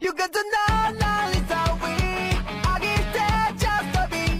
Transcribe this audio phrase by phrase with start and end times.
[0.00, 1.92] You got to know, now it's how we.
[1.92, 4.32] I get there just to be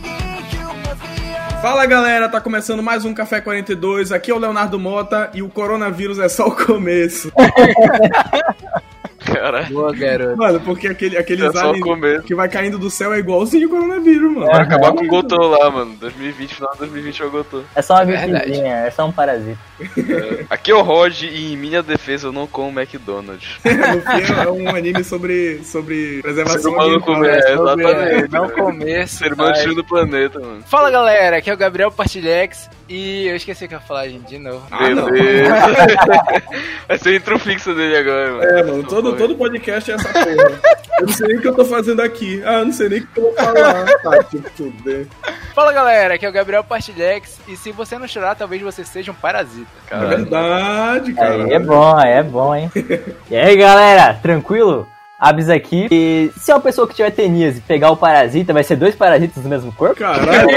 [0.56, 0.64] you.
[0.64, 1.60] Must be yours.
[1.60, 4.10] Fala galera, tá começando mais um Café 42.
[4.10, 7.30] Aqui é o Leonardo Mota e o coronavírus é só o começo.
[9.32, 10.36] Cara, Boa, garoto.
[10.36, 14.32] Mano, porque aquele, aqueles É aliens que vai caindo do céu é igualzinho o coronavírus,
[14.32, 14.46] mano.
[14.46, 15.94] vai acabar com o Gotô lá, mano.
[16.00, 17.62] 2020, final de 2020 é o Gotô.
[17.74, 18.32] É só uma Verdade.
[18.32, 19.58] gripezinha, é só um parasita.
[20.48, 23.58] Aqui é o Rod e em minha defesa eu não como McDonald's.
[23.90, 28.32] No fim é um anime sobre, sobre Ser preservação humano comer, é, Sobre, é, exatamente.
[28.32, 29.08] não comer.
[29.08, 30.62] Ser humano destruindo o planeta, mano.
[30.66, 34.08] Fala galera, aqui é o Gabriel Partilhex e eu esqueci o que eu ia falar,
[34.08, 34.66] gente, de novo.
[34.68, 35.08] Ah, não.
[35.08, 35.54] Beleza.
[36.88, 38.42] Vai ser o intro fixo dele agora, mano.
[38.42, 40.60] É, mano, todo, todo podcast é essa porra.
[40.98, 42.42] Eu não sei nem o que eu tô fazendo aqui.
[42.44, 43.86] Ah, eu não sei nem o que eu vou falar.
[44.02, 45.06] Tá, tipo, tudo bem.
[45.54, 49.12] Fala galera, aqui é o Gabriel Partilhex e se você não chorar, talvez você seja
[49.12, 49.68] um parasita.
[49.86, 50.16] É Caralho.
[50.16, 51.44] verdade, cara.
[51.44, 52.72] Aí é bom, aí é bom, hein?
[53.30, 54.88] E aí, galera, tranquilo?
[55.20, 55.86] Abs aqui.
[55.90, 59.50] E se uma pessoa que tiver teníase pegar o parasita, vai ser dois parasitas no
[59.50, 59.96] mesmo corpo?
[59.96, 60.48] Caralho,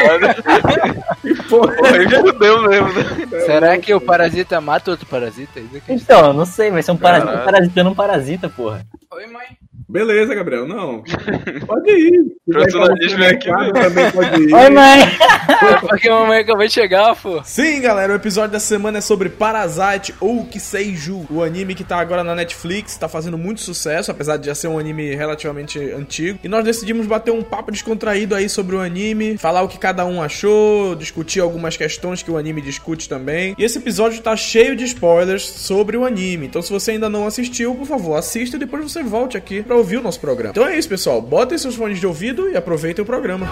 [1.22, 1.74] que porra.
[2.22, 3.04] Fudeu mesmo, né?
[3.46, 5.60] Será que o parasita mata outro parasita?
[5.60, 5.94] Isso aqui.
[5.94, 7.46] Então, eu não sei, vai ser um parasita Caralho.
[7.52, 8.86] parasitando um parasita, porra.
[9.12, 9.46] Oi, mãe.
[9.90, 11.04] Beleza, Gabriel, não.
[11.66, 12.34] Pode ir.
[12.52, 14.54] Personalismo é aqui, mercado, também pode ir.
[14.54, 15.02] Oi, mãe!
[15.02, 17.42] É porque a mamãe acabou de chegar, pô.
[17.44, 21.98] Sim, galera, o episódio da semana é sobre Parasite ou Kiseiju, o anime que tá
[21.98, 26.38] agora na Netflix, tá fazendo muito sucesso, apesar de já ser um anime relativamente antigo.
[26.44, 30.06] E nós decidimos bater um papo descontraído aí sobre o anime, falar o que cada
[30.06, 33.56] um achou, discutir algumas questões que o anime discute também.
[33.58, 37.26] E esse episódio tá cheio de spoilers sobre o anime, então se você ainda não
[37.26, 40.52] assistiu, por favor, assista e depois você volte aqui pra ouvir o nosso programa.
[40.52, 43.48] Então é isso, pessoal, botem seus fones de ouvido e aproveitem o programa.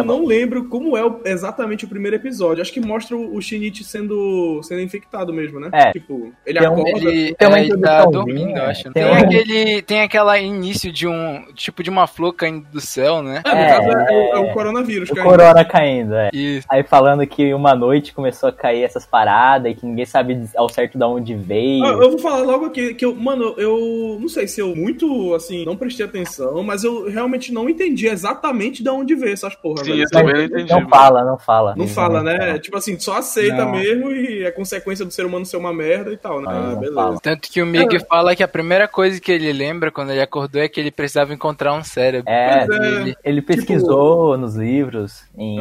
[0.00, 0.18] Eu Tá bom.
[0.20, 2.62] não lembro como é o- exatamente o primeiro episódio.
[2.62, 5.70] Acho que mostra o Shinichi sendo, sendo infectado mesmo, né?
[5.72, 5.92] É.
[5.92, 6.90] Tipo, ele Tem um- acorda.
[7.10, 8.82] Ele, Tem uma é, ele tá dormindo, eu acho.
[8.84, 12.80] tem Tem, um- aquele, tem aquela início de um, tipo de uma flor caindo do
[12.80, 13.42] céu, né?
[13.44, 15.28] É, no É, caso é, o- é o coronavírus O caindo.
[15.28, 16.30] corona caindo, é.
[16.32, 16.66] Isso.
[16.70, 20.68] Aí falando que uma noite começou a cair essas paradas e que ninguém sabe ao
[20.68, 21.84] certo de onde veio.
[21.84, 25.34] Ah, eu vou falar logo aqui que eu, mano, eu não sei se eu muito,
[25.34, 29.82] assim, não prestei atenção, mas eu realmente não entendi exatamente de onde veio essas porra,
[30.10, 30.70] Também não entendi.
[30.70, 30.90] Não mano.
[30.90, 31.74] fala, não fala.
[31.76, 32.58] Não fala, né?
[32.58, 33.72] Tipo assim, só aceita Não.
[33.72, 36.46] mesmo e é consequência do ser humano ser uma merda e tal, né?
[36.50, 36.94] Ah, Ah, beleza.
[36.94, 37.20] fala.
[37.20, 40.60] Tanto que o Mig fala que a primeira coisa que ele lembra quando ele acordou
[40.60, 42.30] é que ele precisava encontrar um cérebro.
[42.30, 43.00] É, Pois é.
[43.00, 45.58] Ele- Ele pesquisou nos livros, em,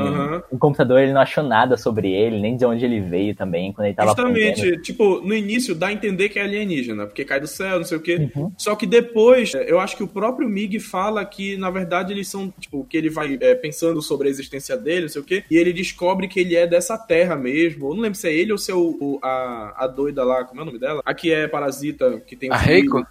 [0.52, 3.88] no computador ele não achou nada sobre ele, nem de onde ele veio também, quando
[3.88, 4.82] ele tava Justamente, aprendendo.
[4.82, 7.98] tipo, no início dá a entender que é alienígena, porque cai do céu, não sei
[7.98, 8.30] o quê.
[8.36, 8.52] Uhum.
[8.58, 12.28] Só que depois, é, eu acho que o próprio Mig fala que, na verdade, eles
[12.28, 15.44] são, tipo, que ele vai é, pensando sobre a existência dele, não sei o quê,
[15.50, 17.90] e ele descobre que ele é dessa terra mesmo.
[17.90, 20.44] Eu não lembro se é ele ou se é o, o- a, a doida lá,
[20.44, 21.02] como é o nome dela?
[21.06, 22.58] A que é parasita, que tem A um.
[22.58, 23.06] Reiko?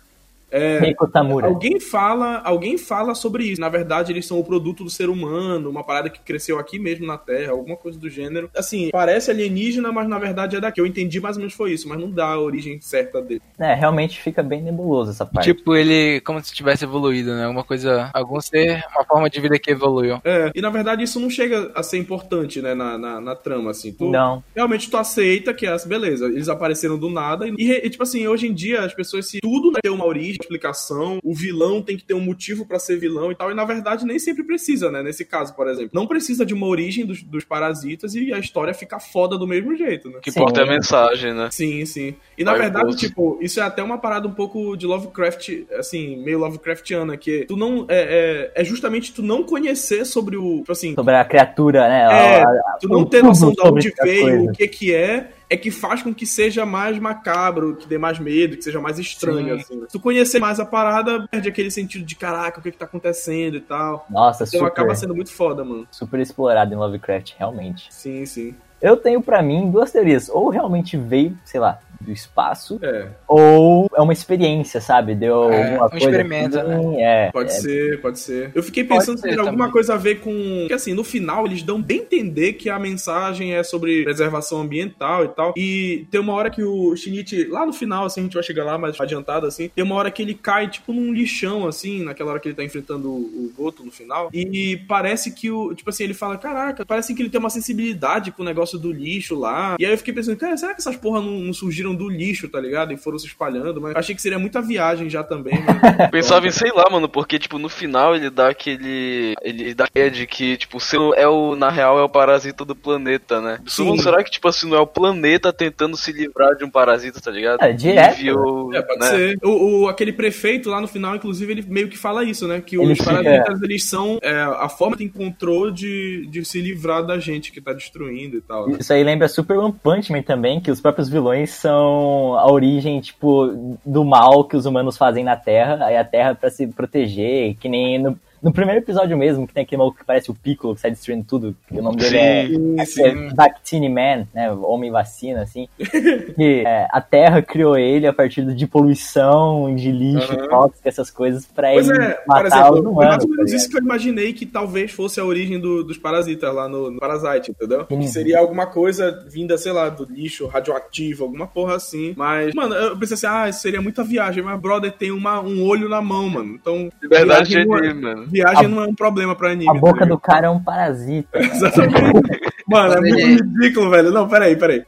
[0.50, 1.46] É, Tamura.
[1.46, 3.60] Alguém fala, alguém fala sobre isso.
[3.60, 7.06] Na verdade, eles são o produto do ser humano, uma parada que cresceu aqui mesmo
[7.06, 8.50] na Terra, alguma coisa do gênero.
[8.56, 10.80] Assim, parece alienígena, mas na verdade é daqui.
[10.80, 13.42] Eu entendi mais ou menos foi isso, mas não dá a origem certa dele.
[13.58, 15.52] É, realmente fica bem nebuloso essa parte.
[15.52, 17.44] Tipo, ele como se tivesse evoluído, né?
[17.44, 20.20] Alguma coisa, algum ser, uma forma de vida que evoluiu.
[20.24, 23.70] É, e na verdade isso não chega a ser importante, né, na, na, na trama,
[23.70, 23.92] assim.
[23.92, 24.42] Tu, Não.
[24.54, 27.46] Realmente tu aceita que, as beleza, eles apareceram do nada.
[27.48, 30.37] E, e, tipo assim, hoje em dia as pessoas, se tudo né, tem uma origem,
[30.42, 33.50] explicação, o vilão tem que ter um motivo pra ser vilão e tal.
[33.50, 35.02] E na verdade nem sempre precisa, né?
[35.02, 35.90] Nesse caso, por exemplo.
[35.92, 39.74] Não precisa de uma origem dos, dos parasitas e a história fica foda do mesmo
[39.76, 40.18] jeito, né?
[40.22, 40.40] Que Sim.
[40.40, 41.48] importa é a mensagem, né?
[41.50, 42.14] Sim, sim.
[42.36, 42.98] E na Vai, verdade, poço.
[42.98, 47.56] tipo, isso é até uma parada um pouco de Lovecraft, assim, meio Lovecraftiana, que tu
[47.56, 47.84] não.
[47.88, 50.58] É, é, é justamente tu não conhecer sobre o.
[50.58, 52.00] Tipo assim, Sobre a criatura, né?
[52.00, 54.50] É, A- a- tu não o ter noção de onde veio, coisa.
[54.50, 58.18] o que que é, é que faz com que seja mais macabro, que dê mais
[58.18, 59.60] medo, que seja mais estranho, Sim.
[59.62, 59.80] assim.
[59.82, 62.84] Se tu conhecer mais a parada, perde aquele sentido de caraca, o que que tá
[62.84, 64.06] acontecendo e tal.
[64.10, 65.86] Nossa, Então super, acaba sendo muito foda, mano.
[65.90, 67.86] super explorado em Lovecraft, realmente.
[67.90, 68.54] Sim, sim.
[68.80, 70.28] Eu tenho pra mim duas teorias.
[70.28, 75.14] Ou realmente veio, sei lá, do espaço, É, ou é uma experiência, sabe?
[75.14, 76.06] Deu É, alguma um coisa.
[76.06, 78.50] experimento, assim, É, pode é, ser, pode ser.
[78.54, 80.30] Eu fiquei Pode pensando se tem alguma coisa a ver com.
[80.66, 85.24] Que assim, no final eles dão bem entender que a mensagem é sobre preservação ambiental
[85.24, 85.54] e tal.
[85.56, 88.64] E tem uma hora que o Shinichi, lá no final, assim, a gente vai chegar
[88.64, 92.30] lá mais adiantado, assim, tem uma hora que ele cai, tipo, num lixão, assim, naquela
[92.30, 94.30] hora que ele tá enfrentando o, o Goto no final.
[94.32, 95.74] E parece que o.
[95.74, 98.92] Tipo assim, ele fala: Caraca, parece que ele tem uma sensibilidade com o negócio do
[98.92, 99.76] lixo lá.
[99.78, 102.48] E aí eu fiquei pensando, cara, será que essas porra não, não surgiram do lixo,
[102.48, 102.92] tá ligado?
[102.92, 106.08] E foram se espalhando, mas achei que seria muita viagem já também, né?
[106.10, 109.34] Pensava em, sei lá, mano, porque, tipo, no final ele dá aquele.
[109.42, 111.54] Ele dá a ideia de que, tipo, o ser é o.
[111.56, 113.58] Na real, é o parasita do planeta, né?
[113.66, 113.96] Sim.
[113.98, 117.30] Será que, tipo assim, não é o planeta tentando se livrar de um parasita, tá
[117.30, 117.62] ligado?
[117.62, 118.18] É, direto.
[118.20, 119.06] Enviou, É, pode né?
[119.06, 119.38] ser.
[119.42, 122.60] O, o- aquele prefeito lá no final, inclusive, ele meio que fala isso, né?
[122.60, 126.60] Que Ele os fica- parasitas, eles são é, a forma que encontrou de, de se
[126.60, 128.68] livrar da gente que tá destruindo e tal.
[128.68, 128.78] né?
[128.80, 133.00] Isso aí lembra Super One Punch Man também, que os próprios vilões são a origem,
[133.00, 137.56] tipo, do mal que os humanos fazem na Terra, aí a Terra pra se proteger,
[137.56, 140.74] que nem no, no primeiro episódio mesmo, que tem aquele maluco que parece o Piccolo,
[140.74, 143.28] que sai destruindo tudo, que o nome dele é, Sim, é sim.
[143.34, 148.66] Vaccine Man, né, Homem Vacina, assim, que é, a Terra criou ele a partir de
[148.66, 150.48] poluição, de lixo, Aham.
[150.48, 153.08] tóxico, essas coisas, pra Pois ele é, matar os exemplo, foi humanos.
[153.08, 153.60] mais ou tá menos ligado?
[153.60, 156.98] isso que eu imaginei que talvez fosse a origem do- dos parasitas lá no, no
[156.98, 157.86] Parasite, entendeu?
[157.88, 157.98] Sim.
[158.00, 162.14] Que seria alguma coisa vinda, sei lá, do lixo radioativo, alguma porra assim.
[162.16, 165.62] Mas, mano, eu pensei assim, ah, isso seria muita viagem, mas brother tem uma, um
[165.64, 166.54] olho na mão, mano.
[166.54, 168.27] Então, viagem, é, ali, mano.
[168.28, 169.70] Viagem não é um problema pra anime.
[169.70, 171.38] A boca tá do cara é um parasita.
[171.38, 172.20] Exatamente.
[172.66, 174.10] Mano, é muito ele- ridículo, velho.
[174.10, 174.84] Não, peraí, peraí.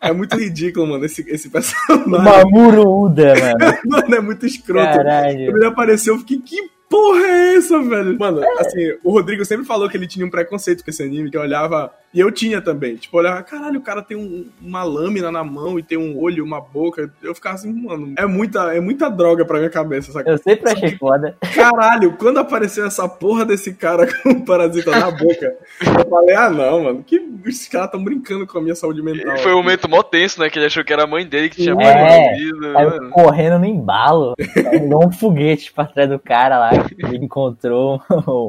[0.00, 2.06] É muito ridículo, mano, esse, esse personagem.
[2.08, 3.78] Mamuro Uda, mano.
[3.86, 4.86] Mano, é muito escroto.
[4.96, 5.46] Caralho.
[5.46, 8.18] Quando ele apareceu, eu fiquei, que porra é essa, velho?
[8.18, 11.36] Mano, assim, o Rodrigo sempre falou que ele tinha um preconceito com esse anime, que
[11.36, 11.92] eu olhava.
[12.14, 12.96] E eu tinha também.
[12.96, 16.18] Tipo, eu olhava, caralho, o cara tem um- uma lâmina na mão e tem um
[16.18, 17.10] olho, uma boca.
[17.22, 20.30] Eu ficava assim, mano, é muita, é muita droga pra minha cabeça, saca?
[20.30, 21.36] Eu sempre achei foda.
[21.54, 26.48] Caralho, quando apareceu essa porra desse cara com um parasita na boca, eu falei, ah
[26.48, 29.34] não, mano, que esses caras tão brincando com a minha saúde mental.
[29.36, 30.48] E foi um momento mó tenso, né?
[30.48, 32.78] Que ele achou que era a mãe dele que tinha É, morrido.
[32.78, 33.10] Aí eu mano.
[33.10, 34.32] correndo no embalo,
[34.72, 38.02] igual um foguete pra trás do cara lá, ele encontrou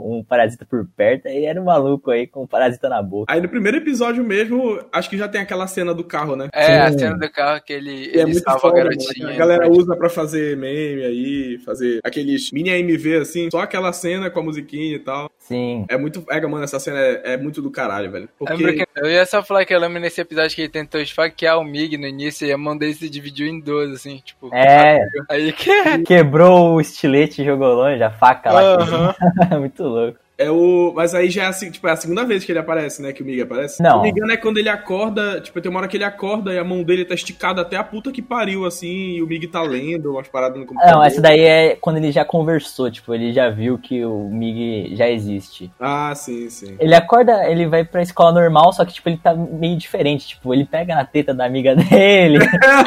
[0.06, 3.32] um parasita por perto, aí era um maluco aí com um parasita na boca.
[3.32, 6.50] Aí no primeiro episódio mesmo, acho que já tem aquela cena do carro, né?
[6.54, 7.00] É, a Sim.
[7.00, 8.98] cena do carro que ele, E é ele muito salva foda, a mano.
[8.98, 9.30] garotinha.
[9.30, 14.30] A galera usa pra fazer meme aí, fazer aqueles mini AMV assim, só aquela cena
[14.30, 15.30] com a musiquinha e tal.
[15.40, 15.86] Sim.
[15.90, 16.24] É muito.
[16.30, 18.30] É, mano, essa cena é, é muito do caralho, velho.
[18.38, 18.54] Porque.
[18.54, 21.58] Lembra que eu ia só falar que eu lembro nesse episódio que ele tentou esfaquear
[21.58, 24.54] o Mig no início e a mão dele se dividiu em duas, assim, tipo.
[24.54, 26.04] É, Aí que.
[26.06, 28.62] quebrou o estilete e jogou longe, a faca lá.
[28.62, 29.16] Aham.
[29.60, 30.20] Muito louco.
[30.40, 30.94] É o.
[30.96, 33.12] Mas aí já é, assim, tipo, é a segunda vez que ele aparece, né?
[33.12, 33.84] Que o Mig aparece.
[33.84, 33.90] Não.
[33.90, 35.42] Se não me engano, é quando ele acorda.
[35.42, 37.84] Tipo, tem uma hora que ele acorda e a mão dele tá esticada até a
[37.84, 40.96] puta que pariu, assim, e o Mig tá lendo umas paradas no computador.
[40.96, 44.96] Não, essa daí é quando ele já conversou, tipo, ele já viu que o Mig
[44.96, 45.70] já existe.
[45.78, 46.76] Ah, sim, sim.
[46.80, 50.30] Ele acorda, ele vai pra escola normal, só que, tipo, ele tá meio diferente.
[50.30, 52.40] Tipo, ele pega na teta da amiga dele,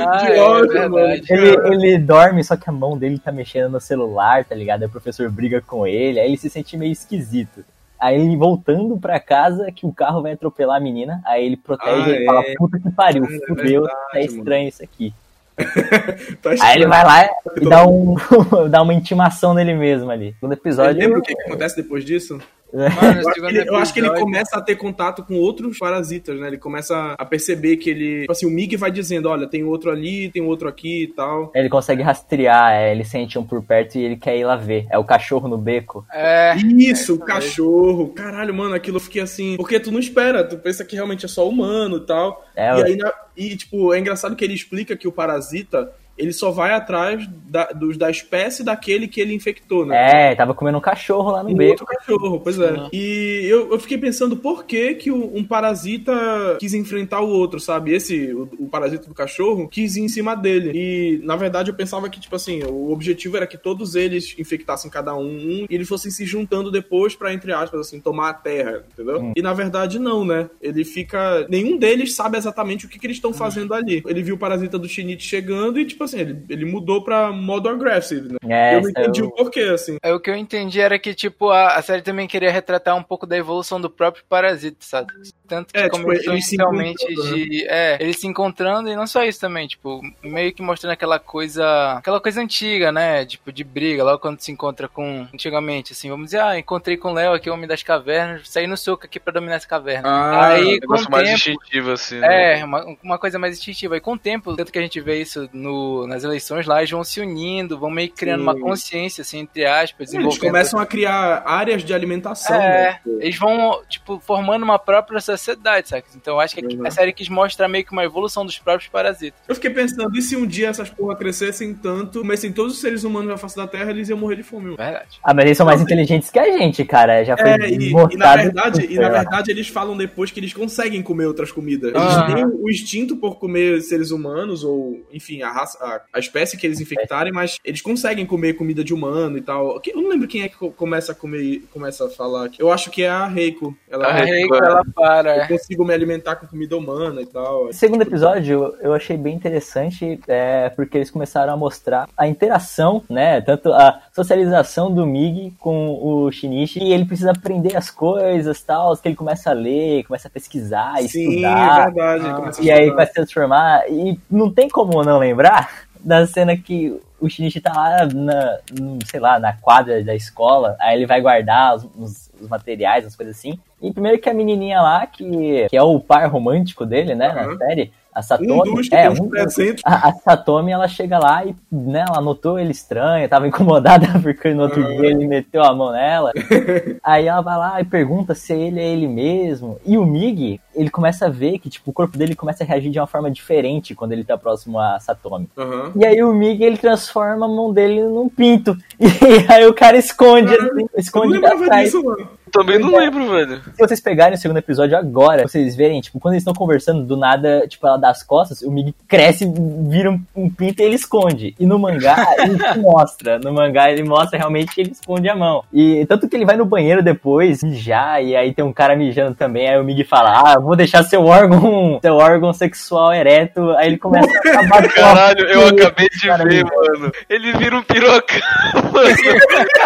[0.00, 1.22] Ah, Que é ódio, verdade.
[1.30, 4.82] ele, ele dorme, só que a mão dele tá mexendo no celular, tá ligado?
[4.82, 7.64] Aí o professor briga com ele, aí ele se sente meio esquisito.
[8.00, 12.12] Aí ele voltando pra casa, que o carro vai atropelar a menina, aí ele protege
[12.12, 12.54] Ah, e fala, é.
[12.56, 15.12] puta que pariu, É fudeu, verdade, tá estranho isso aqui.
[16.40, 18.14] Tá Aí ele vai lá e dá, um,
[18.70, 20.36] dá uma intimação nele mesmo ali.
[20.40, 21.00] No episódio.
[21.00, 22.40] lembra o que, que acontece depois disso?
[22.72, 26.38] Mano, Eu acho, ele, eu acho que ele começa a ter contato com outros parasitas,
[26.38, 26.48] né?
[26.48, 28.20] Ele começa a perceber que ele.
[28.22, 31.50] Tipo assim, o Mig vai dizendo: olha, tem outro ali, tem outro aqui e tal.
[31.54, 34.86] Ele consegue rastrear, é, ele sente um por perto e ele quer ir lá ver.
[34.90, 36.04] É o cachorro no beco.
[36.12, 36.54] É.
[36.56, 38.08] Isso, o cachorro.
[38.08, 39.56] Caralho, mano, aquilo eu fiquei assim.
[39.56, 42.44] Porque tu não espera, tu pensa que realmente é só humano e tal.
[42.54, 45.90] É, e aí, na- e, tipo, é engraçado que ele explica que o parasita.
[46.18, 50.30] Ele só vai atrás da, dos, da espécie daquele que ele infectou, né?
[50.32, 51.70] É, tava comendo um cachorro lá no Um beco.
[51.70, 52.74] outro cachorro, pois é.
[52.92, 56.12] E eu, eu fiquei pensando por que, que um parasita
[56.58, 57.94] quis enfrentar o outro, sabe?
[57.94, 60.72] Esse, o, o parasita do cachorro, quis ir em cima dele.
[60.74, 64.90] E, na verdade, eu pensava que, tipo assim, o objetivo era que todos eles infectassem
[64.90, 68.34] cada um, um e eles fossem se juntando depois pra, entre aspas, assim, tomar a
[68.34, 69.32] terra, entendeu?
[69.36, 70.50] E, na verdade, não, né?
[70.60, 71.46] Ele fica...
[71.48, 74.02] Nenhum deles sabe exatamente o que, que eles estão fazendo ali.
[74.06, 77.68] Ele viu o parasita do Shinite chegando e, tipo assim, ele, ele mudou pra modo
[77.68, 78.38] aggressive, né?
[78.48, 79.96] É, eu não entendi eu- o porquê, assim.
[80.02, 83.02] É, o que eu entendi era que, tipo, a, a série também queria retratar um
[83.02, 85.12] pouco da evolução do próprio parasita, sabe?
[85.46, 87.66] Tanto que É, tipo, começou inicialmente de.
[87.68, 91.92] É, eles se encontrando e não só isso também, tipo, meio que mostrando aquela coisa.
[91.94, 93.24] Aquela coisa antiga, né?
[93.24, 95.26] Tipo, de briga, logo quando se encontra com.
[95.32, 98.66] Antigamente, assim, vamos dizer, ah, encontrei com o Léo aqui, o homem das cavernas, saí
[98.66, 100.08] no soco aqui pra dominar essa caverna.
[100.08, 101.36] Ah, Aí, Um com negócio mais tempo.
[101.60, 102.18] instintivo, assim.
[102.18, 102.60] né?
[102.60, 103.96] É, uma, uma coisa mais instintiva.
[103.96, 106.90] E com o tempo, tanto que a gente vê isso no, nas eleições lá, eles
[106.90, 108.42] vão se unindo, vão meio que criando Sim.
[108.44, 110.40] uma consciência, assim, entre aspas, Eles desenvolvendo.
[110.40, 113.00] começam a criar áreas de alimentação, É, né?
[113.20, 116.04] eles vão, tipo, formando uma própria sociedade, sabe?
[116.16, 116.86] Então eu acho que Uhum.
[116.86, 119.40] a série quis mostrar meio que uma evolução dos próprios parasitas.
[119.48, 123.04] Eu fiquei pensando, e se um dia essas porra crescessem tanto, comessem todos os seres
[123.04, 124.76] humanos na face da Terra, eles iam morrer de fome.
[124.76, 125.18] Verdade.
[125.22, 127.24] Ah, mas eles são mais inteligentes que a gente, cara.
[127.24, 130.52] Já foi É, e, e na verdade, e na verdade eles falam depois que eles
[130.52, 131.90] conseguem comer outras comidas.
[131.94, 132.34] Eles Aham.
[132.34, 136.66] têm o instinto por comer seres humanos, ou, enfim, a, raça, a, a espécie que
[136.66, 139.80] eles infectarem, mas eles conseguem comer comida de humano e tal.
[139.86, 142.46] Eu não lembro quem é que co- começa a comer, começa a falar.
[142.46, 142.60] aqui.
[142.62, 143.76] Eu acho que é a Reiko.
[143.90, 144.58] Ela A Reiko, é.
[144.58, 147.66] ela para, eu consigo me alimentar com comida humana e tal.
[147.66, 153.02] O segundo episódio eu achei bem interessante, é, porque eles começaram a mostrar a interação,
[153.08, 153.40] né?
[153.40, 158.96] Tanto a socialização do Mig com o Shinichi, e ele precisa aprender as coisas tal,
[158.96, 161.80] que ele começa a ler, começa a pesquisar, Sim, estudar.
[161.80, 162.24] é verdade.
[162.26, 163.82] Ah, E aí vai se transformar.
[163.90, 168.58] E não tem como não lembrar da cena que o Shinichi tá lá na,
[169.06, 173.16] sei lá, na quadra da escola, aí ele vai guardar os, os- os materiais, as
[173.16, 173.58] coisas assim.
[173.82, 177.52] E primeiro que a menininha lá, que, que é o par romântico dele, né, Aham.
[177.52, 178.74] na série, a Um Satomi.
[178.74, 179.82] dos que é, tem uns um dos- 300.
[179.84, 184.52] a, a Satomi, ela chega lá e, né, ela notou ele estranho, tava incomodada porque
[184.54, 184.88] no outro Ah.
[184.88, 186.32] dia ele meteu a mão nela.
[187.02, 189.78] Aí ela vai lá e pergunta se ele é ele mesmo.
[189.84, 192.90] E o Mig, ele começa a ver que, tipo, o corpo dele começa a reagir
[192.90, 195.48] de uma forma diferente quando ele tá próximo a Satomi.
[195.56, 195.92] Aham.
[195.96, 198.76] E aí o Mig, ele transforma a mão dele num pinto.
[199.00, 201.84] E aí o cara esconde, assim, Eu não esconde lembrava atrás.
[201.84, 202.28] disso, mano.
[202.52, 203.62] Também não lembro, velho.
[203.74, 207.16] Se vocês pegarem o segundo episódio agora, vocês verem, tipo, quando eles estão conversando, do
[207.16, 209.50] nada, tipo, ela dá as costas, o Mig cresce,
[209.88, 211.54] vira um, um pinto e ele esconde.
[211.58, 213.38] E no mangá, ele mostra.
[213.38, 215.64] No mangá, ele mostra realmente que ele esconde a mão.
[215.72, 219.34] E tanto que ele vai no banheiro depois, mijar, e aí tem um cara mijando
[219.34, 223.70] também, aí o Mig fala, ah, vou deixar seu órgão, seu órgão sexual ereto.
[223.72, 227.12] Aí ele começa a acabar Caralho, eu acabei de Cara, ver, mano.
[227.28, 228.38] Ele vira um pirocão,
[228.92, 229.16] mano.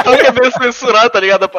[0.05, 1.51] Só que é meio censurado, tá ligado?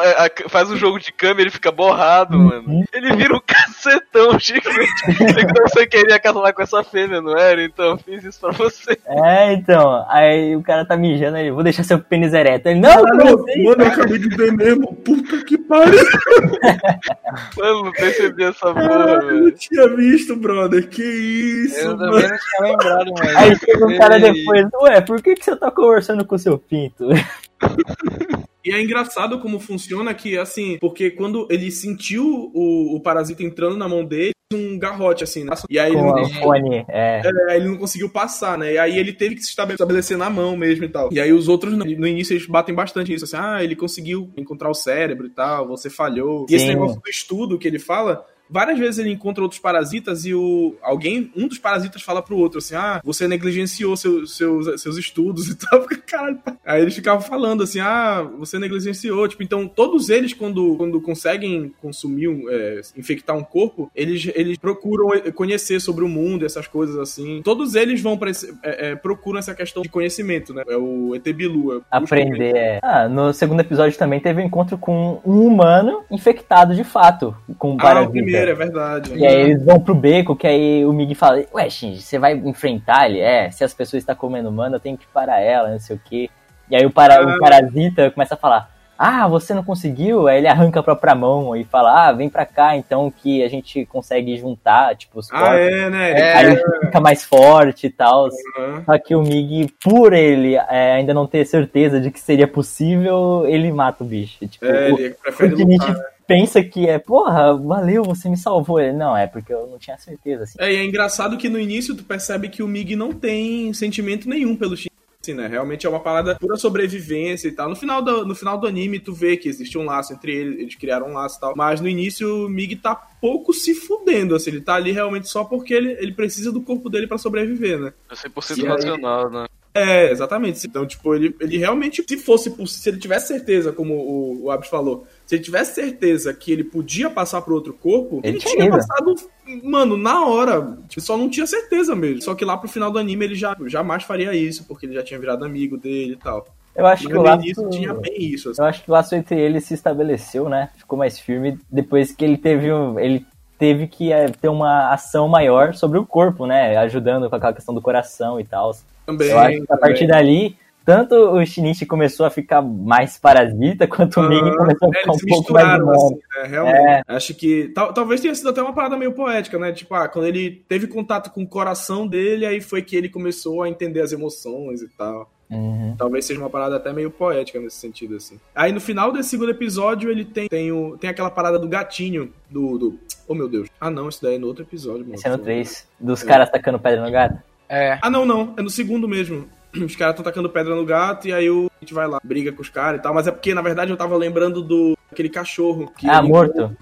[0.48, 2.84] Faz um jogo de câmera e ele fica borrado, mano.
[2.92, 4.88] Ele vira um cacetão gigante.
[5.08, 7.62] Então você queria casar com essa fêmea, não era?
[7.64, 8.98] Então eu fiz isso pra você.
[9.06, 10.04] É, então.
[10.08, 12.68] Aí o cara tá mijando aí, vou deixar seu pênis ereto.
[12.68, 13.64] Ele, não, Mano, não sei.
[13.64, 14.94] mano, eu acabei de ver mesmo.
[14.96, 15.98] Puta que pariu.
[17.58, 19.44] Mano, não percebi essa porra, Caralho, eu velho.
[19.44, 20.88] não tinha visto, brother.
[20.88, 22.12] Que isso, Eu mano.
[22.12, 23.38] também não tinha lembrado, mano.
[23.38, 26.58] Aí chega um cara depois, ué, por que, que você tá conversando com o seu
[26.58, 27.08] pinto?
[28.64, 33.76] E é engraçado como funciona que, assim, porque quando ele sentiu o, o parasita entrando
[33.76, 35.52] na mão dele, um garrote, assim, né?
[35.68, 37.22] E aí ele não, fone, é.
[37.24, 38.74] é, ele não conseguiu passar, né?
[38.74, 41.08] E aí ele teve que se estabele- estabelecer na mão mesmo e tal.
[41.12, 44.70] E aí os outros, no início, eles batem bastante nisso, assim, ah, ele conseguiu encontrar
[44.70, 46.46] o cérebro e tal, você falhou.
[46.48, 46.72] E esse Sim.
[46.72, 48.24] negócio do estudo que ele fala.
[48.54, 52.58] Várias vezes ele encontra outros parasitas e o alguém, um dos parasitas fala pro outro
[52.58, 55.82] assim: Ah, você negligenciou seu, seus, seus estudos e tal.
[55.82, 56.38] Fica, Caralho.
[56.64, 59.26] Aí eles ficavam falando assim: Ah, você negligenciou.
[59.26, 64.56] Tipo, então todos eles, quando, quando conseguem consumir, um, é, infectar um corpo, eles, eles
[64.56, 67.42] procuram conhecer sobre o mundo, essas coisas assim.
[67.42, 70.62] Todos eles vão esse, é, é, procuram essa questão de conhecimento, né?
[70.68, 71.78] É o ET Bilu.
[71.78, 72.56] é, Aprender.
[72.56, 72.80] É.
[72.82, 77.72] Ah, no segundo episódio também teve um encontro com um humano infectado de fato, com
[77.72, 78.12] um Ah, parasita.
[78.46, 79.14] Primeiro, é verdade.
[79.16, 82.34] E aí eles vão pro beco, que aí o Mig fala, ué, Shinji, você vai
[82.34, 83.20] enfrentar ele?
[83.20, 86.00] É, se as pessoas estão comendo humano, eu tenho que parar ela, não sei o
[86.04, 86.28] quê.
[86.70, 87.36] E aí o, para, Ah.
[87.36, 90.28] o parasita começa a falar, ah, você não conseguiu?
[90.28, 93.48] Aí ele arranca a própria mão e fala, ah, vem pra cá então que a
[93.48, 95.58] gente consegue juntar, tipo, os Ah, corpos.
[95.58, 96.10] é, né?
[96.12, 96.32] É.
[96.36, 98.28] Aí fica mais forte e tal.
[98.56, 98.82] Aham.
[98.86, 103.44] Só que o Mig, por ele é, ainda não ter certeza de que seria possível,
[103.48, 104.46] ele mata o bicho.
[104.46, 105.88] Tipo, É, o, ele prefere o lutar.
[105.94, 106.04] né?
[106.26, 108.80] Pensa que é, porra, valeu, você me salvou.
[108.80, 110.58] Ele, não, é porque eu não tinha certeza, assim.
[110.58, 114.28] É, e é engraçado que no início tu percebe que o Mig não tem sentimento
[114.28, 114.88] nenhum pelo Shin.
[115.22, 115.46] Assim, né?
[115.46, 117.70] Realmente é uma parada pura sobrevivência e tal.
[117.70, 120.60] No final, do, no final do anime, tu vê que existe um laço entre eles,
[120.60, 121.54] eles criaram um laço e tal.
[121.56, 124.50] Mas no início, o Mig tá pouco se fudendo, assim.
[124.50, 127.94] Ele tá ali realmente só porque ele, ele precisa do corpo dele pra sobreviver, né?
[128.10, 128.68] É 100% E aí?
[128.68, 129.46] racional, né?
[129.74, 130.64] É, exatamente.
[130.66, 134.50] Então, tipo, ele, ele realmente, se fosse possível, se ele tivesse certeza, como o, o
[134.50, 138.44] Abs falou, se ele tivesse certeza que ele podia passar pro outro corpo, Ele ele,
[138.44, 138.76] tinha ido.
[138.76, 139.14] passado,
[139.62, 140.76] mano, na hora.
[140.88, 142.22] Tipo, só não tinha certeza mesmo.
[142.22, 145.02] Só que lá pro final do anime ele já jamais faria isso, porque ele já
[145.02, 146.46] tinha virado amigo dele e tal.
[146.76, 147.44] Eu acho Mas que o laço...
[147.44, 148.50] início tinha bem isso.
[148.50, 148.60] assim.
[148.60, 150.70] Eu acho que o laço entre eles se estabeleceu, né?
[150.76, 153.24] Ficou mais firme depois que ele teve um, ele
[153.58, 156.76] teve que é, ter uma ação maior sobre o corpo, né?
[156.78, 158.74] Ajudando com aquela questão do coração e tal.
[159.06, 159.30] Também.
[159.30, 160.08] Eu acho que a partir também.
[160.08, 164.56] dali, tanto o Shinichi começou a ficar mais parasita, quanto o Migi Aham.
[164.56, 166.46] começou a É, ficar um eles se pouco mais assim, né?
[166.48, 166.78] Realmente.
[166.88, 167.02] É.
[167.08, 167.68] Acho que.
[167.74, 169.72] tal- talvez tenha sido até uma parada meio poética, né?
[169.72, 173.62] Tipo, ah, quando ele teve contato com o coração dele, aí foi que ele começou
[173.62, 175.30] a entender as emoções e tal.
[175.50, 175.94] Uhum.
[175.96, 178.40] Talvez seja uma parada até meio poética nesse sentido, assim.
[178.54, 182.32] Aí no final desse segundo episódio, ele tem, tem, o, tem aquela parada do gatinho,
[182.50, 182.98] do, do.
[183.28, 183.68] Oh meu Deus.
[183.80, 185.14] Ah não, isso daí é no outro episódio, mano.
[185.14, 186.26] Esse é no 3, dos É.
[186.26, 187.38] caras tacando pedra no gato.
[187.68, 187.98] É.
[188.02, 188.54] Ah não, não.
[188.56, 189.46] É no segundo mesmo.
[189.84, 192.52] Os caras estão tacando pedra no gato e aí o, a gente vai lá, briga
[192.52, 193.12] com os caras e tal.
[193.12, 195.92] Mas é porque, na verdade, eu tava lembrando do aquele cachorro.
[195.96, 196.76] Que Ah, morto.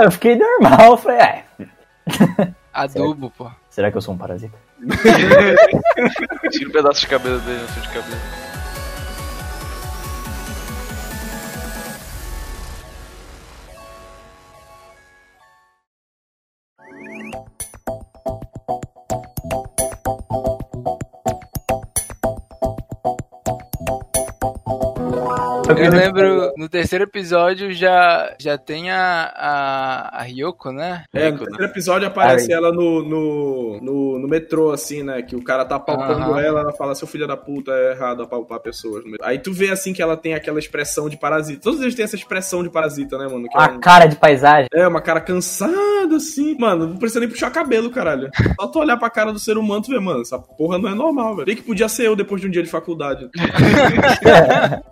[0.00, 1.44] Eu fiquei normal, eu falei, é,
[2.72, 3.50] Adubo, pô.
[3.68, 4.56] será que eu sou um parasita?
[6.50, 8.47] Tira um pedaço de cabelo dele, um fio de cabelo.
[25.68, 31.04] Eu lembro, no terceiro episódio já, já tem a, a, a Ryoko, né?
[31.12, 31.38] É, no né?
[31.44, 32.58] terceiro episódio aparece Ai.
[32.58, 35.22] ela no, no, no, no metrô, assim, né?
[35.22, 36.40] Que o cara tá palpando Aham.
[36.40, 39.04] ela, ela fala, seu filho da puta, é errado apalpar pessoas.
[39.04, 41.60] no metrô." Aí tu vê, assim, que ela tem aquela expressão de parasita.
[41.62, 43.48] Todos eles têm essa expressão de parasita, né, mano?
[43.48, 44.68] Que é, A um- cara de paisagem.
[44.74, 45.72] é uma cara cansada,
[46.16, 46.56] assim.
[46.58, 48.30] Mano, não precisa nem puxar cabelo, caralho.
[48.60, 50.94] Só tu olhar pra cara do ser humano, tu vê, mano, essa porra não é
[50.94, 51.46] normal, velho.
[51.46, 53.28] Bem que podia ser eu depois de um dia de faculdade.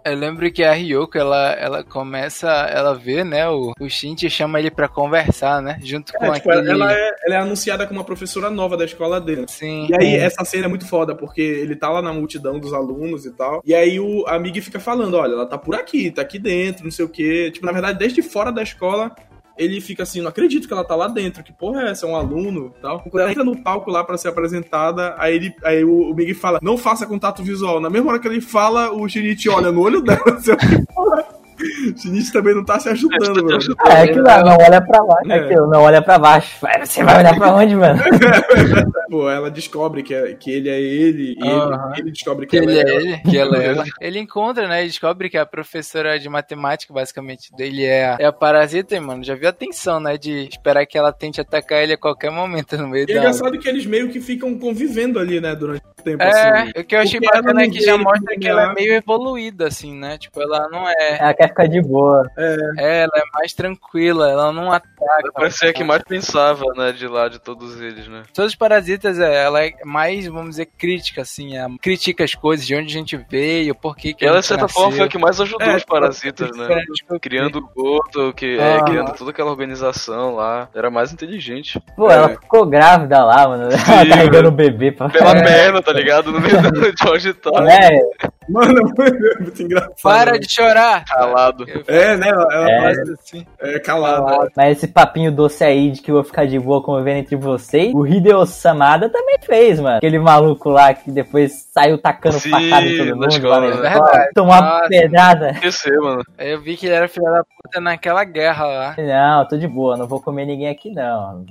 [0.05, 4.31] Eu lembro que a Ryoko, ela, ela começa, ela vê, né, o, o Shinji e
[4.31, 5.79] chama ele pra conversar, né?
[5.83, 6.75] Junto com É, tipo, ela, aquele...
[6.75, 9.47] ela é, ela é anunciada como uma professora nova da escola dele.
[9.49, 9.89] Sim.
[9.91, 13.27] E aí, essa cena é muito foda, porque ele tá lá na multidão dos alunos
[13.27, 13.63] e tal.
[13.65, 16.85] E aí o a Mig fica falando: olha, ela tá por aqui, tá aqui dentro,
[16.85, 17.51] não sei o quê.
[17.53, 19.15] Tipo, na verdade, desde fora da escola.
[19.57, 22.07] Ele fica assim, não acredito que ela tá lá dentro, que porra é essa?
[22.07, 23.01] É um aluno tal.
[23.01, 26.35] Quando ela entra no palco lá pra ser apresentada, aí, ele, aí o, o Mig
[26.35, 27.81] fala, não faça contato visual.
[27.81, 30.53] Na mesma hora que ele fala, o Shinichi olha no olho dela, assim,
[30.95, 31.46] porra.
[31.97, 33.59] O Shinichi também não tá se ajudando, mano.
[33.79, 35.31] Ah, é que lá, não olha pra baixo.
[35.33, 35.37] É.
[35.39, 36.59] É que eu não olha pra baixo.
[36.85, 38.03] Você vai olhar pra onde, mano?
[39.11, 42.65] Pô, ela descobre que, é- que ele é ele, e ele, ele descobre que, Que
[42.65, 43.85] ela ele é é ele, que ela é ela.
[44.01, 44.85] Ele encontra, né?
[44.85, 49.01] E descobre que a professora de matemática, basicamente, dele é a, é a parasita, e,
[49.01, 49.23] mano.
[49.25, 50.17] Já viu a tensão, né?
[50.19, 53.21] De esperar que ela tente atacar ele a qualquer momento no meio E é da.
[53.21, 56.71] engraçado que eles meio que ficam convivendo ali, né, durante tempo, É, assim.
[56.77, 59.67] o que eu achei Porque bacana é que já mostra que ela é meio evoluída,
[59.67, 60.17] assim, né?
[60.19, 61.19] Tipo, ela não é.
[61.19, 62.31] Ela quer ficar de boa.
[62.39, 65.33] É, ela é mais tranquila, ela não ataca.
[65.35, 68.23] Parecia a que mais pensava, né, de lá, de todos eles, né?
[68.33, 71.57] Todos os parasitas, é, ela é mais, vamos dizer, crítica, assim.
[71.57, 74.69] é, critica as coisas, de onde a gente veio, por que que ela, de certa
[74.69, 76.83] forma, foi a que mais ajudou É, os parasitas, né?
[76.95, 78.85] tipo, Criando o Goto, que, é, Ah.
[78.85, 80.69] criando toda aquela organização lá.
[80.75, 81.81] Era mais inteligente.
[81.97, 82.15] Pô, É.
[82.15, 83.69] ela ficou grávida lá, mano.
[84.07, 85.43] Ela carregando o bebê pra Pela É.
[85.43, 86.31] perna, tá ligado?
[86.33, 87.69] No meio do- de auditório.
[87.69, 88.01] É,
[88.49, 89.95] Mano, é muito engraçado.
[90.01, 91.05] Para de chorar!
[91.05, 91.65] Calado.
[91.89, 92.81] É, né, ela, É.
[92.83, 93.45] faz assim.
[93.61, 94.49] é, calada.
[94.57, 97.93] mas esse papinho doce aí de que eu vou ficar de boa convivendo entre vocês,
[97.93, 99.97] o Hideo Samada também fez, mano.
[99.97, 103.77] Aquele maluco lá que depois saiu tacando Sim, facada em todo mundo escola, né?
[103.91, 104.31] Verdade.
[104.33, 104.89] Tomar Nossa.
[104.91, 105.51] pedrada.
[105.51, 106.23] Esquecer, mano.
[106.39, 108.95] Aí eu vi que ele era filho da puta naquela guerra lá.
[108.97, 111.45] Não, tô de boa, não vou comer ninguém aqui não.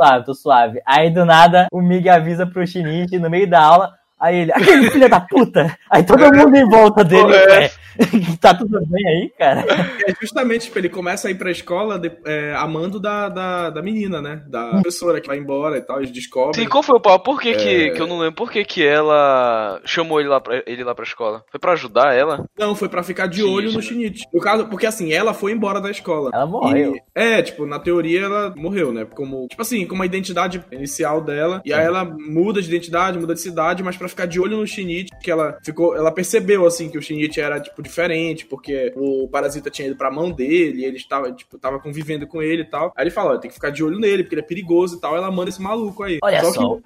[0.00, 0.80] Tô suave, tô suave.
[0.86, 3.92] Aí do nada o Mig avisa pro Shinichi no meio da aula.
[4.18, 5.76] Aí ele, aquele filho da puta!
[5.90, 7.70] Aí todo mundo em volta dele, é.
[8.40, 9.64] tá tudo bem aí, cara?
[10.06, 13.82] É justamente, tipo, ele começa a ir pra escola de- é, amando da, da, da
[13.82, 14.42] menina, né?
[14.48, 16.62] Da professora que vai embora e tal, eles descobrem.
[16.64, 17.24] Sim, qual foi o papo?
[17.24, 17.90] Por que que, É.
[17.90, 18.34] que eu não lembro?
[18.36, 21.44] Por que que ela chamou ele lá pra, ele lá pra escola?
[21.50, 22.44] Foi pra ajudar ela?
[22.58, 23.80] Não, foi pra ficar de Sim, olho no.
[23.82, 24.24] Shinichi.
[24.32, 26.30] No caso, porque assim, ela foi embora da escola.
[26.32, 26.94] Ela morreu.
[26.94, 29.04] E- é, tipo, na teoria ela morreu, né?
[29.04, 31.60] Como, tipo assim, como a identidade inicial dela.
[31.64, 34.66] E aí ela muda de identidade, muda de cidade, mas pra ficar de olho no
[34.66, 39.28] Shinichi, que ela ficou, ela percebeu assim que o Shinichi era tipo diferente, porque o
[39.28, 42.92] parasita tinha ido pra mão dele, ele estava, tipo, tava convivendo com ele e tal.
[42.96, 45.16] Aí ele fala, tem que ficar de olho nele, porque ele é perigoso e tal.
[45.16, 46.18] Ela manda esse maluco aí.
[46.22, 46.82] Olha só, que-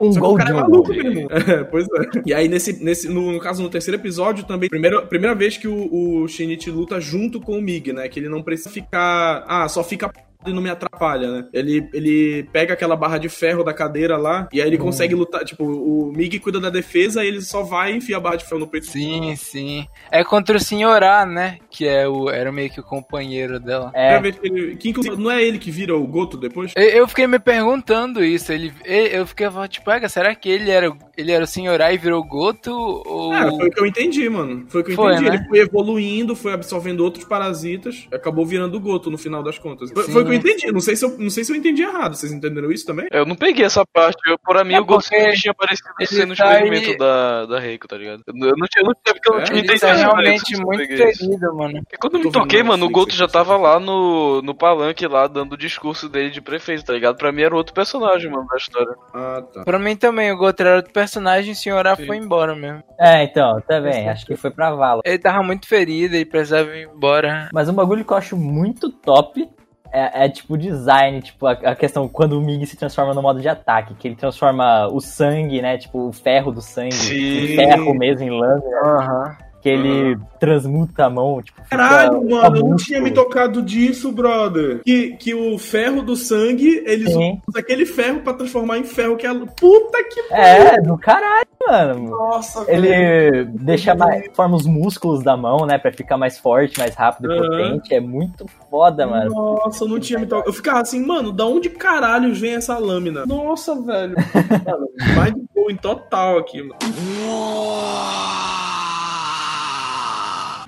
[0.00, 1.02] um só que gol o cara de é um maluco gol.
[1.02, 1.28] mesmo.
[1.48, 2.22] É, pois é.
[2.26, 5.66] E aí, nesse, nesse, no, no caso, no terceiro episódio também, primeira, primeira vez que
[5.66, 8.08] o, o Shinichi luta junto com o Mig, né?
[8.08, 9.44] Que ele não precisa ficar.
[9.48, 10.10] Ah, só fica
[10.46, 11.44] e não me atrapalha, né?
[11.52, 15.44] Ele, ele pega aquela barra de ferro da cadeira lá e aí ele consegue lutar.
[15.44, 18.44] Tipo, o Mig cuida da defesa e ele só vai e enfia a barra de
[18.44, 18.86] ferro no peito.
[18.86, 19.86] Sim, sim.
[20.10, 21.58] É contra o Senhorá, né?
[21.70, 23.90] Que é o, era meio que o companheiro dela.
[23.94, 26.72] É, que que inclusive não é ele que vira o Goto depois?
[26.76, 28.52] Eu, eu fiquei me perguntando isso.
[28.52, 31.98] Ele, eu fiquei tipo, "Ega, será que ele era, o- ele era o Senhorá e
[31.98, 32.70] virou Goto?
[32.72, 33.30] Ou.
[33.32, 34.64] Cara, foi o que eu entendi, mano.
[34.68, 35.30] Foi o que eu Foi, entendi.
[35.30, 35.36] né?
[35.36, 39.90] Ele foi evoluindo, foi absorvendo outros parasitas, acabou virando o Goto no final das contas.
[39.90, 40.12] Foi, Sim.
[40.12, 40.72] foi que eu entendi.
[40.72, 42.14] Não sei, se eu, não sei se eu entendi errado.
[42.14, 43.06] Vocês entenderam isso também?
[43.10, 44.18] Eu não peguei essa parte.
[44.28, 46.96] Eu, pra mim, É o Ghost porque tinha aparecido ele sendo o tá experimento aí-
[46.98, 48.22] da, da Reiko, tá ligado?
[48.26, 50.56] Eu não não tinha, não porque eu não É, tinha Ele entendido tá isso, realmente
[50.58, 51.82] não muito ferido, mano.
[51.82, 55.06] Porque quando eu me toquei, mano, o Goto já aqui, tava lá no, no palanque
[55.06, 57.16] lá, dando o discurso dele de prefeito, tá ligado?
[57.16, 58.94] Pra mim era outro personagem, mano, da história.
[59.14, 59.64] Ah, tá.
[59.64, 62.06] Pra mim também, o Goto era outro personagem e o Senhorá Sim.
[62.06, 62.82] foi embora mesmo.
[63.00, 64.08] é, então, também.
[64.08, 65.00] Acho que foi pra vala.
[65.04, 67.48] Ele tava muito ferido e precisava ir embora.
[67.52, 69.48] Mas um bagulho que eu acho muito top
[69.92, 73.22] é, é, tipo o design, tipo a, a questão quando o Mig se transforma no
[73.22, 77.44] modo de ataque, que ele transforma o sangue, né, tipo o ferro do sangue, Sim.
[77.44, 79.47] em ferro mesmo em lâmina, Aham.
[79.60, 83.60] Que ele transmuta a mão, tipo, fica Caralho, um mano, eu não tinha me tocado
[83.60, 84.80] disso, brother.
[84.84, 87.40] Que, que o ferro do sangue, eles Sim.
[87.48, 89.34] usam aquele ferro pra transformar em ferro que é.
[89.34, 92.10] Puta que É, do caralho, mano.
[92.10, 96.94] nossa, Ele deixa mais, forma os músculos da mão, né, pra ficar mais forte, mais
[96.94, 97.48] rápido e Aham.
[97.48, 97.94] potente.
[97.94, 99.30] É muito foda, mano.
[99.30, 100.48] Nossa, eu não tinha me tocado.
[100.48, 103.26] Eu ficava assim, mano, da onde caralho vem essa lâmina?
[103.26, 104.14] Nossa, velho.
[104.64, 106.76] Mano, mais de boa em total aqui, mano.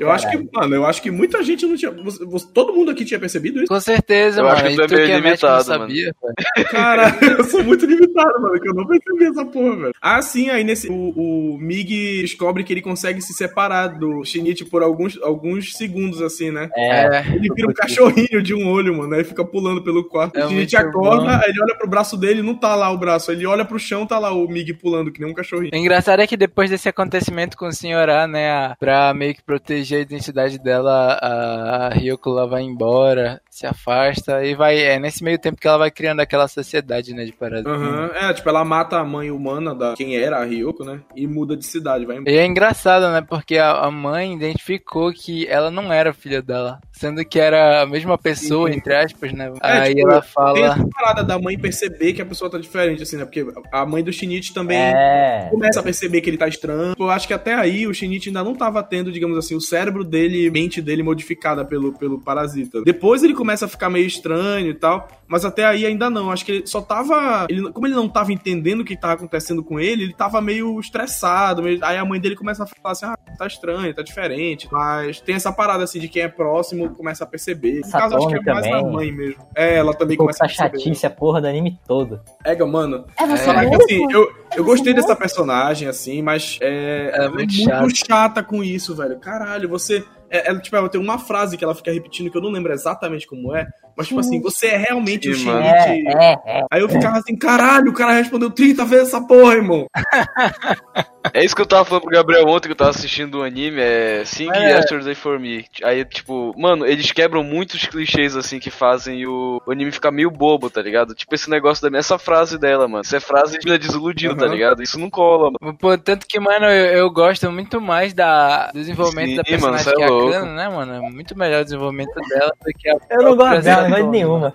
[0.00, 1.90] Eu acho que, mano, eu acho que muita gente não tinha.
[1.90, 3.66] você- você- todo mundo aqui tinha percebido isso?
[3.68, 4.56] Com certeza, Eu mano.
[4.56, 5.80] acho que tu é meio é médico não limitado, mano.
[5.80, 6.68] sabia, velho.
[6.70, 7.02] Cara,
[7.40, 9.92] eu sou muito limitado, mano, que eu não percebi essa porra, velho.
[10.00, 10.88] Ah, sim, aí nesse.
[10.90, 16.22] O, o Mig descobre que ele consegue se separar do Shinichi por alguns, alguns segundos,
[16.22, 16.68] assim, né?
[16.76, 17.20] É.
[17.34, 19.14] Ele vira um cachorrinho de um olho, mano.
[19.14, 20.36] Aí fica pulando pelo quarto.
[20.38, 21.42] É o Shinichi acorda, bom.
[21.46, 23.30] ele olha pro braço dele não tá lá o braço.
[23.32, 25.70] Ele olha pro chão, tá lá o Mig pulando, que nem um cachorrinho.
[25.72, 29.42] O engraçado é que depois desse acontecimento com o senhorá, né, a- pra meio que
[29.42, 34.78] proteger a identidade dela, a, Ryoko lá vai embora, se afasta e vai.
[34.78, 37.72] É nesse meio tempo que ela vai criando aquela sociedade, né, de parasitas.
[37.72, 38.10] Aham.
[38.14, 41.00] É, tipo, ela mata a mãe humana da quem era a Ryoko, né?
[41.16, 42.30] E muda de cidade, vai embora.
[42.30, 43.20] E é engraçado, né?
[43.20, 46.80] Porque a, a mãe identificou que ela não era filha dela.
[46.92, 48.76] Sendo que era a mesma pessoa, Sim.
[48.76, 49.52] entre aspas, né?
[49.62, 50.58] É, Aí tipo, ela Tem fala.
[50.58, 53.24] essa parada da mãe perceber que a pessoa tá diferente, assim, né?
[53.24, 55.48] Porque a mãe do Shinichi também é.
[55.50, 56.94] começa a perceber que ele tá estranho.
[56.98, 60.04] Eu acho que até aí o Shinichi ainda não tava tendo, digamos assim, o cérebro
[60.04, 62.82] dele, mente dele modificada pelo, pelo parasita.
[62.82, 66.30] Depois ele começa a ficar meio estranho e tal, mas até aí ainda não.
[66.30, 67.46] Acho que ele só tava.
[67.48, 70.78] Ele, como ele não tava entendendo o que tava acontecendo com ele, ele tava meio
[70.80, 71.62] estressado.
[71.62, 74.68] meio- aí a mãe dele começa a falar assim: ah, tá estranho, tá diferente.
[74.70, 77.80] Mas tem essa parada assim de quem é próximo começa a perceber.
[77.84, 78.92] No caso, acho que é Satomi mais a também.
[78.92, 79.46] mãe mesmo.
[79.56, 80.78] É, ela também Ficou começa a perceber.
[80.78, 82.20] chatice a porra do anime todo.
[82.44, 83.04] Ega, mano.
[83.18, 87.96] É você Caraca, assim, eu, eu gostei dessa personagem, assim, mas é, É ela muito
[88.06, 89.18] chata com isso, velho.
[89.18, 90.04] Caralho, você.
[90.30, 92.72] É, ela, tipo, ela tem uma frase que ela fica repetindo que eu não lembro
[92.72, 93.68] exatamente como é,
[94.00, 95.62] mas, tipo assim, você é realmente o Sim, mano.
[95.62, 96.08] Shinichi.
[96.08, 96.64] É, é, é.
[96.70, 99.86] Aí eu ficava assim, caralho, o cara respondeu 30 vezes essa porra, irmão.
[101.34, 103.80] É isso que eu tava falando pro Gabriel ontem que eu tava assistindo o anime,
[103.80, 104.76] é Sing É.
[104.76, 105.66] Yesterday for Me.
[105.84, 110.30] Aí, tipo, mano, eles quebram muitos clichês assim que fazem o, o anime ficar meio
[110.30, 111.14] bobo, tá ligado?
[111.14, 113.02] Tipo esse negócio da essa frase dela, mano.
[113.02, 114.54] Isso é frase de desiludido, tá Aham.
[114.54, 114.82] ligado?
[114.82, 115.76] Isso não cola, mano.
[115.76, 119.74] Pô, tanto que, mano, eu, eu gosto muito mais da, do desenvolvimento Sim, da mano,
[119.74, 120.32] personagem é que a louco.
[120.32, 120.94] Kana, né, mano?
[120.94, 124.54] É muito melhor o desenvolvimento dela do que a Eu não gosto dela, Satomi, nenhuma.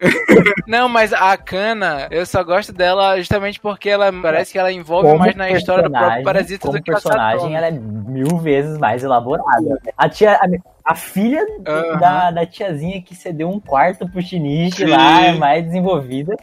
[0.66, 5.08] Não, mas a Kana, eu só gosto dela justamente porque ela parece que ela envolve
[5.08, 8.36] Como mais na história do próprio Parasita como do que a personagem, ela é mil
[8.38, 9.78] vezes mais elaborada.
[9.96, 10.46] A tia, a,
[10.84, 11.98] a filha Aham.
[11.98, 16.36] da, da tiazinha que cedeu um quarto pro Shinichi lá é mais desenvolvida.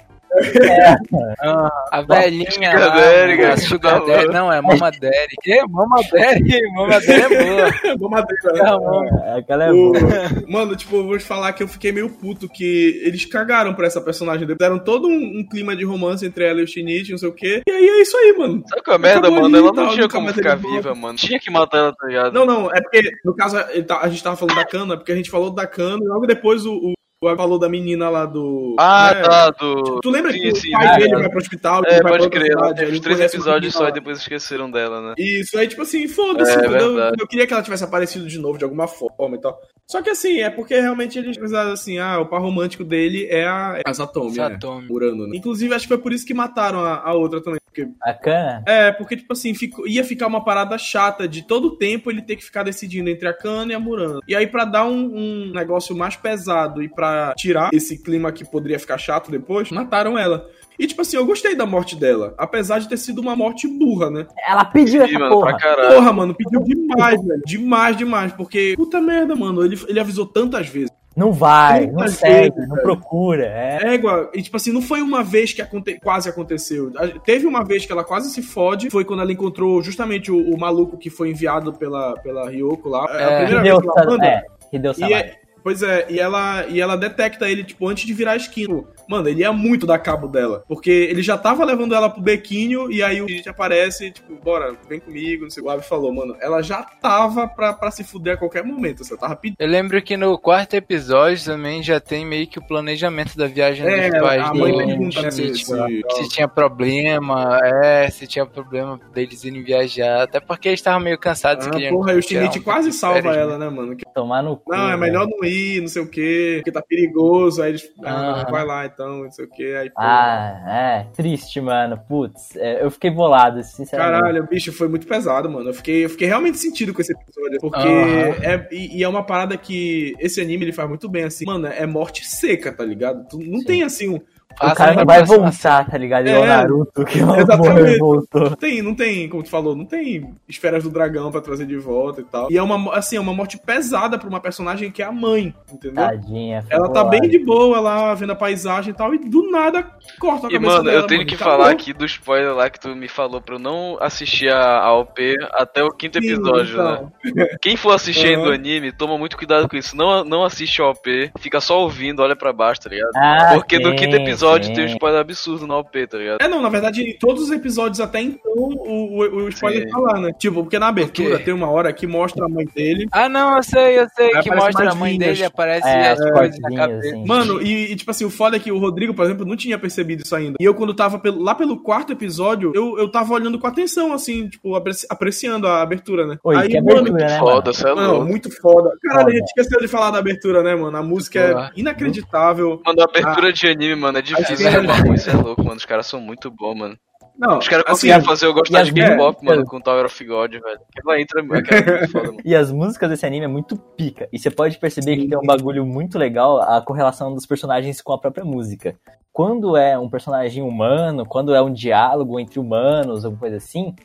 [1.92, 3.58] A velhinha Sugar lá, Daddy, cara.
[3.58, 5.36] Sugar Daddy, não, é Mama Daddy.
[5.42, 5.62] Que?
[5.70, 6.60] Mama Daddy?
[6.74, 7.98] Mama Daddy é boa.
[7.98, 8.60] Vou madeira, né?
[8.60, 9.22] É, mano.
[9.26, 10.02] É, Aquela é O- boa.
[10.48, 13.88] Mano, tipo, eu vou te falar que eu fiquei meio puto que eles cagaram pra
[13.88, 14.48] essa personagem.
[14.58, 17.34] Deram todo um, um clima de romance entre ela e o Shinichi, não sei o
[17.34, 17.62] quê.
[17.68, 18.64] E aí é isso aí, mano.
[18.68, 19.46] Sabe qual é a merda, mano?
[19.46, 20.78] ali Ela não tal, tinha como ficar volta.
[20.78, 21.18] viva, mano.
[21.18, 22.34] Tinha que matar ela, tá ligado?
[22.34, 25.30] Não, não, é porque, no caso, a gente tava falando da Kana, porque a gente
[25.30, 26.94] falou da Kana e logo depois o, o,
[27.24, 28.76] o falou da menina lá do.
[28.80, 29.22] Ah, né?
[29.22, 30.00] tá, do.
[30.02, 30.98] Tu lembra Sim, que sim, o pai né?
[30.98, 31.82] dele vai pro hospital?
[31.86, 35.14] É, pode crer, ela teve três episódios só e depois esqueceram dela, né?
[35.18, 36.94] Isso, aí, tipo assim, foda-se, É, entendeu?
[36.96, 37.18] verdade.
[37.20, 39.60] Eu queria que ela tivesse aparecido de novo de alguma forma e tal.
[39.90, 43.46] Só que assim, é porque realmente eles precisaram assim, ah, o par romântico dele é
[43.46, 44.58] a, é a Satomi, né?
[44.90, 45.36] Urano, né?
[45.38, 47.60] Inclusive, acho que foi por isso que mataram a, a outra também.
[48.06, 48.64] Bacana.
[48.68, 52.36] É, porque, tipo assim, fico- ia ficar uma parada chata de todo tempo ele ter
[52.36, 54.20] que ficar decidindo entre a Kana e a Murano.
[54.28, 58.44] E aí, pra dar um, um negócio mais pesado e pra tirar esse clima que
[58.46, 60.48] poderia ficar chato depois, mataram ela.
[60.80, 62.34] E, tipo assim, eu gostei da morte dela.
[62.38, 64.26] Apesar de ter sido uma morte burra, né?
[64.48, 65.58] Ela pediu essa mano, porra.
[65.94, 67.42] Porra, mano, pediu demais, velho.
[67.46, 68.34] Demais, demais.
[68.34, 69.64] Porque, puta merda, mano.
[69.64, 70.90] Ele, ele avisou tantas vezes.
[71.16, 73.46] Não vai, não segue, não procura.
[73.46, 73.94] É.
[73.94, 76.92] Égua, e tipo assim, não foi uma vez que aconte- quase aconteceu.
[77.24, 80.60] Teve uma vez que ela quase se fode, foi quando ela encontrou justamente o, o
[80.60, 83.06] maluco que foi enviado pela, pela Ryoko lá.
[83.12, 84.26] É, a É, primeira vez que ela Sa- anda.
[84.26, 84.42] é,
[84.74, 85.14] Hideo Samari.
[85.14, 88.84] é- pois é, e ela, e ela detecta ele, tipo, antes de virar a esquina.
[89.08, 90.64] Mano, ele ia muito dar cabo dela.
[90.68, 94.76] Porque ele já tava levando ela pro bequinho, e aí o gente aparece, tipo, bora,
[94.88, 95.74] vem comigo, não sei o que.
[95.74, 99.04] O falou, mano, ela já tava pra, pra se fuder a qualquer momento.
[99.04, 99.58] Você tava pedindo.
[99.60, 103.86] Eu lembro que no quarto episódio também já tem meio que o planejamento da viagem
[103.86, 108.46] É, dos pais a mãe pergunta, né, se, se- se tinha problema, é, se tinha
[108.46, 111.68] problema deles irem viajar, até porque eles estavam meio cansados.
[111.68, 113.66] Ah, porra, aí o Shinichi quase salva férias, ela, né?
[113.66, 113.96] né, mano?
[114.14, 114.72] Tomar no cu.
[114.72, 115.00] Não, é velho.
[115.00, 117.62] melhor não ir, não sei o quê, porque tá perigoso.
[117.62, 117.92] Aí eles.
[118.04, 118.52] Ah, Aham.
[118.52, 119.76] vai lá então, não sei o quê.
[119.80, 121.08] Aí, pô, Ah, é.
[121.16, 121.98] Triste, mano.
[122.08, 124.22] Putz, é, eu fiquei bolado, sinceramente.
[124.22, 125.70] Caralho, bicho, foi muito pesado, mano.
[125.70, 127.60] Eu fiquei, eu fiquei realmente sentido com esse episódio.
[127.60, 128.36] Porque Aham.
[128.44, 128.68] é.
[128.72, 131.46] E, e é uma parada que esse anime ele faz muito bem, assim.
[131.46, 133.28] Mano, é morte seca, tá ligado?
[133.28, 133.66] Tu não Sim.
[133.66, 134.20] tem assim um.
[134.62, 136.28] O cara não vai voltar, tá ligado?
[136.28, 137.70] É, o Naruto, que não exatamente.
[137.70, 138.50] morreu e voltou.
[138.50, 141.78] Não tem, não tem, como tu falou, não tem esferas do dragão pra trazer de
[141.78, 142.52] volta e tal.
[142.52, 145.54] E é uma, assim, é uma morte pesada pra uma personagem que é a mãe,
[145.72, 146.04] entendeu?
[146.06, 146.66] Tadinha.
[146.70, 149.84] Ela tá bem de boa lá, vendo a paisagem e tal, e do nada
[150.20, 151.30] corta a E, cabeça mano, dela, eu tenho mano.
[151.30, 151.54] que Acabou.
[151.58, 154.94] falar aqui do spoiler lá que tu me falou pra eu não assistir a, a
[154.98, 157.10] OP até o quinto Sim, episódio, né?
[157.26, 157.48] então.
[157.62, 158.52] Quem for assistir ainda Aham.
[158.52, 159.96] o anime, toma muito cuidado com isso.
[159.96, 163.12] Não, não assiste a OP, fica só ouvindo, olha pra baixo, tá ligado?
[163.16, 164.74] Ah, Porque no sim, quinto episódio sim.
[164.74, 166.42] tem um spoiler absurdo na OP, tá ligado?
[166.42, 169.90] É, não, na verdade, em todos os episódios até então, o, o, o spoiler Sim.
[169.90, 170.32] tá lá, né?
[170.38, 173.08] Tipo, porque na abertura tem uma hora que mostra a mãe dele.
[173.12, 175.38] Ah, não, eu sei, eu sei, Aí que mostra a mãe linhas.
[175.38, 177.08] dele, aparece É, as coisas na cabeça.
[177.10, 177.26] assim.
[177.26, 179.78] Mano, e, e, tipo assim, o foda é que o Rodrigo, por exemplo, não tinha
[179.78, 180.58] percebido isso ainda.
[180.60, 184.14] E eu, quando tava pelo- lá pelo quarto episódio, eu, eu tava olhando com atenção,
[184.14, 186.38] assim, tipo, apreci- apreciando a abertura, né?
[186.44, 187.74] Oi, Aí, que mano, abertura, né, Foda, mano?
[187.74, 188.92] você é Não, muito foda.
[189.02, 190.96] Caralho, a gente esqueceu de falar da abertura, né, mano?
[190.98, 192.82] A música é inacreditável.
[192.86, 195.78] Mano, a abertura de anime, mano, é difícil cenas- rimar com isso, é louco, mano.
[195.78, 196.98] Os caras são muito bons, mano.
[197.36, 199.44] Não, Os caras assim, conseguiram fazer eu gostar e de as K-pop, músicas?
[199.58, 200.80] mano, com Tower of God, velho.
[200.96, 201.68] Aquela entra, é muito
[202.12, 202.38] foda, mano.
[202.46, 204.30] E as músicas desse anime é muito pica.
[204.32, 208.14] E você pode perceber que tem um bagulho muito legal a correlação dos personagens com
[208.14, 208.96] a própria música.
[209.32, 213.96] Quando é um personagem humano, quando é um diálogo entre humanos, alguma coisa assim,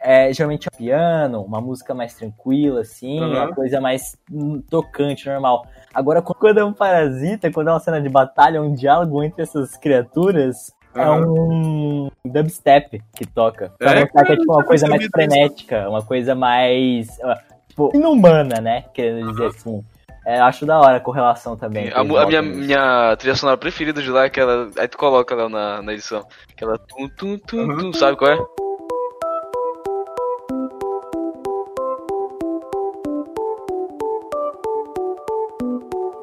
[0.00, 3.32] é geralmente é piano, uma música mais tranquila, assim, Uhum.
[3.32, 5.66] uma coisa mais hum, tocante, normal.
[5.94, 9.76] Agora, quando é um parasita, quando é uma cena de batalha, um diálogo entre essas
[9.76, 13.72] criaturas, é um dubstep que toca.
[13.78, 17.18] Pra É, mostrar que é tipo uma coisa mais frenética, uma coisa mais.
[17.22, 18.84] ah, Tipo, inumana, né?
[18.92, 19.82] Querendo dizer assim.
[20.26, 21.90] É, acho da hora a correlação também.
[21.90, 24.70] A, a minha, minha trilha sonora preferida de lá é aquela.
[24.78, 26.22] Aí tu coloca ela na, na edição.
[26.52, 27.76] Aquela tum tum tum Uhum.
[27.78, 28.38] tum, sabe qual é?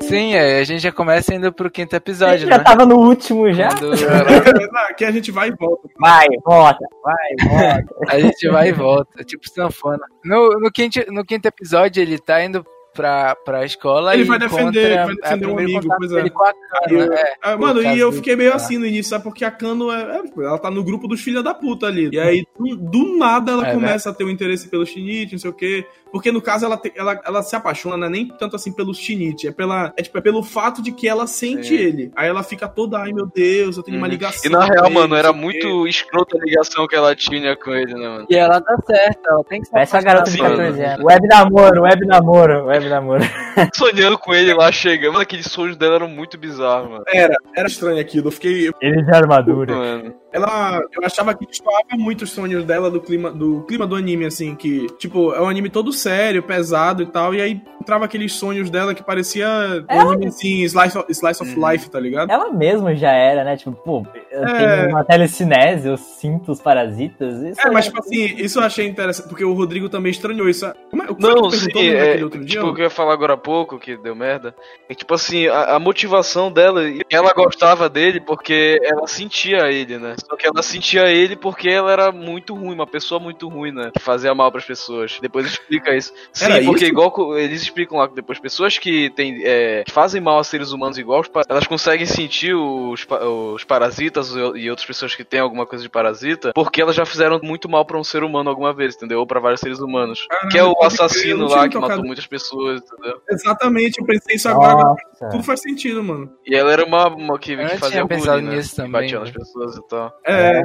[0.09, 2.63] Sim, é, a gente já começa indo pro quinto episódio, gente já né?
[2.63, 3.69] tava no último já.
[3.69, 3.93] Quando
[4.89, 5.87] Aqui a gente vai e volta.
[5.99, 7.95] Vai, volta, vai, volta.
[8.09, 10.03] a gente vai e volta, tipo sanfona.
[10.25, 14.39] No, no, quinto, no quinto episódio, ele tá indo pra, pra escola Ele e vai
[14.39, 16.07] defender, ele vai defender um primeiro amigo, é.
[16.17, 16.49] dele com a
[16.89, 17.33] E eu- Kana, é.
[17.41, 19.23] Ah, mano, e eu fiquei meio do- assim no início, sabe?
[19.23, 22.09] Porque a Kano é, é, ela tá no grupo dos filhos da puta ali.
[22.11, 25.39] E aí, do, do nada, ela É, começa a ter um interesse pelo Shinichi, não
[25.39, 25.85] sei o quê.
[26.11, 28.93] Porque no caso, ela, te- ela, ela se apaixona, não é nem tanto assim pelo
[28.93, 31.75] Shinichi, é, pela, é, tipo, é pelo fato de que ela sente Sim.
[31.75, 32.11] ele.
[32.15, 34.11] Aí ela fica toda, ai meu Deus, eu tenho uma Uhum.
[34.11, 34.41] ligação.
[34.45, 37.93] E na real, ele, mano, era muito escrota a ligação que ela tinha com ele,
[37.93, 38.25] né, mano?
[38.29, 40.93] E ela tá certa, ela tem que se Essa garota de Sim, 14 mano.
[40.93, 41.05] anos.
[41.05, 43.23] Web namoro, web namoro, web namoro.
[43.75, 47.03] Sonhando com ele lá chegando, aqueles sonhos dela eram muito bizarros, mano.
[47.07, 48.27] Era, era estranho aquilo.
[48.27, 48.71] Eu fiquei.
[48.81, 49.75] Ele de armadura.
[49.75, 50.13] Mano.
[50.31, 50.81] Ela.
[50.93, 54.55] Eu achava que destoava muito os sonhos dela do clima, do clima do anime, assim,
[54.55, 57.33] que, tipo, é um anime todo sério, pesado e tal.
[57.33, 59.47] E aí entrava aqueles sonhos dela que parecia
[59.89, 61.71] um anime assim, slice of, slice of Uhum.
[61.71, 62.29] life, tá ligado?
[62.29, 63.57] Ela mesma já era, né?
[63.57, 64.53] Tipo, pô, eu É.
[64.53, 67.41] tenho uma telecinese, eu sinto os parasitas.
[67.41, 70.71] Isso É, mas tipo assim, isso eu achei interessante, porque o Rodrigo também estranhou isso.
[70.91, 72.59] Como é, o que Não, sim, é, outro dia?
[72.59, 74.53] tipo, o que eu ia falar agora há pouco, que deu merda,
[74.87, 80.15] é tipo assim, a, a motivação dela, ela gostava dele porque ela sentia ele, né?
[80.19, 83.91] Só que ela sentia ele porque ela era muito ruim, uma pessoa muito ruim, né?
[83.93, 85.17] Que fazia mal pras pessoas.
[85.21, 86.13] Depois explica isso.
[86.33, 86.91] Sim, Era porque isso?
[86.93, 90.71] igual eles explicam lá que depois pessoas que tem, é, que fazem mal a seres
[90.71, 93.05] humanos igual, elas conseguem sentir os,
[93.53, 97.39] os parasitas e outras pessoas que têm alguma coisa de parasita, porque elas já fizeram
[97.43, 99.19] muito mal pra um ser humano alguma vez, entendeu?
[99.19, 100.25] Ou pra vários seres humanos.
[100.29, 101.89] Caralho, que é o assassino lá que tocado.
[101.93, 103.21] matou muitas pessoas, entendeu?
[103.29, 105.29] Exatamente, eu pensei isso agora, Nossa.
[105.31, 106.31] tudo faz sentido, mano.
[106.45, 108.55] E ela era uma, uma que, Eu que fazia bullying, né?
[108.55, 109.39] nisso Que também, batia nas velho.
[109.39, 110.08] pessoas e tal.
[110.25, 110.61] É,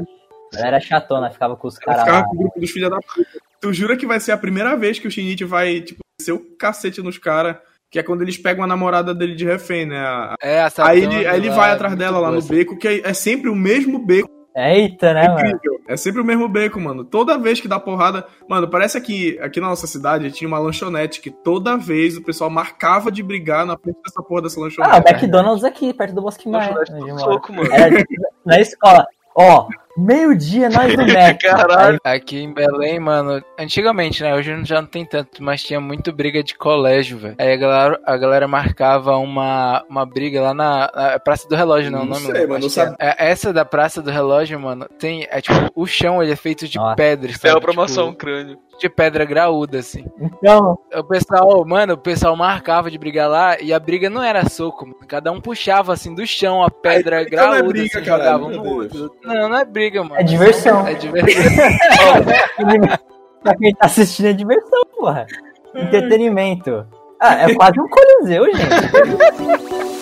[0.55, 2.25] Ela era chatona, ficava com os caras ficava lá.
[2.25, 3.29] com o grupo dos filhos da puta.
[3.61, 6.57] Tu jura que vai ser a primeira vez que o Shinichi vai, tipo, ser o
[6.57, 7.57] cacete nos caras,
[7.91, 9.99] que é quando eles pegam a namorada dele de refém, né?
[9.99, 12.49] A- É, a Aí Satana ele, aí ele lá, vai atrás dela lá no essa-
[12.53, 14.29] beco, que é, é sempre o mesmo beco.
[14.57, 15.59] Eita, né, mano?
[15.89, 17.05] É sempre o mesmo beco, mano.
[17.05, 18.25] Toda vez que dá porrada.
[18.49, 22.49] Mano, parece que aqui na nossa cidade tinha uma lanchonete que toda vez o pessoal
[22.49, 24.95] marcava de brigar na frente dessa porra dessa Ah, lanchonete.
[24.95, 26.73] o McDonald's aqui, perto do Bosque Maia.
[26.73, 27.31] Lanchonete onde eu tudo moro.
[27.33, 27.73] louco, mano.
[27.75, 28.05] Era
[28.47, 29.05] na escola.
[29.37, 29.67] Ó,
[29.97, 31.41] meio-dia nós no Mac.
[31.41, 31.99] Caralho.
[32.05, 34.35] Aqui em Belém, mano, antigamente, né?
[34.35, 37.35] Hoje já não tem tanto, mas tinha muito briga de colégio, velho.
[37.39, 41.91] Aí a galera, a galera marcava uma, uma briga lá na, na Praça do Relógio,
[41.91, 42.69] não, é o Não nome sei, mano, não que é.
[42.71, 42.97] sabe.
[42.99, 45.27] É, Essa da Praça do Relógio, mano, tem.
[45.31, 46.97] É tipo, o chão ele é feito de Nossa.
[46.97, 47.61] pedra, É sabe?
[47.61, 48.59] pra amassar um Tipo, crânio.
[48.79, 50.05] De pedra graúda, assim.
[50.21, 54.49] Então, O pessoal, mano, o pessoal marcava de brigar lá e a briga não era
[54.49, 54.99] soco, mano.
[55.07, 58.11] Cada um puxava assim do chão a pedra Aí, então não é graúda, briga, assim,
[58.11, 59.01] um meu no Deus.
[59.01, 59.17] outro.
[59.25, 60.17] Não, não é briga, mano.
[60.17, 60.87] é diversão.
[60.87, 61.41] É divertido.
[63.43, 65.27] pra quem tá assistindo é diversão, porra.
[65.75, 66.87] Entretenimento.
[67.21, 69.85] Ah, é quase um coliseu, gente.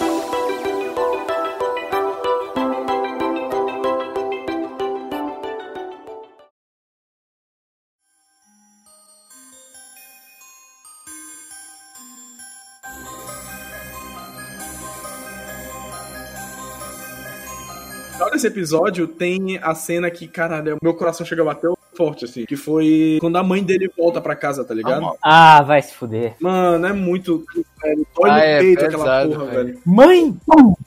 [18.43, 22.45] Desse episódio tem a cena que, caralho, meu coração chega a bater forte, assim.
[22.45, 25.15] Que foi quando a mãe dele volta pra casa, tá ligado?
[25.23, 26.35] Ah, vai se fuder.
[26.41, 27.45] Mano, é muito.
[27.83, 29.65] Velho, dói Ah, no é peito aquela pesado, porra, velho.
[29.67, 29.79] velho.
[29.85, 30.37] Mãe!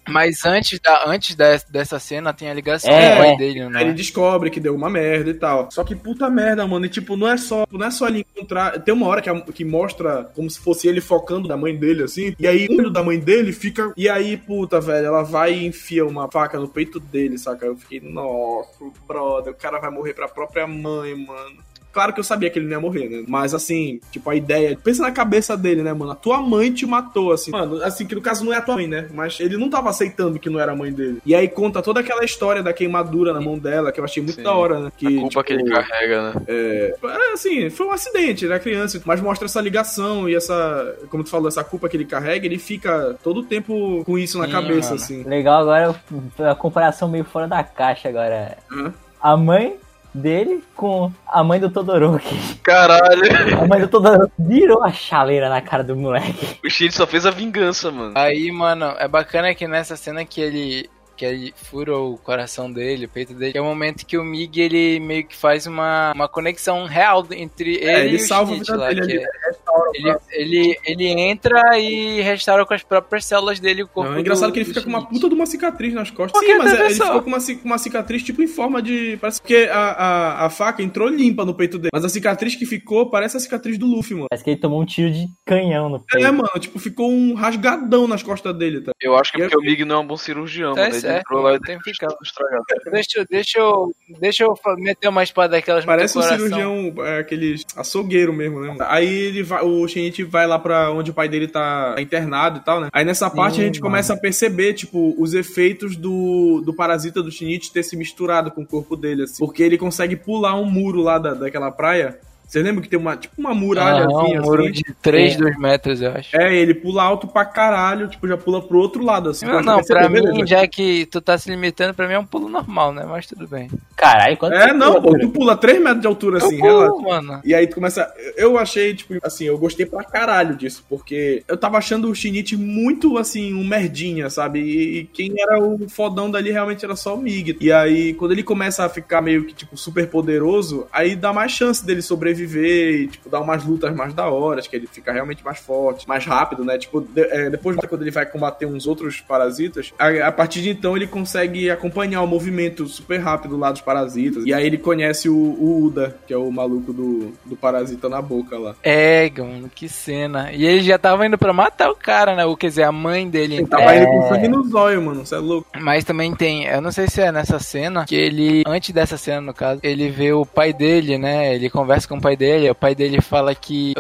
[0.08, 3.38] Mas antes, da, antes des- dessa cena tem a ligação É, com o pai é.
[3.38, 3.82] dele, Aí né?
[3.82, 5.70] ele descobre que deu uma merda e tal.
[5.72, 6.86] Só que puta merda, mano.
[6.86, 8.80] E tipo, não é só, não é só ele encontrar.
[8.82, 12.04] Tem uma hora que, a- que mostra como se fosse ele focando da mãe dele,
[12.04, 12.34] assim.
[12.40, 13.92] E aí o olho da mãe dele fica.
[13.98, 17.66] E aí, puta, velho, ela vai e enfia uma faca no peito dele, saca?
[17.66, 18.70] Eu fiquei, nossa,
[19.08, 21.66] brother, o cara vai morrer pra própria mãe, mano.
[21.96, 23.24] Claro que eu sabia que ele não ia morrer, né?
[23.26, 24.78] Mas assim, tipo, a ideia.
[24.84, 26.12] Pensa na cabeça dele, né, mano?
[26.12, 27.52] A tua mãe te matou, assim.
[27.52, 29.08] Mano, assim, que no caso não é a tua mãe, né?
[29.14, 31.22] Mas ele não tava aceitando que não era a mãe dele.
[31.26, 34.36] E aí conta toda aquela história da queimadura na mão dela, que eu achei muito
[34.36, 34.44] Sim.
[34.44, 34.92] da hora, né?
[34.98, 36.42] Que, A culpa tipo, que ele carrega, né?
[36.50, 36.96] é,
[37.32, 41.30] assim, foi um acidente, ele era criança, mas mostra essa ligação e essa, como tu
[41.30, 44.52] falou, essa culpa que ele carrega, ele fica todo o tempo com isso na Sim,
[44.52, 45.02] cabeça, mano.
[45.02, 45.24] assim.
[45.24, 45.96] Legal agora,
[46.40, 48.58] a comparação meio fora da caixa agora.
[48.70, 48.94] Hã?
[49.22, 49.78] A mãe
[50.16, 52.56] dele com a mãe do Todoroki.
[52.64, 53.62] Caralho.
[53.62, 56.58] A mãe do Todoroki virou a chaleira na cara do moleque.
[56.64, 58.14] O Shin só fez a vingança, mano.
[58.16, 63.06] Aí, mano, é bacana que nessa cena que ele que ele fura o coração dele,
[63.06, 66.12] o peito dele, que é o momento que o Mig, ele meio que faz uma,
[66.14, 69.02] uma conexão real entre ele, É, ele e o salva a Shinichi vida lá, dele
[69.02, 73.88] que ali, é- ele, ele, ele entra e restaura com as próprias células dele o
[73.88, 76.12] corpo Não, é engraçado do- que ele fica com uma puta de uma cicatriz nas
[76.12, 76.40] costas.
[76.46, 79.18] Sim, mas é, ele ficou com uma, uma cicatriz tipo em forma de.
[79.22, 81.90] Parece que a, a, a faca entrou limpa no peito dele.
[81.94, 84.28] Mas a cicatriz que ficou parece a cicatriz do Luffy, mano.
[84.30, 86.26] Parece que ele tomou um tiro de canhão no peito.
[86.26, 88.92] É, mano, tipo, ficou um rasgadão nas costas dele, tá?
[89.02, 90.96] Eu acho que é E porque o Mig não é um bom cirurgião, É mano.
[91.06, 92.64] Certo, e tem tudo estragado.
[92.92, 97.56] Deixa, eu- deixa, eu, deixa eu meter uma espada daquelas Parece um cirurgião, é, aquele
[97.76, 98.76] açougueiro mesmo, né?
[98.82, 102.64] Aí ele vai, o Shinichi vai lá pra onde o pai dele tá internado e
[102.64, 102.90] tal, né?
[102.92, 103.92] Aí nessa parte a gente mano.
[103.92, 108.62] começa a perceber, tipo, os efeitos do, do parasita do Shinichi ter se misturado com
[108.62, 109.44] o corpo dele, assim.
[109.44, 112.20] Porque ele consegue pular um muro lá da, daquela praia.
[112.48, 114.72] Você lembra que tem uma, tipo, uma muralha Aham, um muro assim?
[114.74, 115.38] de 3, É.
[115.38, 116.36] 2 metros, eu acho.
[116.38, 119.46] É, ele pula alto pra caralho, tipo, já pula pro outro lado, assim.
[119.46, 120.34] Não, não, pra beleza?
[120.34, 123.04] mim, já que tu tá se limitando, pra mim é um pulo normal, né?
[123.08, 123.70] Mas tudo bem.
[123.96, 126.62] Caralho, quanto É, você não, pula, pô, tu pula 3 metros de altura, assim, eu
[126.62, 127.22] pulo, relaxa.
[127.22, 127.42] mano.
[127.44, 128.14] E aí tu começa.
[128.38, 132.56] Eu achei, tipo, assim, eu gostei pra caralho disso, porque eu tava achando o Shinichi
[132.56, 134.60] muito, assim, um merdinha, sabe?
[134.60, 137.58] E, e quem era o fodão dali realmente era só o Mig.
[137.60, 141.52] E aí, quando ele começa a ficar meio que, tipo, super poderoso, aí dá mais
[141.52, 145.44] chance dele sobreviver e, tipo, dar umas lutas mais da hora, que ele fica realmente
[145.44, 146.78] mais forte, mais rápido, né?
[146.78, 150.70] Tipo, de- é, depois, quando ele vai combater uns outros parasitas, a, a partir de
[150.70, 154.44] então ele consegue acompanhar o movimento super rápido lá dos parasitas.
[154.46, 158.22] E aí ele conhece o, o Uda, que é o maluco do, do parasita na
[158.22, 158.76] boca lá.
[158.84, 160.52] É, mano, que cena.
[160.52, 162.46] E ele já tava indo pra matar o cara, né?
[162.46, 163.56] Ou quer dizer, a mãe dele.
[163.58, 165.26] Ele tava indo com sangue no zóio, mano.
[165.26, 165.68] Você é louco.
[165.80, 169.42] Mas também tem, eu não sei se é nessa cena, que ele, antes dessa cena
[169.42, 171.54] no caso, ele vê o pai dele, né?
[171.56, 173.94] Ele conversa com o pai dele, o pai dele fala que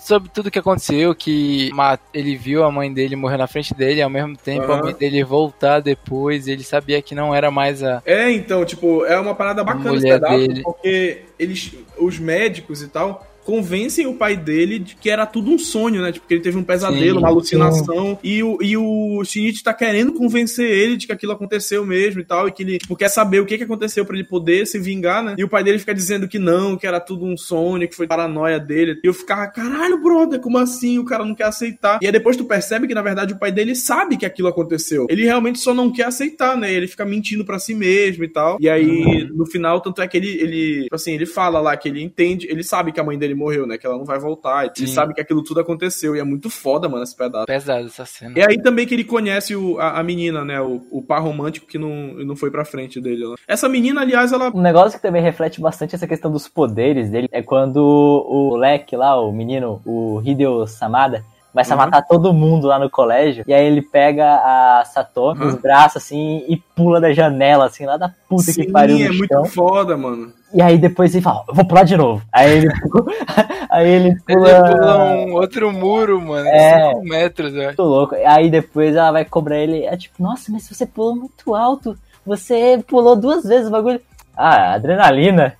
[0.00, 1.68] sobre tudo que aconteceu, que
[2.14, 4.84] ele viu a mãe dele morrer na frente dele, ao mesmo tempo a Aham.
[4.84, 8.00] mãe dele voltar depois, ele sabia que não era mais a.
[8.06, 10.62] É, então, tipo, é uma parada bacana esse pedaço, dele.
[10.62, 15.58] porque eles, os médicos e tal, convencem o pai dele de que era tudo um
[15.58, 16.12] sonho, né?
[16.12, 19.74] Tipo, que ele teve um pesadelo, Sim, uma alucinação, e o, e o Shinichi tá
[19.74, 23.08] querendo convencer ele de que aquilo aconteceu mesmo e tal, e que ele tipo, quer
[23.08, 25.34] saber o que, que aconteceu pra ele poder se vingar, né?
[25.38, 28.06] E o pai dele fica dizendo que não, que era tudo um sonho, que foi
[28.06, 29.00] paranoia dele.
[29.02, 30.98] E eu ficava, caralho, brother, como assim?
[30.98, 31.98] O cara não quer aceitar.
[32.00, 35.06] E aí depois tu percebe que, na verdade, o pai dele sabe que aquilo aconteceu.
[35.10, 36.72] Ele realmente só não quer aceitar, né?
[36.72, 38.56] Ele fica mentindo pra si mesmo e tal.
[38.60, 41.88] E aí, no final, tanto é que ele, ele, tipo assim, ele fala lá que
[41.88, 43.76] ele entende, ele sabe que a mãe dele morreu, né?
[43.78, 44.64] Que ela não vai voltar.
[44.64, 44.86] Ele Sim.
[44.88, 46.14] sabe que aquilo tudo aconteceu.
[46.16, 47.46] E é muito foda, mano, esse pedaço.
[47.46, 48.38] Pesada essa cena.
[48.38, 50.60] E aí também que ele conhece o- a, a menina, né?
[50.60, 53.22] O, o par romântico que não, não foi pra frente dele.
[53.46, 54.50] Essa menina, aliás, ela.
[54.54, 58.96] Um negócio que também reflete bastante essa questão dos poderes dele é quando o moleque
[58.96, 61.80] lá, o menino, o Hideo Samada, começa Uhum.
[61.80, 63.44] a matar todo mundo lá no colégio.
[63.46, 65.60] E aí ele pega a Sato nos Uhum.
[65.60, 69.08] braços assim e pula da janela, assim, lá da puta que Sim, pariu no é
[69.10, 69.44] muito chão.
[69.44, 70.32] foda, mano.
[70.54, 72.22] E aí depois ele fala, vou pular de novo.
[72.32, 72.68] Aí ele,
[73.70, 74.62] aí ele Ele pula.
[74.64, 76.90] pula um outro muro, mano, É.
[76.90, 77.64] 5 metros, acho.
[77.66, 78.14] Muito louco.
[78.26, 79.84] Aí depois ela vai cobrar ele.
[79.84, 81.96] É tipo, nossa, mas você pulou muito alto.
[82.26, 84.00] Você pulou duas vezes o bagulho.
[84.36, 85.54] Ah, adrenalina.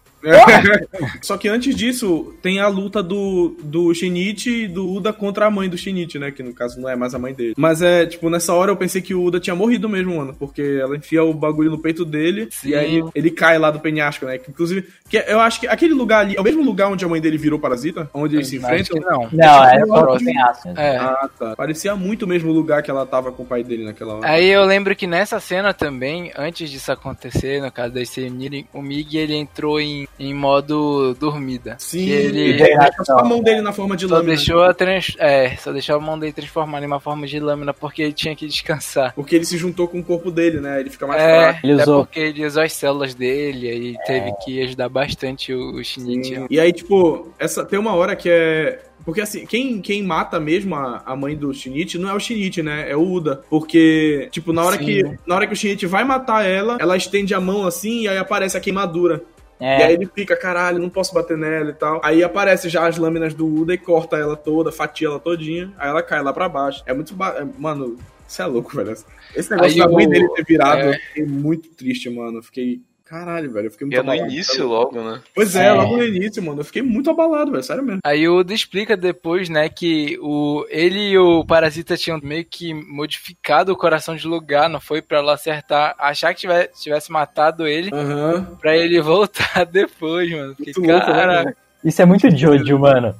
[1.20, 5.51] Só que antes disso, tem a luta do, do Shinichi e do Uda contra a
[5.51, 6.31] mãe do Shinichi, né?
[6.31, 7.55] Que no caso não é mais a mãe dele.
[7.57, 10.35] Mas é, tipo, nessa hora eu pensei que o Uda tinha morrido mesmo, mano.
[10.39, 12.70] Porque ela enfia o bagulho no peito dele Sim.
[12.70, 14.39] e aí ele cai lá do penhasco, né?
[14.39, 17.09] Que, inclusive, que eu acho que aquele lugar ali é o mesmo lugar onde a
[17.09, 18.09] mãe dele virou parasita?
[18.14, 19.01] Onde eles se enfrentam?
[19.01, 19.29] não.
[19.33, 20.11] Não, era próximo.
[20.11, 20.68] outro penhasco.
[20.77, 20.97] É.
[20.97, 21.57] Ah, tá.
[21.57, 24.29] Parecia muito o mesmo lugar que ela tava com o pai dele naquela hora.
[24.29, 28.66] Aí eu lembro que nessa cena também, antes disso acontecer, no caso da se unirem,
[28.73, 31.76] o Mig ele entrou em, em modo dormida.
[31.78, 32.68] Sim, Que ele
[33.04, 34.34] só a mão dele na forma de só lâmina.
[34.36, 35.16] deixou a trans...
[35.18, 38.36] é, só deixou a mão dele transformar em uma forma de lâmina porque ele tinha
[38.36, 39.12] que descansar.
[39.14, 40.80] Porque ele se juntou com o corpo dele, né?
[40.80, 41.60] Ele fica mais É, fraco.
[41.66, 45.84] Ele usou- porque ele usou as células dele e teve que ajudar bastante o, o
[45.84, 46.46] Shinichi.
[46.50, 48.80] E aí, tipo, essa, tem uma hora que é.
[49.04, 52.62] Porque assim, quem, quem mata mesmo a, a mãe do Shinichi não é o Shinichi,
[52.62, 52.88] né?
[52.88, 53.42] É o Uda.
[53.50, 54.84] Porque, tipo, na hora, Sim.
[54.84, 58.08] que, na hora que o Shinichi vai matar ela, ela estende a mão assim e
[58.08, 59.20] aí aparece a queimadura.
[59.62, 62.00] E aí É, ele fica, caralho, não posso bater nela e tal.
[62.02, 65.72] Aí aparece já as lâminas do Uda e corta ela toda, fatia ela todinha.
[65.78, 66.82] Aí ela cai lá pra baixo.
[66.84, 67.14] É muito.
[67.14, 67.36] Ba...
[67.38, 67.96] é- Mano,
[68.26, 68.92] isso é louco, velho.
[69.36, 70.88] Esse negócio Aí da mãe dele ter virado, é.
[70.88, 72.42] eu fiquei muito triste, mano.
[72.42, 72.80] Fiquei.
[73.12, 73.66] Caralho, velho.
[73.66, 74.32] Eu fiquei E muito é no abalado.
[74.32, 75.20] início logo, né?
[75.34, 75.72] Pois é, É.
[75.72, 76.60] logo no início, mano.
[76.60, 77.62] Eu fiquei muito abalado, velho.
[77.62, 78.00] Sério mesmo.
[78.02, 82.72] Aí o Oda explica depois, né, que o, ele e o Parasita tinham meio que
[82.72, 87.66] modificado o coração de lugar, não foi pra ela acertar, achar que tivesse, tivesse matado
[87.66, 88.56] ele, Aham.
[88.58, 90.56] pra ele voltar depois, mano.
[90.58, 91.56] Muito louco, né, cara, mano?
[91.84, 93.14] isso é muito Jojo, mano.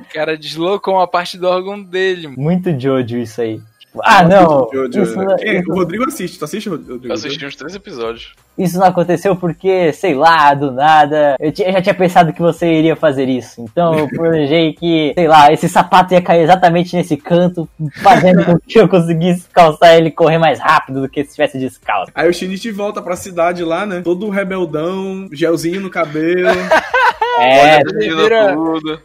[0.00, 2.40] o cara deslocou uma parte do órgão dele, mano.
[2.40, 3.60] Muito Jojo isso aí.
[4.02, 4.70] Ah, não.
[4.72, 5.36] Jojo, Isso, né?
[5.38, 6.38] Quem- O Rodrigo assiste.
[6.38, 7.08] Tu assiste, Rodrigo?
[7.08, 8.32] Eu assisti uns três episódios.
[8.56, 11.36] Isso não aconteceu porque, sei lá, do nada.
[11.40, 13.60] Eu, eu já tinha pensado que você iria fazer isso.
[13.60, 17.68] Então eu planejei que, sei lá, esse sapato ia cair exatamente nesse canto,
[18.02, 21.58] fazendo com que eu conseguisse calçar ele e correr mais rápido do que se estivesse
[21.58, 22.12] descalço.
[22.14, 24.00] Aí o Shinichi volta pra cidade lá, né?
[24.02, 26.48] Todo rebeldão, gelzinho no cabelo.
[27.38, 28.54] É, Ele vira-.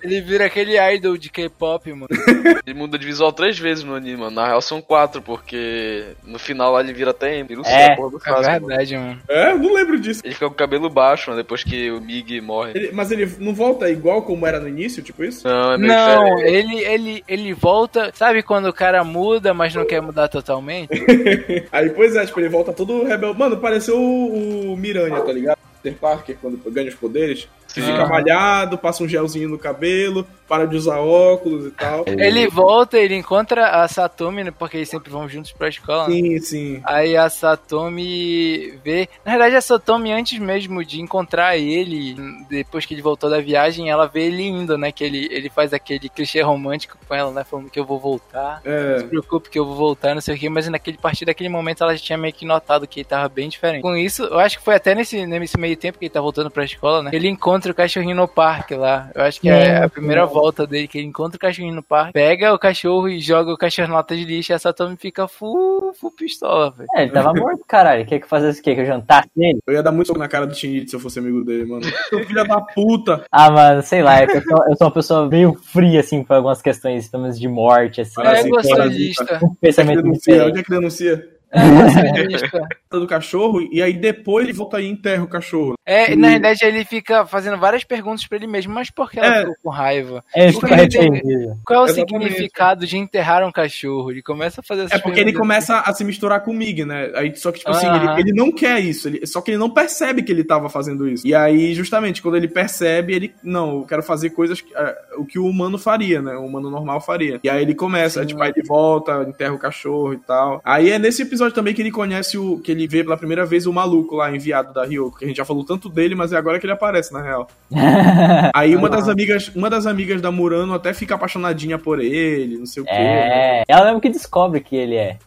[0.04, 2.08] Ele vira aquele idol de K-pop, mano.
[2.66, 4.32] Ele muda de visual três vezes no anime, mano.
[4.36, 7.58] Na real são quatro, porque no final lá ele vira até Ember.
[7.66, 8.42] É, É Sasuke, mano.
[8.68, 9.20] verdade, mano.
[9.38, 10.22] É, eu não lembro disso.
[10.24, 12.72] Ele fica com o cabelo baixo, mano, depois que o Mig morre.
[12.76, 15.48] Ele- mas ele não volta igual como era no início, tipo isso?
[15.48, 18.12] Não, é meio Não, ele, ele, ele volta.
[18.14, 20.90] Sabe quando o cara muda, mas não quer mudar totalmente?
[21.72, 23.38] Aí, pois é, tipo, ele volta todo rebelde.
[23.40, 25.58] Mano, pareceu o, o Miranha, tá ligado?
[25.82, 27.48] Peter Parker, quando ganha os poderes.
[27.82, 32.04] Que fica malhado, passa um gelzinho no cabelo, para de usar óculos e tal.
[32.08, 36.08] Ele volta, ele encontra a Satomi, né, porque eles sempre vão juntos pra escola.
[36.08, 36.14] né?
[36.16, 36.82] Sim, sim.
[36.86, 39.10] Aí a Satomi vê.
[39.26, 42.16] Na verdade, a Satomi, antes mesmo de encontrar ele,
[42.50, 44.92] depois que ele voltou da viagem, ela vê ele indo, né?
[44.92, 47.44] Que ele, ele faz aquele clichê romântico com ela, né?
[47.44, 48.62] Falando que eu vou voltar.
[48.64, 49.00] Não É.
[49.00, 51.50] se preocupe que eu vou voltar, não sei o que, mas naquele, a partir daquele
[51.50, 53.82] momento ela já tinha meio que notado que ele tava bem diferente.
[53.82, 56.50] Com isso, eu acho que foi até nesse, nesse meio tempo que ele tá voltando
[56.50, 57.12] pra escola, né?
[57.14, 59.10] Ele encontra o cachorrinho no parque lá.
[59.14, 62.14] Eu acho que é a primeira volta dele, que ele encontra o cachorrinho no parque,
[62.14, 65.28] pega o cachorro e joga o cachorro na lata de lixo e a Satomi fica
[65.28, 66.90] full, full pistola, velho.
[66.96, 68.06] é, ele tava morto, caralho.
[68.06, 68.76] Quer que eu fizesse o quê?
[68.76, 69.60] Que eu jantasse nele?
[69.66, 71.84] Eu ia dar muito soco na cara do Shinichi se eu fosse amigo dele, mano.
[72.10, 73.26] Seu filho da puta!
[73.32, 76.38] Ah, mano, sei lá, é eu sou, eu sou uma pessoa meio fria, assim, pra
[76.38, 78.22] algumas questões, pelo menos de morte, assim.
[78.22, 79.24] É sim, um egocentrista.
[79.24, 80.46] Onde é que pensamento denuncia?
[80.46, 81.37] Onde é que denuncia?
[81.52, 82.68] É egocentrista.
[82.92, 85.74] do cachorro e aí depois ele volta e enterra o cachorro.
[85.86, 89.28] É, na verdade ele fica fazendo várias perguntas pra ele mesmo, mas por que ela
[89.36, 89.40] É.
[89.42, 90.24] ficou com raiva?
[90.36, 91.58] É, fica ele tem- arrependido.
[91.66, 92.24] Qual é o Exatamente.
[92.34, 94.12] significado de enterrar um cachorro?
[94.12, 96.84] Ele começa a fazer essas É porque ele começa a se misturar com o Mig,
[96.86, 97.12] né?
[97.16, 99.08] Aí, só que, tipo assim, ele, ele não quer isso.
[99.08, 101.26] Ele, só que ele não percebe que ele tava fazendo isso.
[101.28, 103.34] E aí, justamente, quando ele percebe, ele.
[103.44, 104.60] Não, eu quero fazer coisas.
[104.62, 106.34] que- é, o que o humano faria, né?
[106.36, 107.40] O humano normal faria.
[107.44, 110.62] E aí ele começa, tipo, aí ele volta, enterra o cachorro e tal.
[110.64, 112.60] Aí é nesse episódio também que ele conhece o.
[112.60, 115.18] que ele vê pela primeira vez o maluco lá, enviado da Ryoko.
[115.18, 117.48] Que a gente já falou tanto dele, mas é agora que ele aparece, na real.
[118.54, 122.66] Aí uma das amigas, uma das amigas da Murano até fica apaixonadinha por ele, não
[122.66, 122.92] sei o quê.
[122.92, 123.60] né?
[123.60, 125.18] É, ela mesmo que descobre que ele é.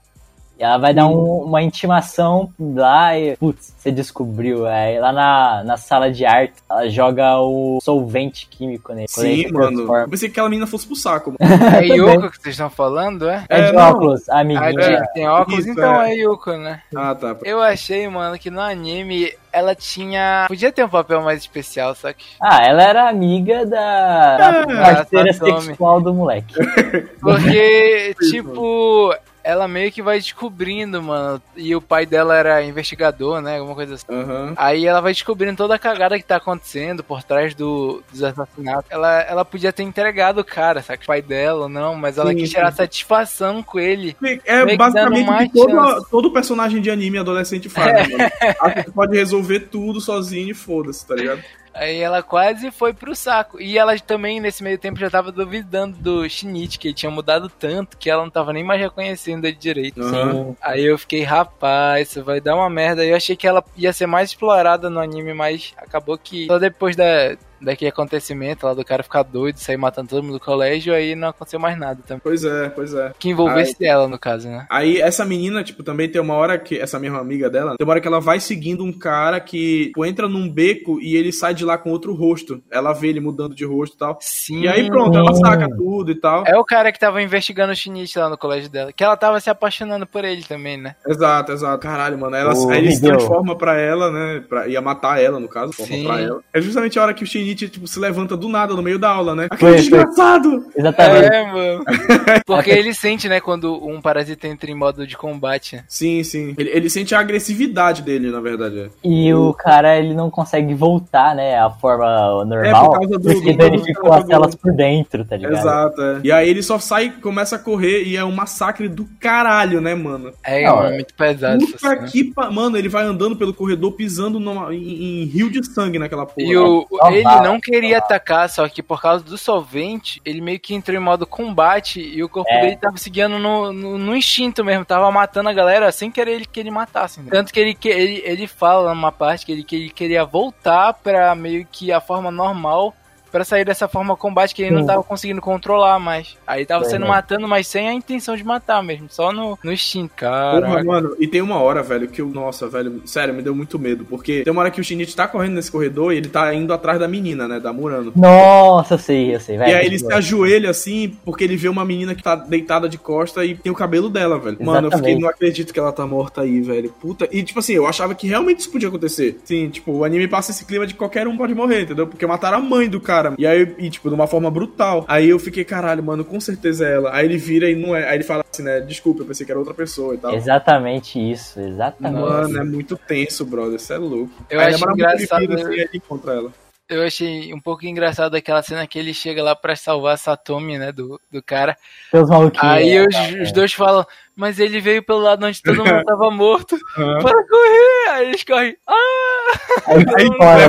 [0.60, 3.34] E ela vai dar um- uma intimação lá e.
[3.38, 4.66] Putz, você descobriu.
[4.66, 9.08] Aí lá na, na sala de arte, ela joga o solvente químico nele.
[9.08, 9.96] Sim, se mano.
[9.96, 11.64] Eu pensei que aquela menina fosse pro saco, mano.
[11.76, 13.42] É Yoko que vocês estão falando, é?
[13.48, 13.90] É, de É, não.
[13.90, 14.72] óculos, a A amiguinha.
[14.72, 16.12] Jake tem óculos, Isso, então é.
[16.12, 16.82] é Yoko, né?
[16.94, 17.34] Ah, tá.
[17.42, 20.44] Eu achei, mano, que no anime ela tinha.
[20.46, 22.26] Podia ter um papel mais especial, só que.
[22.38, 26.52] Ah, ela era amiga da, da É, parceira sexual do moleque.
[27.18, 31.42] Porque, tipo, ela meio que vai descobrindo, mano.
[31.56, 33.58] E o pai dela era investigador, né?
[33.58, 34.06] Alguma coisa assim.
[34.08, 34.54] Aham.
[34.56, 38.90] Aí ela vai descobrindo toda a cagada que tá acontecendo por trás do, dos assassinatos.
[38.90, 41.02] Ela, ela podia ter entregado o cara, sabe?
[41.02, 42.54] O pai dela ou não, mas ela Sim, quis sim.
[42.56, 44.16] tirar satisfação com ele.
[44.44, 48.30] É basicamente que todo, todo personagem de anime adolescente faz, né, mano?
[48.60, 51.42] Acha que pode resolver tudo sozinho e foda-se, tá ligado?
[51.80, 53.58] Aí ela quase foi pro saco.
[53.58, 57.48] E ela também, nesse meio tempo, já tava duvidando do Shinichi, que ele tinha mudado
[57.48, 60.02] tanto que ela não tava nem mais reconhecendo ele direito.
[60.02, 60.54] Sim.
[60.60, 63.02] Aí eu fiquei, rapaz, isso vai dar uma merda.
[63.02, 66.94] Eu achei que ela ia ser mais explorada no anime, mas acabou que só depois
[66.94, 71.14] da, daquele acontecimento lá do cara ficar doido, sair matando todo mundo do colégio, aí
[71.14, 72.20] não aconteceu mais nada também.
[72.22, 73.12] Pois é, pois é.
[73.18, 74.66] Que envolvesse ela, no caso, né?
[74.70, 77.92] Aí essa menina, tipo, também tem uma hora que, essa mesma amiga dela, tem uma
[77.92, 81.54] hora que ela vai seguindo um cara que tipo, entra num beco e ele sai
[81.54, 82.62] de lá com outro rosto.
[82.70, 84.18] Ela vê ele mudando de rosto e tal.
[84.20, 84.62] Sim.
[84.62, 86.44] E aí pronto, ela saca tudo e tal.
[86.46, 88.92] É o cara que tava investigando o Shinichi lá no colégio dela.
[88.92, 90.94] Que ela tava se apaixonando por ele também, né?
[91.06, 91.78] Exato, exato.
[91.80, 92.36] Caralho, mano.
[92.36, 94.44] Ela, O aí ele se transforma pra ela, né?
[94.48, 96.04] Pra, ia matar ela, no caso, forma Sim.
[96.04, 96.40] pra ela.
[96.52, 99.10] É justamente a hora que o Shinichi, tipo, se levanta do nada no meio da
[99.10, 99.48] aula, né?
[99.58, 99.98] Foi, Aquele foi.
[99.98, 100.66] desgraçado!
[100.76, 101.26] Exatamente.
[101.34, 101.84] É, mano.
[102.46, 105.76] Porque ele sente, né, quando um parasita entra em modo de combate.
[105.76, 105.84] né?
[105.88, 106.54] Sim, sim.
[106.58, 108.80] Ele, ele sente a agressividade dele, na verdade.
[108.80, 108.88] é.
[109.04, 113.32] E o cara, ele não consegue voltar, né, a forma É, normal, por causa do-
[113.32, 115.56] porque do- danificou do- as células por dentro, tá ligado?
[115.56, 116.20] Exato, é.
[116.24, 119.94] E aí ele só sai, começa a correr e é um massacre do caralho, né,
[119.94, 120.32] mano?
[120.44, 121.64] É, Não, é- muito pesado.
[121.66, 122.08] Puta né?
[122.10, 122.50] que pa...
[122.50, 126.46] Mano, ele vai andando pelo corredor pisando numa- em, em rio de sangue naquela porra.
[126.46, 127.10] E o, Só
[127.40, 131.00] ele não queria atacar, só que por causa do solvente, ele meio que entrou em
[131.00, 132.60] modo combate e o corpo É.
[132.60, 136.46] dele tava seguindo no, no, no instinto mesmo, tava matando a galera sem querer ele,
[136.46, 137.20] que ele matasse.
[137.20, 137.28] né?
[137.30, 140.94] Tanto que ele, que ele, ele fala numa parte que ele, que ele queria voltar
[140.94, 142.94] pra meio que a forma normal.
[143.30, 146.36] Pra sair dessa forma combate que ele não tava conseguindo controlar mais.
[146.46, 149.06] Aí tava sendo matando, mas sem a intenção de matar mesmo.
[149.08, 150.10] Só no, no instinto.
[150.10, 150.84] Porra, Cara.
[150.84, 152.28] mano, e tem uma hora, velho, que eu.
[152.28, 154.04] Nossa, velho, sério, me deu muito medo.
[154.04, 156.72] Porque tem uma hora que o Shinichi tá correndo nesse corredor e ele tá indo
[156.72, 157.60] atrás da menina, né?
[157.60, 158.12] Da Murano.
[158.14, 159.70] Nossa, eu sei, eu sei, velho.
[159.70, 162.98] E aí ele se ajoelha assim, porque ele vê uma menina que tá deitada de
[162.98, 164.58] costa e tem o cabelo dela, velho.
[164.60, 165.22] Mano, eu fiquei, Exatamente.
[165.22, 166.90] não acredito que ela tá morta aí, velho.
[167.00, 167.28] Puta.
[167.30, 169.40] E tipo assim, eu achava que realmente isso podia acontecer.
[169.44, 172.06] Sim, tipo, o anime passa esse clima de qualquer um pode morrer, entendeu?
[172.06, 173.19] Porque mataram a mãe do cara.
[173.38, 175.04] E aí, e, tipo, de uma forma brutal.
[175.08, 177.14] Aí eu fiquei, caralho, mano, com certeza é ela.
[177.14, 178.08] Aí ele vira e não é.
[178.08, 178.80] Aí ele fala assim, né?
[178.80, 180.34] Desculpa, eu pensei que era outra pessoa e tal.
[180.34, 182.20] Exatamente isso, exatamente.
[182.20, 183.76] Mano, é muito tenso, brother.
[183.76, 184.32] Isso é louco.
[184.48, 186.52] Eu Aí acho muito ele engraçado- assim, aí ele encontra ela.
[186.88, 190.76] Eu achei um pouco engraçado aquela cena que ele chega lá pra salvar a Satomi,
[190.76, 191.76] né, do, do cara.
[192.12, 192.64] Maluquinhos.
[192.64, 193.42] Aí né, os, cara?
[193.44, 194.04] os dois falam,
[194.34, 197.20] mas ele veio pelo lado onde todo mundo tava morto Aham.
[197.22, 198.08] para correr.
[198.10, 199.52] Aí eles correm, ah,
[199.86, 200.68] Aí Aí fora,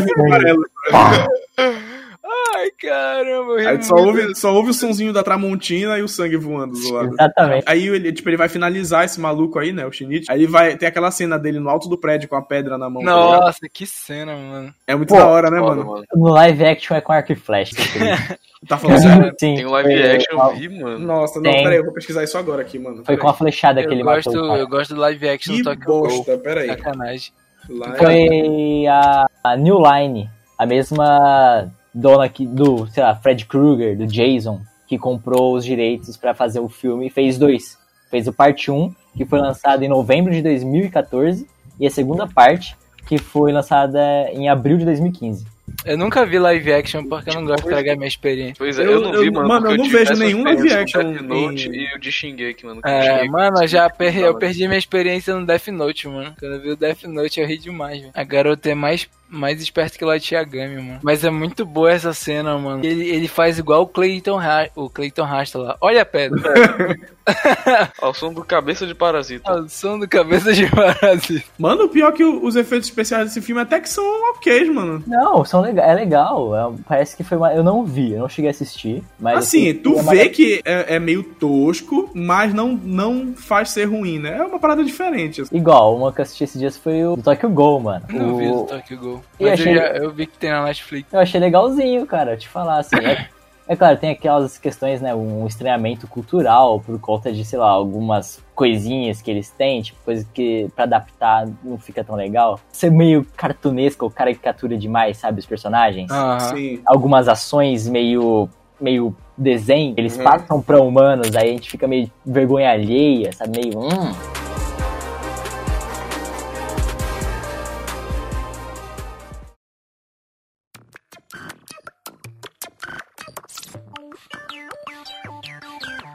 [2.23, 3.51] ai caramba.
[3.53, 6.73] eu ri Aí só ouve, só ouve o sonzinho da Tramontina e o sangue voando
[6.73, 7.09] do lado.
[7.13, 7.63] Exatamente.
[7.67, 9.85] Aí ele, tipo, ele vai finalizar esse maluco aí, né?
[9.85, 10.25] O Shinichi.
[10.29, 10.75] Aí ele vai.
[10.77, 13.03] Tem aquela cena dele no alto do prédio com a pedra na mão.
[13.03, 13.09] tá?
[13.11, 14.73] Nossa, que cena, mano.
[14.87, 15.91] É muito Pô, da hora, né, Foda, mano?
[15.91, 16.05] mano.
[16.13, 17.75] No live action é com arco e flecha.
[17.75, 18.35] tá?
[18.67, 19.33] Tá falando sério?
[19.41, 20.99] Sim, Tem um live action, eu vi, mano.
[20.99, 21.63] Nossa, não, Tem.
[21.63, 23.03] pera aí, eu vou pesquisar isso agora aqui, mano.
[23.03, 25.63] Foi com a flechada que Eu ele gosto, matou eu gosto do live action Que
[25.63, 26.67] do Tokyo bosta, pera aí.
[26.67, 27.31] Sacanagem.
[27.67, 33.97] É- Foi a, a New Line, a mesma dona que, do, sei lá, Fred Krueger,
[33.97, 37.77] do Jason, que comprou os direitos pra fazer o filme e fez dois.
[38.09, 41.47] Fez o parte 1, que foi lançado em novembro de 2014,
[41.79, 42.75] e a segunda parte,
[43.07, 43.99] que foi lançada
[44.31, 45.45] em abril de 2015.
[45.85, 48.55] Eu nunca vi live action porque eu não gosto de estragar minha experiência.
[48.57, 49.47] Pois é, Eu- eu, não vi, mano.
[49.47, 52.81] mano, eu não vejo nenhum live action Death Note em- e o de Shingeki, mano.
[52.83, 54.39] É, mano, eu já perdi, eu mano.
[54.39, 56.35] perdi minha experiência no Death Note, mano.
[56.37, 58.11] Quando eu vi o Death Note eu ri demais, velho.
[58.13, 60.99] A garota é mais, mais esperta que o Light Yagami, mano.
[61.01, 62.83] Mas é muito boa essa cena, mano.
[62.85, 64.39] Ele, ele faz igual o Clayton,
[64.75, 65.77] o Clayton Rasta lá.
[65.81, 66.41] Olha a pedra.
[68.01, 69.53] Ao som do cabeça de parasita.
[69.53, 71.45] o som do cabeça de parasita.
[71.57, 74.69] Mano, o pior é que o- os efeitos especiais desse filme até que são ok,
[74.71, 75.03] mano.
[75.07, 76.55] Não, são lega é legal.
[76.55, 77.53] é- parece que foi uma.
[77.53, 79.03] Eu não vi, eu não cheguei a assistir.
[79.19, 83.69] Mas Assim, sei tu é vê que é, é meio tosco, mas não, não faz
[83.69, 84.37] ser ruim, né?
[84.37, 85.41] É uma parada diferente.
[85.41, 85.55] assim.
[85.55, 88.05] Igual, uma que eu assisti esses dias foi o do Tokyo Ghoul, mano.
[88.09, 88.37] Não o...
[88.37, 89.20] vi do Tokyo Ghoul.
[89.39, 91.11] Mas eu, achei- já, eu vi que tem na Netflix.
[91.13, 92.95] Eu achei legalzinho, cara, te falar, assim.
[92.97, 93.27] É,
[93.67, 95.13] é claro, tem aquelas questões, né?
[95.15, 100.25] Um estranhamento cultural por conta de, sei lá, algumas coisinhas que eles têm, tipo, coisa
[100.33, 102.59] que pra adaptar não fica tão legal.
[102.71, 106.11] Ser meio cartunesco ou caricatura demais, sabe, os personagens.
[106.11, 106.39] Aham.
[106.55, 106.81] Sim.
[106.85, 108.49] Algumas ações meio.
[108.79, 110.23] meio desenho, eles Uhum.
[110.23, 113.59] passam pra humanos, aí a gente fica meio vergonha alheia, sabe?
[113.59, 113.79] Meio.
[113.79, 114.11] Hum.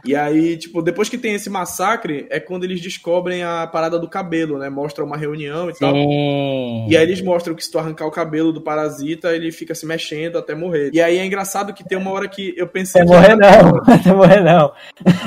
[0.06, 4.08] E aí, tipo, depois que tem esse massacre, é quando eles descobrem a parada do
[4.08, 4.68] cabelo, né?
[4.68, 5.92] Mostra uma reunião e tal.
[5.92, 6.86] Sim.
[6.88, 9.86] E aí eles mostram que se tu arrancar o cabelo do parasita, ele fica se
[9.86, 10.90] mexendo até morrer.
[10.92, 13.02] E aí é engraçado que tem uma hora que eu pensei.
[13.02, 14.72] Até morrer não, até morrer não.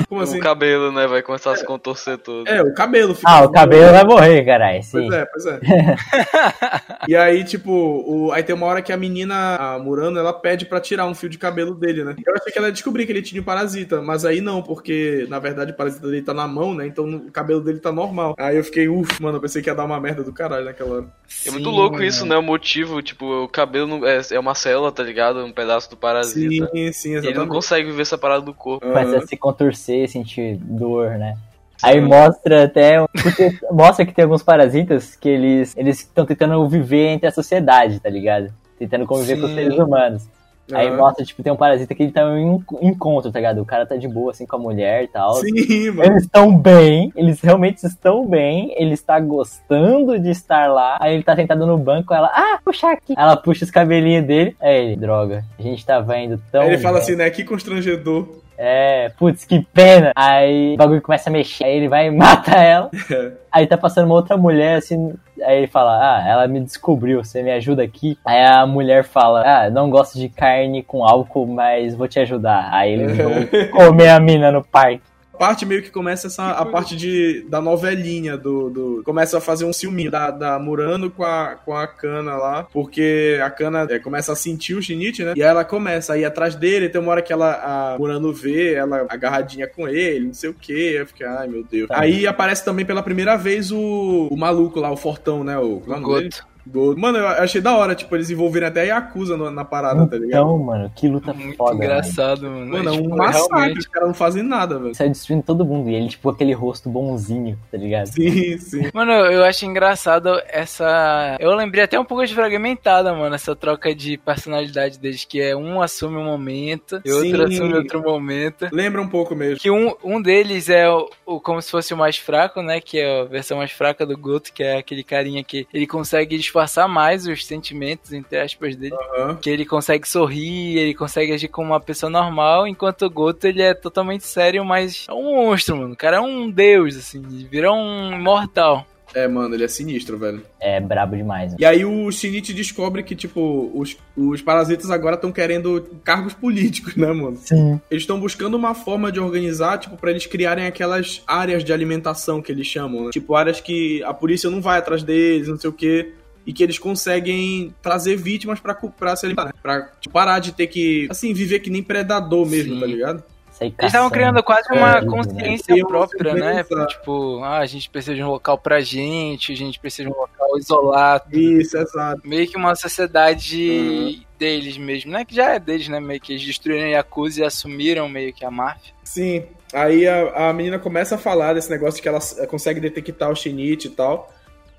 [0.08, 0.38] Como assim?
[0.38, 1.06] O cabelo, né?
[1.06, 2.48] Vai começar a se contorcer todo.
[2.48, 3.30] É, o cabelo fica.
[3.30, 4.82] Ah, o cabelo vai morrer, caralho.
[4.82, 5.08] Sim.
[5.08, 5.60] Pois é, pois é.
[7.08, 8.32] e aí, tipo, o...
[8.32, 11.28] aí tem uma hora que a menina, a Murano, ela pede pra tirar um fio
[11.28, 12.16] de cabelo dele, né?
[12.26, 15.26] Eu achei que ela ia descobrir que ele tinha um parasita, mas aí não, porque
[15.28, 16.86] na verdade o parasita dele tá na mão, né?
[16.86, 18.36] Então o cabelo dele tá normal.
[18.38, 20.90] Aí eu fiquei, uff, mano, eu pensei que ia dar uma merda do caralho naquela
[20.94, 21.06] hora.
[21.44, 22.36] É muito Sim, louco isso, né?
[22.36, 25.44] O motivo, tipo, o cabelo não- é, é uma célula, tá ligado?
[25.44, 26.70] Um pedaço do parasita.
[26.72, 27.48] Sim, sim, E ele não exatamente.
[27.52, 28.86] consegue viver essa parada do corpo.
[28.86, 29.24] começa Aham.
[29.24, 31.36] a se contorcer, sentir dor, né?
[31.82, 33.04] Aí mostra até.
[33.72, 38.08] Mostra que tem alguns parasitas que eles eles estão tentando viver entre a sociedade, tá
[38.08, 38.54] ligado?
[38.78, 39.56] Tentando conviver com os Sim.
[39.56, 40.28] seres humanos.
[40.72, 40.96] Aí Aham.
[40.96, 43.60] mostra, tipo, tem um parasita que ele tá em um encontro, tá ligado?
[43.60, 45.34] O cara tá de boa, assim, com a mulher e tal.
[45.34, 46.12] Sim, mano.
[46.12, 50.96] Eles estão bem, eles realmente estão bem, ele está gostando de estar lá.
[51.00, 53.14] Aí ele tá sentado no banco, ela, ah, puxa aqui.
[53.16, 54.56] Ela puxa os cabelinhos dele.
[54.60, 56.62] Aí ele, droga, a gente tava indo tão.
[56.62, 57.02] Aí ele fala bem.
[57.02, 57.30] assim, né?
[57.30, 58.40] Que constrangedor.
[58.62, 60.12] É, putz, que pena.
[60.14, 62.90] Aí o bagulho começa a mexer, aí ele vai e mata ela.
[63.50, 67.42] Aí tá passando uma outra mulher, assim, aí ele fala, ah, ela me descobriu, você
[67.42, 68.16] me ajuda aqui?
[68.24, 72.68] Aí a mulher fala, ah, não gosto de carne com álcool, mas vou te ajudar.
[72.72, 73.32] Aí eles vão
[73.72, 75.02] comer a mina no parque.
[75.40, 79.64] Parte meio que começa essa a parte de, da novelinha do, do começa a fazer
[79.64, 83.98] um ciúminho da, da Murano com a, com a Kana lá, porque a Kana é,
[83.98, 85.32] começa a sentir o Shinichi, né?
[85.34, 88.34] E aí ela começa a ir atrás dele, tem uma hora que ela a Murano
[88.34, 91.88] vê ela agarradinha com ele, não sei o que, eu fiquei, ai meu Deus.
[91.90, 95.56] Aí aparece também pela primeira vez o, o maluco lá, o Fortão, né?
[95.56, 96.49] O, é o dele?
[96.72, 96.98] Goto.
[97.00, 100.16] Mano, eu achei da hora, tipo, eles envolverem até a Yakuza no- na parada, tá
[100.16, 100.42] ligado?
[100.42, 101.74] Então, mano, que luta Muito foda.
[101.74, 102.66] engraçado, mano.
[102.66, 104.94] Mano, é um Tipo, massacre, realmente- os caras não fazem nada, velho.
[104.94, 105.90] Saiu destruindo todo mundo.
[105.90, 108.06] E ele, tipo, aquele rosto bonzinho, tá ligado?
[108.06, 108.90] Sim, sim.
[108.94, 111.36] Mano, eu acho engraçado essa.
[111.40, 115.56] Eu lembrei até um pouco de fragmentada, mano, essa troca de personalidade deles, que é
[115.56, 117.54] um assume um momento e outro Sim.
[117.54, 118.68] assume outro momento.
[118.72, 119.58] Lembra um pouco mesmo.
[119.58, 122.80] Que um, um deles é o, o- como se fosse o mais fraco, né?
[122.80, 126.36] Que é a versão mais fraca do Goto, que é aquele carinha que ele consegue
[126.36, 128.94] disfarçar mais os sentimentos, entre aspas, dele.
[128.94, 129.36] Aham.
[129.36, 133.62] Que ele consegue sorrir, ele consegue agir como uma pessoa normal, enquanto o Goto ele
[133.62, 135.94] é totalmente sério, mas é um monstro, mano.
[135.94, 138.86] O cara é um deus, assim, vira um imortal.
[139.14, 140.42] É, mano, ele é sinistro, velho.
[140.60, 141.50] É brabo demais.
[141.50, 141.56] Mano.
[141.60, 146.94] E aí o Shinichi descobre que, tipo, os, os parasitas agora estão querendo cargos políticos,
[146.96, 147.36] né, mano?
[147.36, 147.80] Sim.
[147.90, 152.40] Eles estão buscando uma forma de organizar, tipo, pra eles criarem aquelas áreas de alimentação
[152.40, 153.10] que eles chamam, né?
[153.10, 156.12] Tipo, áreas que a polícia não vai atrás deles, não sei o quê.
[156.46, 158.74] E que eles conseguem trazer vítimas pra
[159.16, 159.52] se alimentar, né?
[159.62, 162.80] Pra tipo, parar de ter que, assim, viver que nem predador mesmo, Sim.
[162.80, 163.22] tá ligado?
[163.60, 165.82] Eles estavam criando quase uma É, consciência né?
[165.86, 166.64] própria, né?
[166.88, 170.18] Tipo, ah, a gente precisa de um local pra gente, a gente precisa de um
[170.18, 171.38] local isolado.
[171.38, 172.22] Isso, exato.
[172.26, 175.24] Meio que uma sociedade deles mesmo, né?
[175.24, 176.00] Que já é deles, né?
[176.00, 178.92] Meio que eles destruíram a Yakuza e assumiram meio que a máfia.
[179.04, 179.44] Sim.
[179.72, 183.30] Aí a, a menina começa a falar desse negócio de que ela s- consegue detectar
[183.30, 184.32] o Shinichi e tal.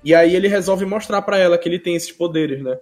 [0.04, 2.76] E aí ele resolve mostrar pra ela que ele tem esses poderes, né?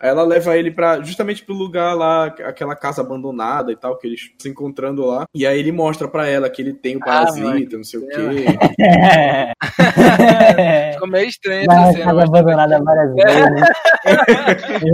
[0.00, 4.08] Aí ela leva ele para justamente pro lugar lá, aquela casa abandonada e tal, que
[4.08, 5.24] eles se encontrando lá.
[5.32, 7.68] E aí ele mostra pra ela que ele tem o Ah, parasita, mano.
[7.72, 8.44] não sei o É, quê.
[8.82, 9.52] É.
[10.94, 12.04] Ficou meio estranha essa Na cena.
[12.06, 13.68] casa abandonada várias vezes.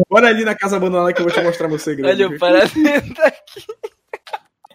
[0.08, 2.06] Bora ali na casa abandonada que eu vou te mostrar meu segredo.
[2.08, 3.64] Olha o parasita aqui.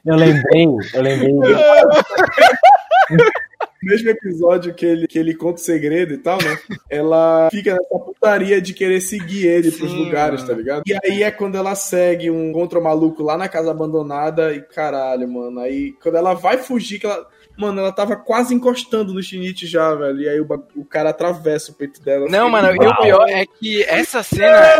[0.05, 1.33] Eu lembrei, eu lembrei.
[3.85, 6.57] mesmo episódio que ele, que ele conta o segredo e tal, né?
[6.89, 10.51] Ela fica nessa putaria de querer seguir ele pros Sim, lugares, mano.
[10.51, 10.83] tá ligado?
[10.85, 15.27] E aí é quando ela segue um contra maluco lá na casa abandonada e caralho,
[15.27, 15.59] mano.
[15.59, 17.27] Aí quando ela vai fugir, que ela.
[17.57, 20.19] Mano, ela tava quase encostando no Shinichi já, velho.
[20.19, 22.27] E aí o, o cara atravessa o peito dela.
[22.29, 24.77] Não, assim, mano, e o pior é que essa cena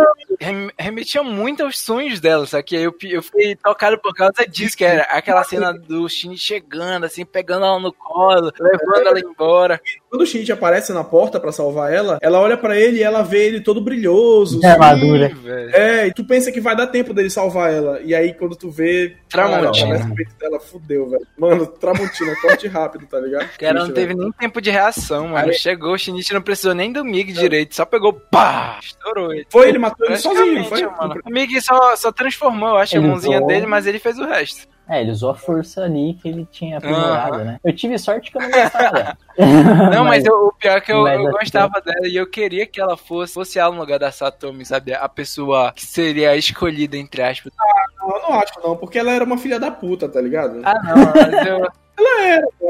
[0.77, 4.77] remetia muito aos sonhos dela, só que aí eu, eu fui tocado por causa disso,
[4.77, 9.81] que era aquela cena do Shin chegando, assim, pegando ela no colo, levando ela embora.
[10.15, 13.21] Quando o Shinichi aparece na porta pra salvar ela, ela olha pra ele e ela
[13.21, 14.61] vê ele todo brilhoso.
[14.63, 14.75] É.
[14.95, 15.75] Ih, velho.
[15.75, 17.99] É, e tu pensa que vai dar tempo dele salvar ela.
[18.01, 19.17] E aí, quando tu vê.
[19.29, 19.87] Tramontina.
[19.95, 21.27] aparece o peito dela, fudeu, velho.
[21.37, 23.43] Mano, Tramontina, corte rápido, tá ligado?
[23.45, 24.19] O cara não teve velho.
[24.19, 25.49] nem tempo de reação, mano.
[25.49, 28.79] Aí- Chegou, o Shinichi não precisou nem do Mig direito, só pegou, pá!
[28.81, 29.45] Estourou ele.
[29.49, 30.85] Foi, ele matou ele sozinho, foi?
[30.85, 31.15] Mano.
[31.25, 34.17] O Mig só, só transformou, eu acho, a Ele mãozinha usou- dele, mas ele fez
[34.17, 34.67] o resto.
[34.87, 37.43] É, ele usou a força ali que ele tinha aprimorado, Aham.
[37.43, 37.59] né?
[37.63, 39.17] Eu tive sorte que eu não gostava.
[39.93, 42.27] Não, mas, eu- o pior é que eu, mas eu assim- gostava dela e eu
[42.29, 44.93] queria que ela fosse, fosse ela no lugar da Satomi, sabe?
[44.93, 47.51] A pessoa que seria a escolhida, entre aspas.
[47.99, 50.61] Não, eu não acho, não, porque ela era uma filha da puta, tá ligado?
[50.63, 51.67] Ah, não, mas eu.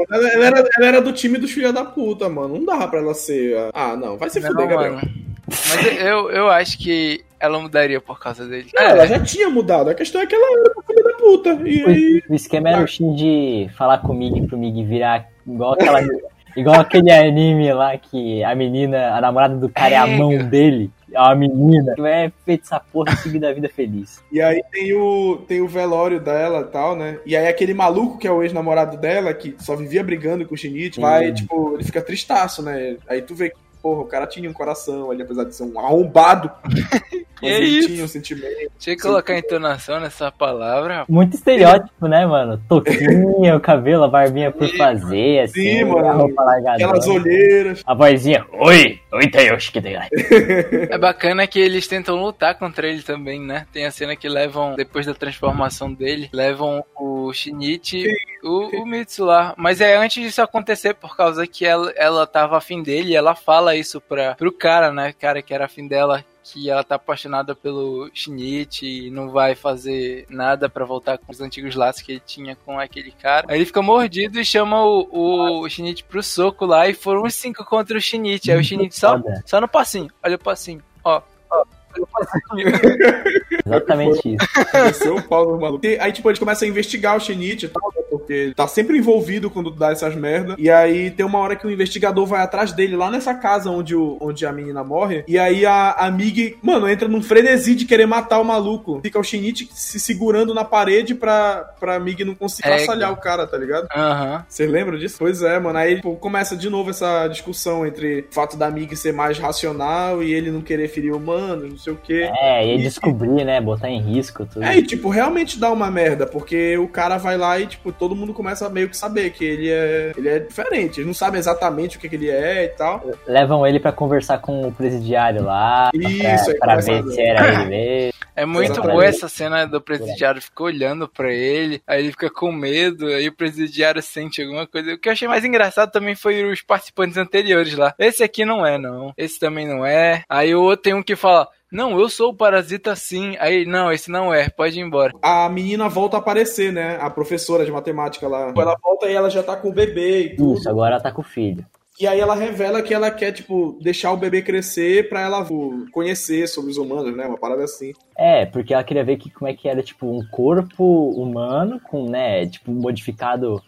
[0.08, 2.54] Ela, ela era, ela era do time dos filha da puta, mano.
[2.58, 3.56] Não dava pra ela ser.
[3.74, 5.00] Ah, não, vai se Não, fuder, Gabriel.
[5.46, 8.70] Mas eu, eu acho que ela mudaria por causa dele.
[8.74, 9.90] Não, ela já tinha mudado.
[9.90, 11.50] A questão é que ela era uma filha da puta.
[11.64, 12.22] E aí.
[12.28, 16.00] O esquema era o Shinji falar comigo pro Mig virar igual aquela.
[16.56, 20.90] Igual aquele anime lá que a menina, a namorada do cara é a mão dele.
[21.12, 21.94] É uma menina.
[21.98, 24.24] É feito essa porra e seguir da vida feliz.
[24.32, 27.18] E aí tem o, tem o velório dela e tal, né?
[27.26, 30.58] E aí aquele maluco que é o ex-namorado dela, que só vivia brigando com o
[30.58, 32.96] Shinichi, vai, tipo, ele fica tristaço, né?
[33.06, 33.56] Aí tu vê que,
[33.86, 36.50] porra, o cara tinha um coração, ele apesar de ser um arrombado.
[37.40, 37.88] mas é ele isso?
[37.88, 38.72] tinha um sentimento.
[38.80, 41.04] Tinha que colocar entonação nessa palavra.
[41.08, 42.60] Muito estereótipo, né, mano?
[42.68, 45.62] Toquinha, o cabelo, a barbinha por fazer, assim.
[45.62, 46.08] Sim, mano.
[46.08, 46.74] A roupa largadona.
[46.74, 47.82] Aquelas olheiras.
[47.86, 49.96] A vozinha, oi, oi, Tayoshi, que tem
[50.90, 53.66] É bacana que eles tentam lutar contra ele também, né?
[53.72, 58.04] Tem a cena que levam, depois da transformação dele, levam o Shinichi,
[58.46, 59.54] o, o Mitsu lá.
[59.56, 63.34] Mas é antes disso acontecer, por causa que ela, ela tava afim dele e ela
[63.34, 65.12] fala isso pra, pro cara, né?
[65.12, 66.24] Cara que era afim dela.
[66.42, 71.40] Que ela tá apaixonada pelo Shinichi e não vai fazer nada pra voltar com os
[71.40, 73.46] antigos laços que ele tinha com aquele cara.
[73.48, 77.34] Aí ele fica mordido e chama o, o Shinichi pro soco lá e foram os
[77.34, 78.52] cinco contra o Shinichi.
[78.52, 80.08] Aí o Shinichi só, só no passinho.
[80.22, 80.80] Olha o passinho.
[81.02, 81.20] Ó,
[81.50, 81.64] ó.
[81.94, 83.46] Olha o passinho.
[83.66, 84.46] Exatamente isso.
[84.72, 85.84] Desceu o pau no maluco.
[85.86, 88.02] E aí, tipo, eles começam a investigar o Shinichi e tal, né?
[88.08, 90.54] Porque tá sempre envolvido quando dá essas merda.
[90.58, 93.94] E aí tem uma hora que o investigador vai atrás dele lá nessa casa onde,
[93.94, 95.24] o, onde a menina morre.
[95.28, 99.00] E aí a, a Mig, mano, entra num frenesi de querer matar o maluco.
[99.02, 103.16] Fica o Shinichi se segurando na parede pra, pra Mig não conseguir É, assalhar o
[103.16, 103.86] cara, tá ligado?
[103.94, 104.44] Aham.
[104.48, 105.16] Vocês lembram disso?
[105.18, 105.78] Pois é, mano.
[105.78, 110.22] Aí tipo, começa de novo essa discussão entre o fato da Mig ser mais racional
[110.22, 112.30] e ele não querer ferir humanos, não sei o quê.
[112.40, 113.55] É, e E- descobrir, né?
[113.60, 114.64] Botar em risco tudo.
[114.64, 118.16] É, e tipo, realmente dá uma merda, porque o cara vai lá e, tipo, todo
[118.16, 120.98] mundo começa a meio que saber que ele é, ele é diferente.
[120.98, 123.04] Eles não sabem exatamente o que, que ele é e tal.
[123.26, 125.90] Levam ele pra conversar com o presidiário lá.
[125.94, 128.26] Isso, pra, pra ver se era ele mesmo.
[128.36, 128.92] É muito Exatamente.
[128.92, 133.26] boa essa cena do presidiário ficar olhando pra ele, aí ele fica com medo, aí
[133.28, 134.92] o presidiário sente alguma coisa.
[134.92, 137.94] O que eu achei mais engraçado também foi os participantes anteriores lá.
[137.98, 139.14] Esse aqui não é, não.
[139.16, 140.22] Esse também não é.
[140.28, 141.48] Aí o outro tem um que fala.
[141.70, 143.36] Não, eu sou o parasita sim.
[143.38, 145.12] Aí, não, esse não é, pode ir embora.
[145.20, 146.96] A menina volta a aparecer, né?
[147.00, 148.52] A professora de matemática lá.
[148.56, 150.58] Ela volta e ela já tá com o bebê e tudo.
[150.58, 151.64] Isso, agora ela tá com o filho.
[151.98, 155.86] E aí ela revela que ela quer, tipo, deixar o bebê crescer pra ela tipo,
[155.90, 157.26] conhecer sobre os humanos, né?
[157.26, 157.94] Uma parada assim.
[158.14, 162.08] É, porque ela queria ver que, como é que era, tipo, um corpo humano com,
[162.08, 163.62] né, tipo, modificado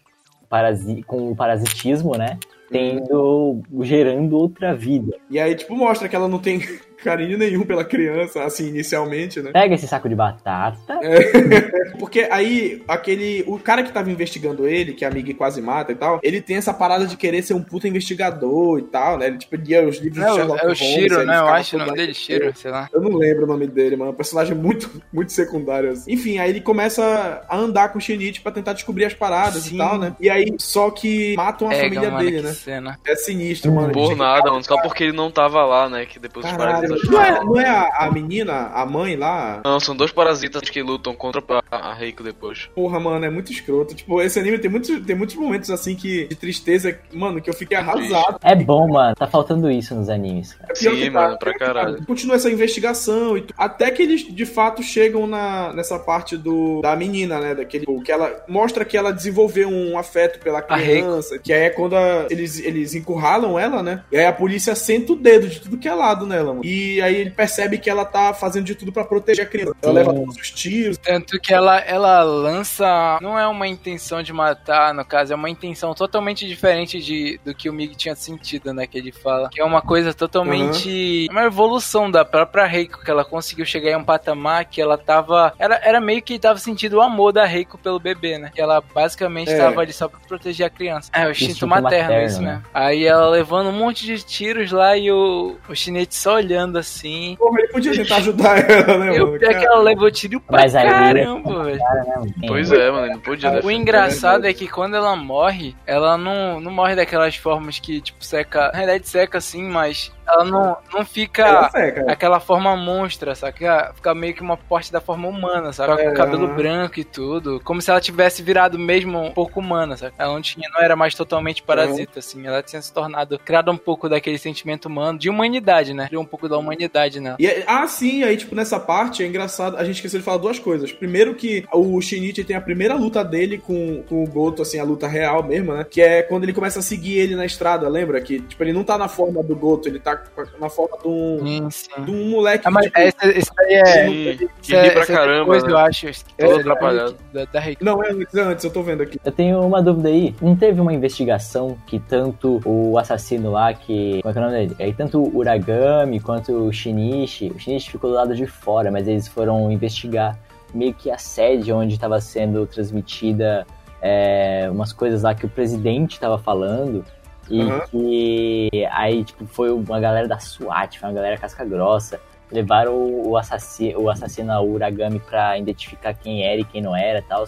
[0.49, 2.39] parasi com o parasitismo, né?
[2.71, 5.17] Tendo, gerando outra vida.
[5.31, 6.61] E aí, tipo, mostra que ela não tem
[7.03, 9.51] carinho nenhum pela criança, assim, inicialmente, né?
[9.53, 10.79] Pega esse saco de batata.
[11.99, 13.45] Porque aí, aquele.
[13.47, 16.57] O cara que tava investigando ele, que a Mig quase mata e tal, ele tem
[16.57, 19.27] essa parada de querer ser um puta investigador e tal, né?
[19.27, 20.79] Ele, tipo, lia os livros É, do o- Sherlock é o Holmes.
[20.79, 21.39] Shiro, aí ele né?
[21.39, 22.89] Eu acho o nome dele, Shiro, sei lá.
[22.93, 24.11] Eu não lembro o nome dele, mano.
[24.11, 26.13] É um personagem muito, muito secundário, assim.
[26.13, 29.75] Enfim, aí ele começa a andar com o Shinichi pra tentar descobrir as paradas Sim.
[29.75, 30.15] e tal, né?
[30.21, 32.53] E aí, só que matam a Pega, família mano, dele, que né?
[32.53, 32.99] cena.
[33.07, 33.93] É sinistro, mano.
[33.93, 34.63] Por nada, mano.
[34.65, 36.07] Só porque ele não tava lá, né?
[36.07, 39.61] Que depois os Caralho, Não é, não é a, a menina, a mãe lá?
[39.65, 42.69] Não, são dois parasitas que lutam contra a, a Reiko depois.
[42.75, 43.95] Porra, mano, é muito escroto.
[43.95, 47.55] Tipo, esse anime tem muitos, tem muitos momentos assim que, de tristeza, mano, que eu
[47.55, 48.39] fiquei arrasado.
[48.43, 49.15] É bom, mano.
[49.17, 50.55] Tá faltando isso nos animes.
[50.55, 50.73] cara.
[50.73, 52.05] É Sim, que mano, pra caralho.
[52.07, 56.95] Continua essa investigação e até que eles de fato chegam na, nessa parte do da
[56.97, 61.65] menina, né, daquele que ela mostra que ela desenvolveu um afeto pela criança, que aí
[61.65, 64.03] é quando a- eles eles encurralam ela, né?
[64.13, 66.65] E aí a polícia senta o dedo de tudo que é lado nela, mano.
[66.65, 69.75] E aí ele percebe que ela tá fazendo de tudo pra proteger a criança.
[69.83, 70.99] Ela leva todos os tiros.
[70.99, 73.19] Tanto que ela, ela lança.
[73.21, 77.55] Não é uma intenção de matar, no caso, é uma intenção totalmente diferente de, do
[77.55, 78.87] que o Mig tinha sentido, né?
[78.87, 79.49] Que ele fala.
[79.51, 81.27] Que é uma coisa totalmente.
[81.31, 85.53] Uma evolução da própria Reiko, que ela conseguiu chegar em um patamar que ela tava.
[85.59, 88.51] Era, era meio que tava sentindo o amor da Reiko pelo bebê, né?
[88.55, 89.57] Que ela basicamente É.
[89.59, 91.11] tava ali só pra proteger a criança.
[91.15, 92.49] É, o instinto, materno, materno, isso né?
[92.53, 92.65] mesmo.
[92.73, 97.37] Aí ela levando um monte de tiros lá e o, o chinete só olhando assim.
[97.39, 99.39] Porra, ele podia tentar ajudar ela, né, E o mano?
[99.39, 101.79] pior é que ela levou tiro pra Mas caramba, velho.
[101.79, 102.35] Cara, né, mano?
[102.47, 103.75] Pois é, mano, ele não podia O defender.
[103.75, 108.71] engraçado é que quando ela morre, ela não, não morre daquelas formas que, tipo, seca.
[108.73, 111.05] Na verdade, seca sim, mas ela não, não
[111.45, 111.71] Ela fica
[112.07, 113.93] aquela forma monstra, saca?
[113.95, 115.97] Fica meio que uma parte da forma humana, sabe?
[115.99, 116.55] Com É, o cabelo aham.
[116.55, 117.61] branco e tudo.
[117.65, 120.15] Como se ela tivesse virado mesmo um pouco humana, saca?
[120.19, 122.47] Ela não tinha, não era mais totalmente parasita, assim.
[122.47, 126.07] Ela tinha se tornado, criado um pouco daquele sentimento humano, de humanidade, né?
[126.09, 127.37] Criou um pouco da humanidade nela.
[127.39, 129.77] E, é- ah, sim, aí, tipo, nessa parte é engraçado.
[129.77, 130.93] A gente esqueceu de falar duas coisas.
[130.93, 134.85] Primeiro, que o Shinichi tem a primeira luta dele com, com o Goto, assim, a
[134.85, 135.85] luta real mesmo, né?
[135.89, 138.21] Que é quando ele começa a seguir ele na estrada, lembra?
[138.21, 140.97] Que, tipo, ele não tá na forma do Goto, ele tá com a- na forma
[140.99, 142.05] de um, Sim, sim.
[142.05, 142.67] de um moleque.
[142.67, 144.11] Ah, mas tipo, esse, esse daí é.
[144.11, 145.73] Isso que ri pra essa caramba, Coisa, né?
[145.73, 146.07] eu acho.
[146.07, 147.17] Todo Essa atrapalhado.
[147.33, 147.61] Da, da.
[147.81, 149.21] Não, é antes, é antes, eu tô vendo aqui.
[149.25, 150.35] Eu tenho uma dúvida aí.
[150.41, 154.21] Não teve uma investigação que tanto o assassino lá, que.
[154.23, 154.77] Como é que é o nome dele?
[154.81, 157.51] Aí, tanto o Uragami quanto o Shinichi.
[157.55, 160.39] O Shinichi ficou do lado de fora, mas eles foram investigar
[160.75, 163.67] meio que a sede onde estava sendo transmitida
[164.03, 167.05] é, umas coisas lá que o presidente estava falando.
[167.51, 167.81] E Uhum.
[167.91, 172.21] que aí, tipo, foi uma galera da SWAT, foi uma galera casca grossa.
[172.51, 177.23] Levaram o assassino, o assassino Uragami pra identificar quem era e quem não era e
[177.23, 177.45] tal.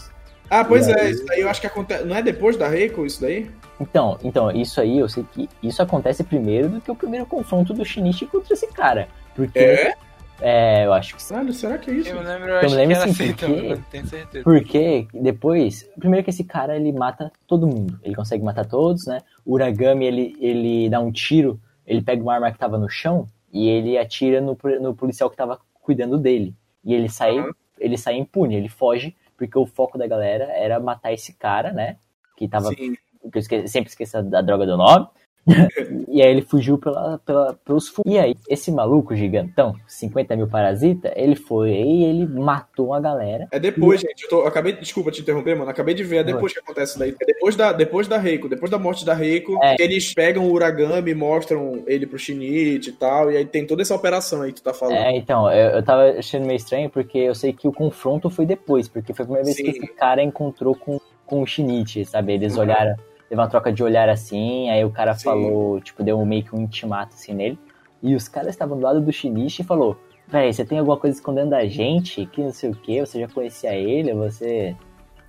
[0.49, 1.11] Ah, pois E é, aí?
[1.13, 2.05] isso daí eu acho que acontece.
[2.05, 3.51] Não é depois da Reiko isso daí?
[3.81, 7.73] Então, então, isso aí eu sei que isso acontece primeiro do que o primeiro confronto
[7.73, 9.09] do Shinichi contra esse cara.
[9.35, 9.95] Porque, É?
[10.43, 11.35] É, eu acho que sim.
[11.35, 12.09] Caralho, será que é isso?
[12.11, 14.45] Eu me lembro, Eu eu acho lembro que era assim, porque- tenho certeza.
[14.45, 17.99] Porque depois, primeiro que esse cara ele mata todo mundo.
[18.03, 19.21] Ele consegue matar todos, né?
[19.45, 23.29] O Uragami ele, ele dá um tiro, ele pega uma arma que tava no chão
[23.53, 26.55] e ele atira no, no policial que tava cuidando dele.
[26.85, 27.51] E ele sai, Uhum.
[27.79, 31.97] ele sai impune, ele foge, porque o foco da galera era matar esse cara, né?
[32.37, 32.75] Que tava Sim.
[32.75, 32.99] que
[33.35, 35.07] eu esque- sempre esqueço da droga do nome.
[36.09, 38.13] E aí ele fugiu pela, pela, pelos fundos.
[38.13, 43.49] E aí, esse maluco gigantão, 50 mil parasita, ele foi e ele matou uma galera.
[43.51, 44.25] É depois, gente.
[44.25, 44.73] Eu, tô, eu acabei.
[44.75, 45.71] Desculpa te interromper, mano.
[45.71, 46.19] Acabei de ver.
[46.19, 47.15] É depois que acontece isso daí.
[47.21, 48.49] É depois da, depois da Reiko.
[48.49, 49.77] Depois da morte da Reiko, É.
[49.81, 53.31] eles pegam o Uragami, mostram ele pro Shinichi e tal.
[53.33, 54.97] E aí tem toda essa operação aí que tu tá falando.
[54.99, 58.45] É, então, eu, eu tava achando meio estranho porque eu sei que o confronto foi
[58.47, 59.65] depois, porque foi a primeira vez Sim.
[59.65, 62.35] que esse cara encontrou com, com o Shinichi, sabe?
[62.35, 62.63] Eles Uhum.
[62.63, 62.95] olharam,
[63.31, 65.23] teve uma troca de olhar assim, aí o cara Sim.
[65.23, 67.57] falou, tipo, deu meio que um intimato assim nele.
[68.03, 71.17] E os caras estavam do lado do Shinichi e falou: Véi, você tem alguma coisa
[71.17, 72.27] escondendo da gente?
[72.27, 74.75] Que não sei o que, você já conhecia ele, você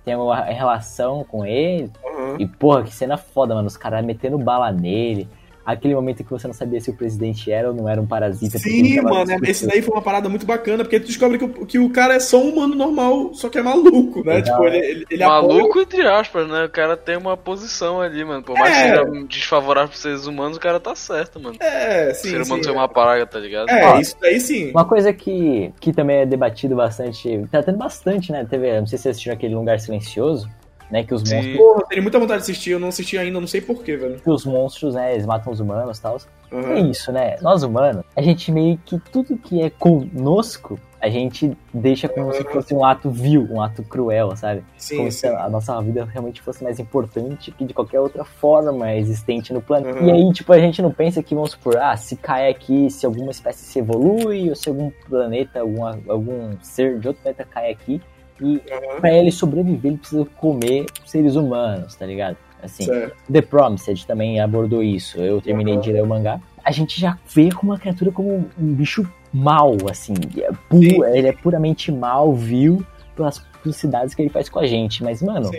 [0.04, 1.92] tem alguma relação com ele?
[2.04, 2.36] Uhum.
[2.40, 3.68] E porra, que cena foda, mano.
[3.68, 5.28] Os caras metendo bala nele.
[5.64, 8.58] Aquele momento que você não sabia se o presidente era ou não era um parasita.
[8.58, 9.48] Sim, mano, é- discutindo.
[9.50, 12.14] esse daí foi uma parada muito bacana, porque tu descobre que o, que o cara
[12.14, 14.34] é só um humano normal, só que é maluco, né?
[14.36, 14.56] Legal.
[14.56, 16.64] Tipo, ele, ele, ele apoia- Maluco, entre aspas, né?
[16.64, 18.42] O cara tem uma posição ali, mano.
[18.42, 18.82] Por mais É.
[18.82, 21.56] que seja desfavorável pros seres humanos, o cara tá certo, mano.
[21.60, 22.30] É, o sim.
[22.30, 23.68] ser humano sim, tem uma praga, tá ligado?
[23.70, 24.70] É, Ó, isso daí sim.
[24.70, 28.44] Uma coisa que, que também é debatido bastante, tá tendo bastante, né?
[28.48, 30.48] Teve, não sei se vocês assistiram aquele Lugar Silencioso,
[30.92, 31.02] né?
[31.02, 31.34] Que os Sim.
[31.36, 33.96] monstros, Porra, eu tenho muita vontade de assistir, eu não assisti ainda, não sei porquê,
[33.96, 34.20] velho.
[34.20, 35.14] que os monstros, né?
[35.14, 36.18] Eles matam os humanos e tal.
[36.50, 36.90] É Uhum.
[36.90, 37.36] isso, né?
[37.40, 42.44] Nós humanos, a gente meio que tudo que é conosco, a gente deixa como se
[42.44, 44.62] fosse um ato vil, um ato cruel, sabe?
[44.76, 45.18] Sim, como sim.
[45.20, 49.62] se a nossa vida realmente fosse mais importante que de qualquer outra forma existente no
[49.62, 49.98] planeta.
[49.98, 50.08] Uhum.
[50.08, 53.06] E aí, tipo, a gente não pensa que, vamos supor, ah, se cai aqui, se
[53.06, 57.70] alguma espécie se evolui, ou se algum planeta, alguma, algum ser de outro planeta cai
[57.72, 58.00] aqui,
[58.42, 59.00] e Uhum.
[59.00, 62.36] pra ele sobreviver, ele precisa comer seres humanos, tá ligado?
[62.62, 63.16] Assim, Certo.
[63.32, 65.18] The Promised também abordou isso.
[65.20, 66.40] Eu terminei de ler o mangá.
[66.64, 70.14] A gente já vê como uma criatura como um bicho mal, assim.
[70.38, 72.84] É pu- ele é puramente mal, vil,
[73.16, 75.02] pelas atrocidades que ele faz com a gente.
[75.02, 75.56] Mas, mano, Sim.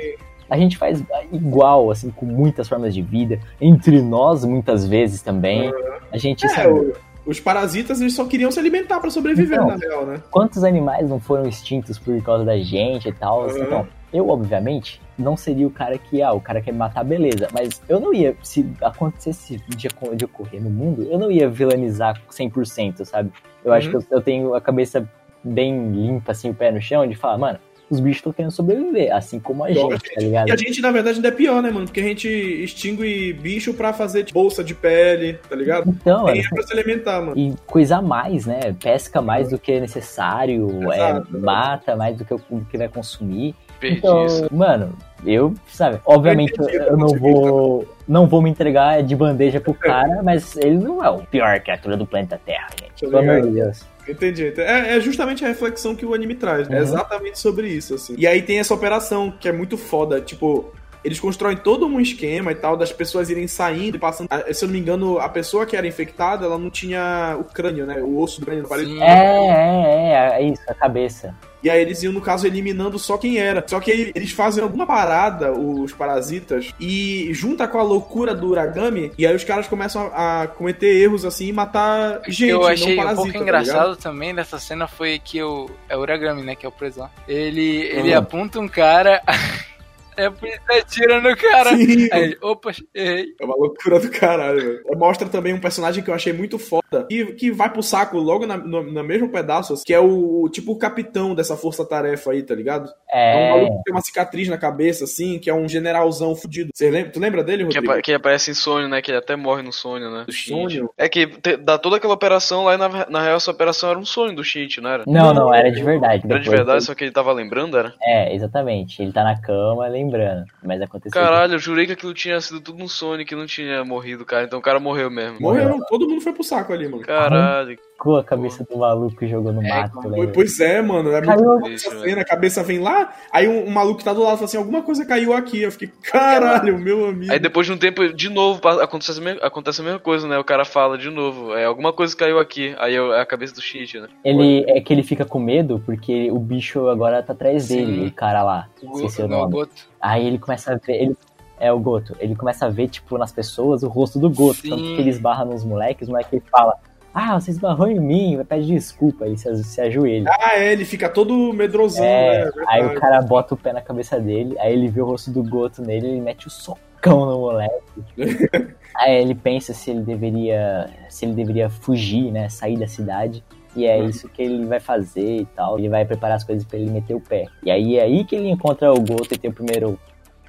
[0.50, 3.38] a gente faz igual, assim, com muitas formas de vida.
[3.60, 5.70] Entre nós, muitas vezes também.
[6.10, 6.70] A gente, É, sabe?
[6.70, 6.94] o,
[7.26, 9.68] Os parasitas, eles só queriam se alimentar pra sobreviver, Então.
[9.68, 10.22] na real, né?
[10.30, 13.44] Quantos animais não foram extintos por causa da gente e tal?
[13.48, 13.58] Uhum.
[13.64, 17.48] Então, eu, obviamente, não seria o cara que, ah, o cara quer me matar, beleza.
[17.54, 22.22] Mas eu não ia, se acontecesse de, de ocorrer no mundo, eu não ia vilanizar
[22.30, 23.32] 100%, sabe?
[23.64, 24.02] Eu acho Uhum.
[24.02, 25.08] que eu, eu tenho a cabeça
[25.44, 27.60] bem limpa, assim, o pé no chão, de falar, mano,
[27.94, 30.50] os bichos estão querendo sobreviver, assim como a gente, tá ligado?
[30.50, 31.86] E a gente, na verdade, ainda é pior, né, mano?
[31.86, 35.90] Porque a gente extingue bicho pra fazer tipo, bolsa de pele, tá ligado?
[35.90, 37.34] Então, Nem é, é pra se alimentar, mano.
[37.38, 38.60] e coisa a mais, né?
[38.82, 43.56] Pesca mais do que é necessário, é, mata mais do que, do que vai consumir.
[43.80, 44.48] Perdi Então, isso.
[44.52, 44.94] mano,
[45.26, 49.74] eu, sabe, obviamente eu, eu não eu vou não vou me entregar de bandeja pro
[49.74, 52.92] cara, mas ele não é o pior criatura do planeta Terra, gente.
[52.92, 53.86] Tá Pelo amor de Deus.
[54.08, 54.54] Entendi.
[54.58, 56.70] É, é justamente a reflexão que o anime traz.
[56.70, 56.82] É Uhum.
[56.84, 58.16] exatamente sobre isso, assim.
[58.18, 60.20] E aí tem essa operação que é muito foda.
[60.20, 60.72] Tipo,
[61.04, 64.28] eles constroem todo um esquema e tal, das pessoas irem saindo e passando.
[64.30, 67.44] Ah, Se eu não me engano, a pessoa que era infectada, ela não tinha o
[67.44, 68.02] crânio, né?
[68.02, 68.64] O osso do crânio.
[68.64, 69.02] não parece- Sim.
[69.02, 71.36] É, é, é, é isso, a cabeça.
[71.64, 73.64] E aí eles iam, no caso, eliminando só quem era.
[73.66, 78.48] Só que aí eles fazem alguma parada, os parasitas, e junta com a loucura do
[78.50, 82.68] Uragami, e aí os caras começam a, a cometer erros assim e matar gente, eu
[82.68, 85.70] achei não um parasita, pouco tá engraçado também dessa cena foi que o.
[85.88, 86.54] É o Uragami, né?
[86.54, 87.10] Que é o preso lá.
[87.30, 88.18] Ele, ele Uhum.
[88.18, 89.22] aponta um cara.
[90.18, 91.76] É por isso que atira no cara.
[91.76, 92.10] Sim.
[92.12, 93.34] Aí opa, errei.
[93.40, 94.84] É uma loucura do caralho, velho.
[94.98, 98.46] Mostra também um personagem que eu achei muito foda, que, que vai pro saco logo
[98.46, 102.54] na, no, no mesmo pedaço, que é o tipo o capitão dessa força-tarefa aí, tá
[102.56, 102.90] ligado?
[103.12, 106.36] É um É, maluco que tem uma cicatriz na cabeça, assim, que é um generalzão
[106.36, 106.70] fudido.
[106.74, 107.12] Você lembra?
[107.12, 107.92] Tu lembra dele, Que, Rodrigo?
[107.92, 109.02] apa- que aparece em sonho, né?
[109.02, 110.26] Que ele até morre no sonho, né?
[110.28, 110.34] Do.
[110.34, 110.90] Sonho?
[110.98, 114.00] É que te- dá toda aquela operação lá e na, na real essa operação era
[114.00, 115.04] um sonho do Shinji, não era?
[115.08, 116.24] não, não, era de verdade.
[116.30, 117.94] Era de verdade, só que ele tava lembrando, era?
[118.02, 119.02] É, exatamente.
[119.02, 121.22] Ele tá na cama lembrando, mas aconteceu.
[121.22, 124.44] Caralho, eu jurei que aquilo tinha sido tudo um sonho, que não tinha morrido, cara.
[124.44, 125.40] Então o cara morreu mesmo.
[125.40, 127.04] Morreu, todo mundo foi pro saco ali, mano.
[127.04, 127.78] Caralho.
[128.04, 130.00] Arrancou a cabeça do maluco e jogou no É, mato?
[130.34, 131.10] Pois é, mano.
[131.12, 131.60] É muito Caiu.
[131.62, 131.80] velho.
[131.80, 134.58] cena, a cabeça vem lá, aí um, um maluco que tá do lado fala assim:
[134.58, 135.62] alguma coisa caiu aqui.
[135.62, 137.32] Eu fiquei, caralho, meu amigo.
[137.32, 140.38] Aí depois de um tempo, de novo, acontece a, me- acontece a mesma coisa, né?
[140.38, 142.76] O cara fala de novo, é, alguma coisa caiu aqui.
[142.78, 144.08] Aí é a cabeça do Shinji, né?
[144.24, 148.08] Ele é que ele fica com medo porque o bicho agora tá atrás dele, Sim.
[148.08, 148.68] o cara lá.
[148.82, 149.54] O Esqueci o Goto, não, o nome.
[149.54, 149.88] Goto.
[150.02, 150.94] Aí ele começa a ver.
[151.02, 151.18] Ele,
[151.60, 152.16] é o Goto.
[152.20, 154.56] Ele começa a ver, tipo, nas pessoas o rosto do Goto.
[154.62, 154.70] Sim.
[154.72, 156.74] Tanto que ele esbarra nos moleques, o moleque ele fala.
[157.14, 160.32] Ah, você esbarrou em mim, vai pedir desculpa, aí se, se ajoelha.
[160.40, 162.52] Ah, é, ele fica todo medrosão, É, né?
[162.68, 165.44] aí o cara bota o pé na cabeça dele, aí ele vê o rosto do
[165.44, 167.84] Goto nele, ele mete o socão no moleque.
[168.96, 170.90] aí ele pensa se ele deveria.
[171.10, 172.50] se ele deveria fugir, né?
[172.50, 173.44] Sair da cidade.
[173.76, 174.10] E é Uhum.
[174.10, 175.80] isso que ele vai fazer e tal.
[175.80, 177.46] Ele vai preparar as coisas pra ele meter o pé.
[177.64, 180.00] E aí é aí que ele encontra o Goto e tem o primeiro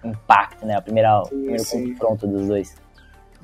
[0.04, 0.78] impacto, né?
[0.78, 1.92] O primeiro, o primeiro sim.
[1.94, 2.74] confronto dos dois.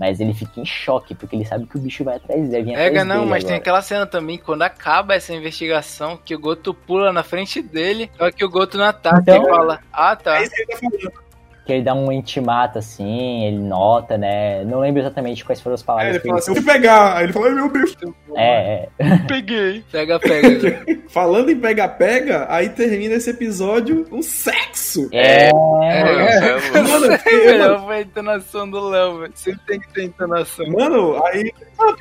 [0.01, 2.73] Mas ele fica em choque, porque ele sabe que o bicho vai atrás dele.
[2.73, 3.61] vai Pega atrás não, dele mas tem agora.
[3.61, 8.31] aquela cena também, quando acaba essa investigação, que o Goto pula na frente dele, só
[8.31, 10.39] que o Goto não ataca Então- e fala, ah tá.
[10.39, 11.30] É isso que ele tá falando.
[11.65, 14.65] Que ele dá um intimato assim, ele nota, né?
[14.65, 16.73] Não lembro exatamente quais foram as É, palavras ele que fala ele assim, eu vou
[16.73, 17.17] pegar.
[17.17, 17.97] Aí ele fala, ai meu Deus.
[18.37, 19.17] É, é.
[19.29, 19.85] Peguei.
[19.93, 20.83] Pega, pega.
[21.11, 25.09] Falando em pega-pega, aí termina esse episódio um sexo.
[25.13, 25.51] É, É,
[26.83, 29.33] Mano, eu fiquei- melhor foi a entonação do Léo, velho.
[29.35, 30.67] Sempre tem que ter entonação.
[30.71, 31.53] Mano, aí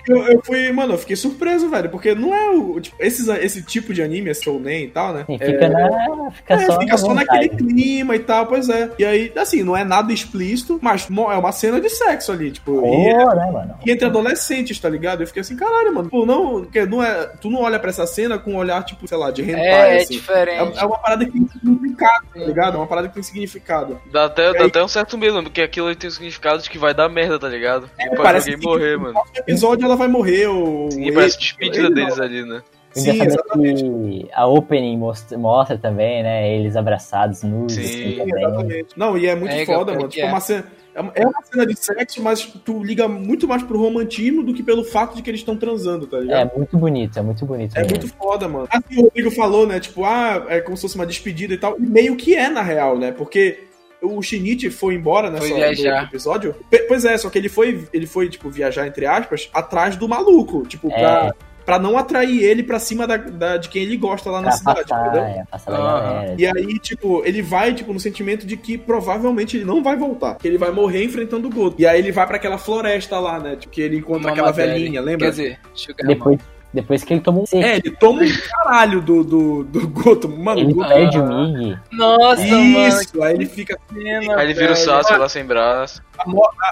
[0.07, 3.61] eu, eu fui, mano, eu fiquei surpreso, velho, porque não é o tipo, esses, esse
[3.63, 5.23] tipo de anime, esse shounen e tal, né?
[5.27, 8.91] Sim, fica, na, fica É, só, fica na só naquele clima e tal, pois é.
[8.99, 12.81] E aí, assim, não é nada explícito, mas é uma cena de sexo ali, tipo,
[12.81, 13.75] Pô, e, né, mano?
[13.85, 15.21] e entre adolescentes, tá ligado?
[15.21, 18.05] Eu fiquei assim, caralho, mano, pô, não, porque não é, tu não olha pra essa
[18.07, 20.13] cena com um olhar, tipo, sei lá, de hentai, É, é assim.
[20.13, 20.77] diferente.
[20.77, 22.73] É, é uma parada que tem significado, tá ligado?
[22.75, 23.99] É uma parada que tem significado.
[24.11, 26.77] Dá até, dá aí- até um certo medo, porque aquilo tem o significado de que
[26.77, 27.89] vai dar merda, tá ligado?
[27.99, 29.13] E pode É, Parece alguém que morrer, no mano.
[29.13, 29.43] próximo
[29.73, 30.89] episódio ela vai morrer, ou...
[30.89, 32.23] E parece despedida ele deles não.
[32.23, 32.61] ali, né?
[32.91, 34.27] Sim, é exatamente.
[34.33, 36.55] a opening mostra, mostra também, né?
[36.55, 38.97] Eles abraçados, nus, Sim, assim, Sim, exatamente.
[38.97, 40.09] Não, e é muito É, foda, pior mano.
[40.09, 40.29] Tipo, é.
[40.29, 40.65] uma cena,
[40.95, 44.83] é uma cena de sexo, mas tu liga muito mais pro romantismo do que pelo
[44.83, 46.51] fato de que eles estão transando, tá ligado?
[46.51, 47.77] É muito bonito, é muito bonito.
[47.77, 47.97] É mesmo.
[47.97, 48.67] muito foda, mano.
[48.71, 49.79] Assim, o Rodrigo falou, né?
[49.79, 51.77] Tipo, ah, é como se fosse uma despedida e tal.
[51.79, 53.11] E meio que é, na real, né?
[53.11, 53.68] Porque
[54.01, 55.61] o Shinichi foi embora nessa Foi
[56.03, 56.55] episódio.
[56.69, 60.07] Pe- Pois é, só que ele foi, ele foi, tipo, viajar, entre aspas, atrás do
[60.07, 60.65] maluco.
[60.65, 61.33] Tipo, pra,
[61.65, 64.57] pra não atrair ele pra cima da, da- de quem ele gosta lá na Pra
[64.57, 65.23] cidade, passar, entendeu?
[65.23, 66.35] é, passar galera.
[66.37, 70.35] E aí, tipo, ele vai, tipo, no sentimento de que provavelmente ele não vai voltar.
[70.35, 71.75] Que ele vai morrer enfrentando o Goto.
[71.79, 73.55] E aí ele vai pra aquela floresta lá, né?
[73.55, 75.25] Tipo, que ele encontra Uma aquela velhinha, lembra?
[75.27, 76.39] Quer dizer, Sugar Depois,
[76.71, 80.29] Depois que ele toma um seco, É, ele toma um caralho do, do, do Goto.
[80.29, 80.87] Mano, ele o Goto.
[80.89, 81.79] perde o Mig.
[81.91, 82.87] Nossa, mano.
[82.87, 83.79] Isso, aí ele fica.
[83.91, 84.75] Pena, Aí ele vira o.
[84.75, 85.99] Sasuke lá sem braço.
[86.17, 86.23] A,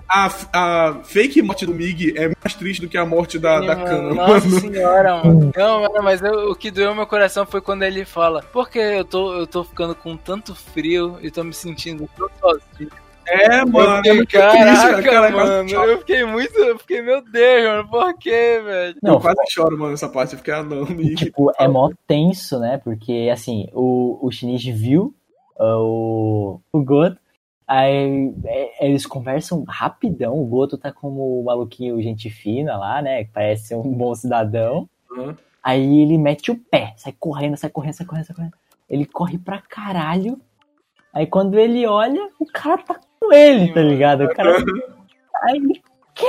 [0.09, 3.59] a, a- a fake morte do Mig é mais triste do que a morte da,
[3.59, 4.01] da Sim, Kana.
[4.03, 4.15] mano.
[4.15, 4.59] Nossa Mano.
[4.59, 5.51] senhora, mano.
[5.55, 9.03] Não, mano, mas eu- o que doeu meu coração foi quando ele fala: Porque eu
[9.03, 12.91] tô, eu tô ficando com tanto frio e tô me sentindo tão sozinho.
[13.27, 14.01] É, mano.
[14.05, 15.69] é eu fiquei, triste, caraca, cara, quase mano.
[15.69, 15.91] choro.
[15.91, 16.57] Eu fiquei muito.
[16.57, 18.95] Eu fiquei, meu Deus, mano, por quê, velho?
[19.03, 20.33] Eu Não, quase choro, mano, nessa parte.
[20.33, 22.77] Eu fiquei, ah, não, E, tipo, é mó tenso, né?
[22.77, 25.13] Porque, assim, o, o Shinichi viu
[25.59, 27.17] ah, o, o Goto,
[27.67, 33.23] aí é, eles conversam rapidão, o Goto tá como o maluquinho gente fina lá, né?
[33.25, 34.89] Que parece ser um bom cidadão.
[35.11, 35.37] Aham.
[35.67, 38.53] Aí ele mete o pé, sai correndo, sai correndo, sai correndo, sai correndo.
[38.89, 40.39] Ele corre pra caralho.
[41.13, 42.97] Aí quando ele olha, o cara tá
[43.27, 44.23] com ele, tá ligado?
[44.25, 44.57] O cara.
[45.43, 45.81] Aí ele.
[46.15, 46.25] Quê?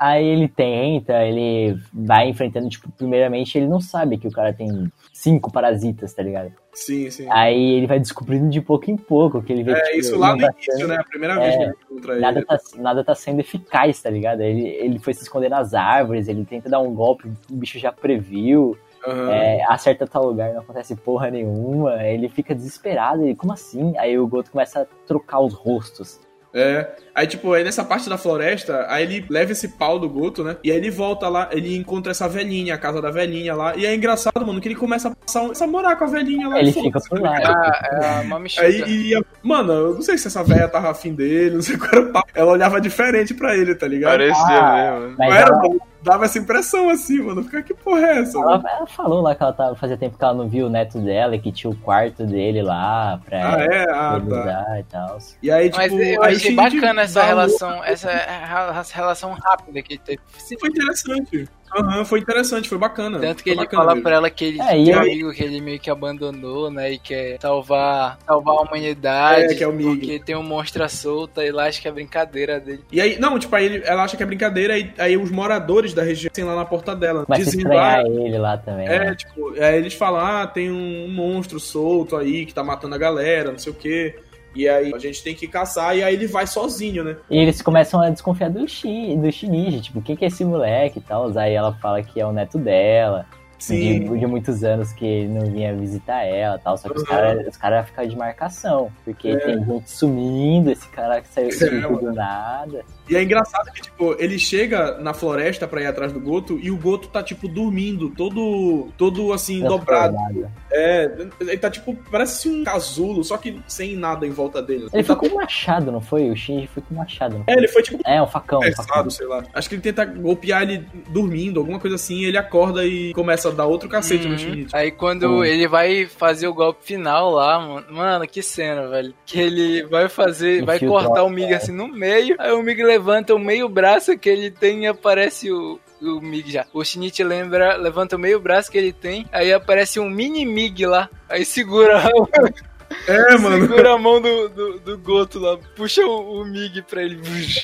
[0.00, 4.92] Aí ele tenta, ele vai enfrentando, tipo, primeiramente ele não sabe que o cara tem
[5.12, 6.52] cinco parasitas, tá ligado?
[6.72, 7.26] Sim, sim.
[7.30, 10.36] Aí ele vai descobrindo de pouco em pouco que ele vê É, tipo, isso lá
[10.36, 10.96] no nada início, sendo- né?
[11.00, 12.46] A primeira vez É, que ele encontra Nada ele.
[12.46, 14.40] tá, nada tá sendo eficaz, tá ligado?
[14.40, 17.90] Ele, ele foi se esconder nas árvores, ele tenta dar um golpe, o bicho já
[17.90, 18.78] previu.
[19.04, 19.30] Aham.
[19.32, 22.04] É, acerta tal lugar, não acontece porra nenhuma.
[22.04, 23.24] Ele fica desesperado.
[23.24, 23.96] Ele, como assim?
[23.98, 26.20] Aí o Goto começa a trocar os rostos.
[26.54, 26.88] É.
[27.14, 30.56] Aí, tipo, aí nessa parte da floresta, aí ele leva esse pau do Goto, né?
[30.62, 33.76] E aí ele volta lá, ele encontra essa velhinha, a casa da velhinha lá.
[33.76, 36.48] E é engraçado, mano, que ele começa a passar um, a morar com a velhinha
[36.48, 36.58] lá.
[36.58, 37.36] Ele e fica por lá.
[37.36, 38.66] Ah, é a mamichuca.
[38.66, 41.90] Aí, e, mano, eu não sei se essa velha tava afim dele, não sei qual
[41.92, 42.28] era o papo.
[42.34, 44.12] Ela olhava diferente pra ele, tá ligado?
[44.12, 45.16] Parecia Ah, mesmo.
[45.18, 45.76] Mas Não era, ela,
[46.08, 47.42] dava essa impressão assim, mano.
[47.44, 48.38] Fica, que porra é essa?
[48.38, 50.98] ela, ela falou lá que ela tava, fazia tempo que ela não viu o neto
[50.98, 53.82] dela e que tinha o quarto dele lá pra Ah, é?
[53.90, 54.80] Ah, tá.
[54.80, 55.18] e tal.
[55.42, 60.20] E aí, tipo, Mas eu achei bacana essa relação, essa essa relação rápida que teve.
[60.58, 61.48] Foi interessante.
[61.76, 63.18] Aham, foi interessante, foi bacana.
[63.18, 64.02] Tanto que Foi ele bacana fala mesmo.
[64.08, 66.92] pra ela que ele É, tem um amigo que ele meio que abandonou, né?
[66.92, 69.52] E quer salvar, salvar a humanidade.
[69.52, 69.88] É, que é o Mig.
[69.98, 72.82] Porque tem um monstro solta e lá acho que é brincadeira dele.
[72.90, 75.92] E aí, não, tipo, aí ele- ela acha que é brincadeira e aí os moradores
[75.94, 77.24] da região tem lá na porta dela.
[77.28, 78.86] A dizendo, ah, ele lá também.
[78.88, 79.14] é, né?
[79.14, 83.50] tipo, aí eles falam, ah, tem um monstro solto aí que tá matando a galera,
[83.52, 84.16] não sei o quê.
[84.54, 87.16] E aí a gente tem que caçar, e aí ele vai sozinho, né?
[87.30, 90.98] E eles começam a desconfiar do, Shi, do Shinichi, tipo, quem que é esse moleque
[90.98, 91.36] e tal.
[91.38, 93.26] Aí ela fala que é o neto dela.
[93.58, 94.00] Sim.
[94.08, 96.76] De, de muitos anos que ele não vinha visitar ela e tal.
[96.78, 97.08] Só que os Uhum.
[97.08, 98.90] caras os cara ficam de marcação.
[99.04, 99.36] Porque É.
[99.36, 102.84] tem gente sumindo, esse cara que saiu do nada.
[103.08, 106.70] E é engraçado que, tipo, ele chega na floresta pra ir atrás do Goto e
[106.70, 110.14] o Goto tá, tipo, dormindo, todo, todo assim, dobrado.
[110.14, 110.52] Transformado.
[110.70, 114.88] É, ele tá, tipo, parece um casulo, só que sem nada em volta dele.
[114.92, 116.30] Ele tá foi com um machado, não foi?
[116.30, 117.42] O Shinji foi com um machado.
[117.46, 118.60] É, ele foi, tipo, É, um facão.
[118.60, 118.84] Um facão.
[118.86, 119.42] Pesado, sei lá.
[119.54, 123.52] Acho que ele tenta golpear ele dormindo, alguma coisa assim, ele acorda e começa a
[123.52, 124.32] dar outro cacete Uhum.
[124.32, 124.70] no Shinichi.
[124.76, 125.44] Aí quando Hum.
[125.44, 129.14] ele vai fazer o golpe final lá, mano, mano, que cena, velho.
[129.26, 132.82] Que ele vai fazer, vai Infiltrar, cortar o Mig assim no meio, aí o Mig
[132.82, 135.78] levanta o meio braço que ele tem e aparece o.
[136.00, 136.64] O Mig já.
[136.72, 140.86] O Shinichi lembra, levanta o meio braço que ele tem, aí aparece um mini Mig
[140.86, 141.08] lá.
[141.28, 142.00] Aí segura,
[143.06, 143.66] É, mano.
[143.66, 147.18] segura a mão do, do, do Goto lá, puxa o, o Mig pra ele.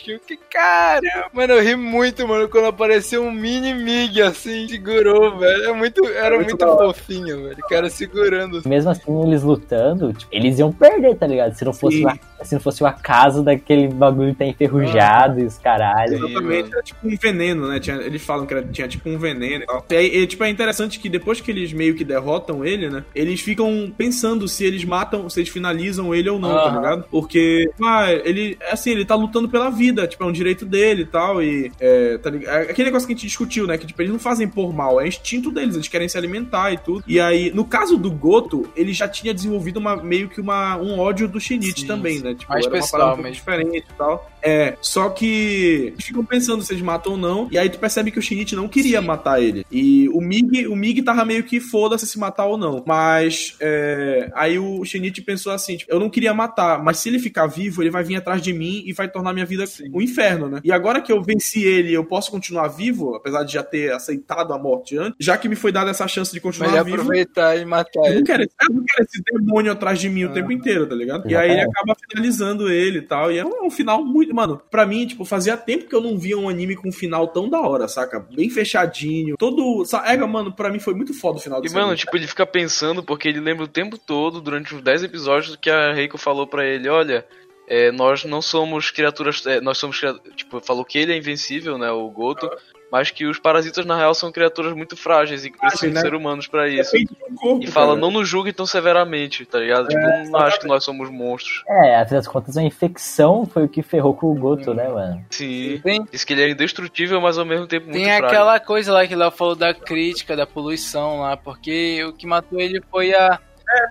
[0.05, 5.39] Que, que cara, mano, eu ri muito, mano, quando apareceu um mini Mig assim, segurou,
[5.39, 5.65] velho.
[5.65, 7.57] É muito, era muito muito, fofinho, velho.
[7.63, 8.63] O cara segurando.
[8.67, 11.55] Mesmo assim, eles lutando, tipo, eles iam perder, tá ligado?
[11.55, 12.05] Se não fosse, Sim.
[12.05, 16.15] o, a- se não fosse o acaso daquele bagulho tá enferrujado e os caralho.
[16.15, 17.81] Exatamente, era tipo um veneno, né?
[17.81, 19.85] Tinha- eles falam que era- tinha tipo um veneno e tal.
[19.91, 23.05] E aí, e, tipo, é interessante que depois que eles meio que derrotam ele, né?
[23.15, 26.77] Eles ficam pensando se eles matam, se eles finalizam ele ou não, tá Aham.
[26.77, 27.05] ligado?
[27.11, 31.07] Porque, ah, ele, assim, ele tá lutando pela vida, tipo, é um direito dele e
[31.07, 31.43] tal.
[31.43, 32.55] E, é, tá ligado?
[32.55, 33.79] É Aquele negócio que a gente discutiu, né?
[33.79, 36.79] Que, tipo, eles não fazem por mal, é instinto deles, eles querem se alimentar e
[36.79, 37.05] tudo.
[37.07, 40.99] E aí, no caso do Goto, ele já tinha desenvolvido uma, meio que uma, um
[40.99, 42.35] ódio do Shinichi Sim, também, né?
[42.35, 44.31] Tipo, Mais era uma parada um pouco diferente e tal.
[44.45, 48.11] É, só que eles ficam pensando se eles matam ou não, e aí tu percebe
[48.11, 49.07] que o Shinichi não queria Sim.
[49.07, 49.65] matar ele.
[49.73, 52.85] E o Mig, o Mig tava meio que foda-se se matar ou não.
[52.87, 57.19] Mas é, aí o Shinichi pensou assim, tipo, eu não queria matar, mas se ele
[57.19, 60.49] ficar vivo, ele vai vir atrás de mim e vai tornar minha vida um inferno,
[60.49, 60.61] né?
[60.63, 64.53] E agora que eu venci ele, eu posso continuar vivo, apesar de já ter aceitado
[64.53, 66.97] a morte antes, já que me foi dada essa chance de continuar Melhor vivo.
[66.97, 68.25] aproveitar e matar Eu não, ele.
[68.25, 71.31] quero, eu não quero esse demônio atrás de mim o tempo inteiro, tá ligado?
[71.31, 73.33] E aí ele acaba finalizando ele e tal.
[73.33, 74.34] E é um, um final muito.
[74.35, 77.29] Mano, pra mim, tipo, fazia tempo que eu não via um anime com um final
[77.29, 78.19] tão da hora, saca?
[78.19, 79.37] Bem fechadinho.
[79.37, 79.85] Todo.
[79.85, 81.99] sa- É, mano, pra mim foi muito foda o final E, desse mano, anime.
[81.99, 85.71] tipo, ele fica pensando porque ele lembra o tempo todo, durante os 10 episódios, que
[85.71, 87.25] a Reiko falou pra ele: olha,
[87.69, 89.47] é, nós não somos criaturas.
[89.47, 90.01] é, nós somos.
[90.37, 91.91] Tipo, falou que ele é invencível, né?
[91.93, 92.51] O Goto.
[92.93, 96.01] Mas que os parasitas, na real, são criaturas muito frágeis e que precisam de né?
[96.01, 96.93] ser humanos pra É isso.
[97.37, 98.01] corpo, E fala, cara.
[98.01, 99.89] não nos julguem tão severamente, tá ligado?
[99.89, 101.65] Tipo, É, não acho que nós somos monstros.
[101.69, 105.25] É, afinal das contas, a infecção foi o que ferrou com o Goto, né, mano?
[105.31, 105.81] Sim.
[105.83, 108.27] Tem, Diz que ele é indestrutível, mas ao mesmo tempo muito tem frágil.
[108.27, 112.27] aquela coisa lá que o Léo falou da crítica, da poluição lá, porque o que
[112.27, 113.41] matou ele foi a.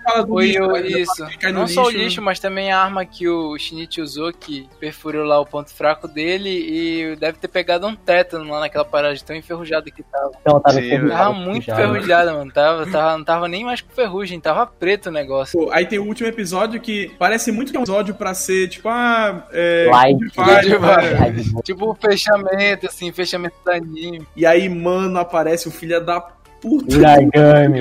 [0.04, 0.80] Fala do Foi lixo, o, né?
[0.86, 1.26] isso.
[1.52, 2.04] Não só o lixo, né?
[2.04, 6.06] lixo, mas também a arma que o Shinichi usou, que perfurou lá o ponto fraco
[6.08, 10.30] dele e deve ter pegado um tétano lá naquela parada tão enferrujado que tava.
[10.40, 11.72] Então tava Sim, enferrujado Tava muito já.
[11.74, 12.52] enferrujada, mano.
[12.52, 15.58] Tava, tava, não tava nem mais com ferrugem, tava preto o negócio.
[15.58, 18.68] Pô, Aí tem o último episódio que parece muito que é um episódio pra ser,
[18.68, 19.88] tipo, ah, é.
[19.90, 21.20] Light, cara.
[21.20, 21.62] Light.
[21.62, 24.26] Tipo o fechamento, assim, fechamento do anime.
[24.36, 26.20] E aí, mano, aparece o filho da
[26.64, 26.96] puta.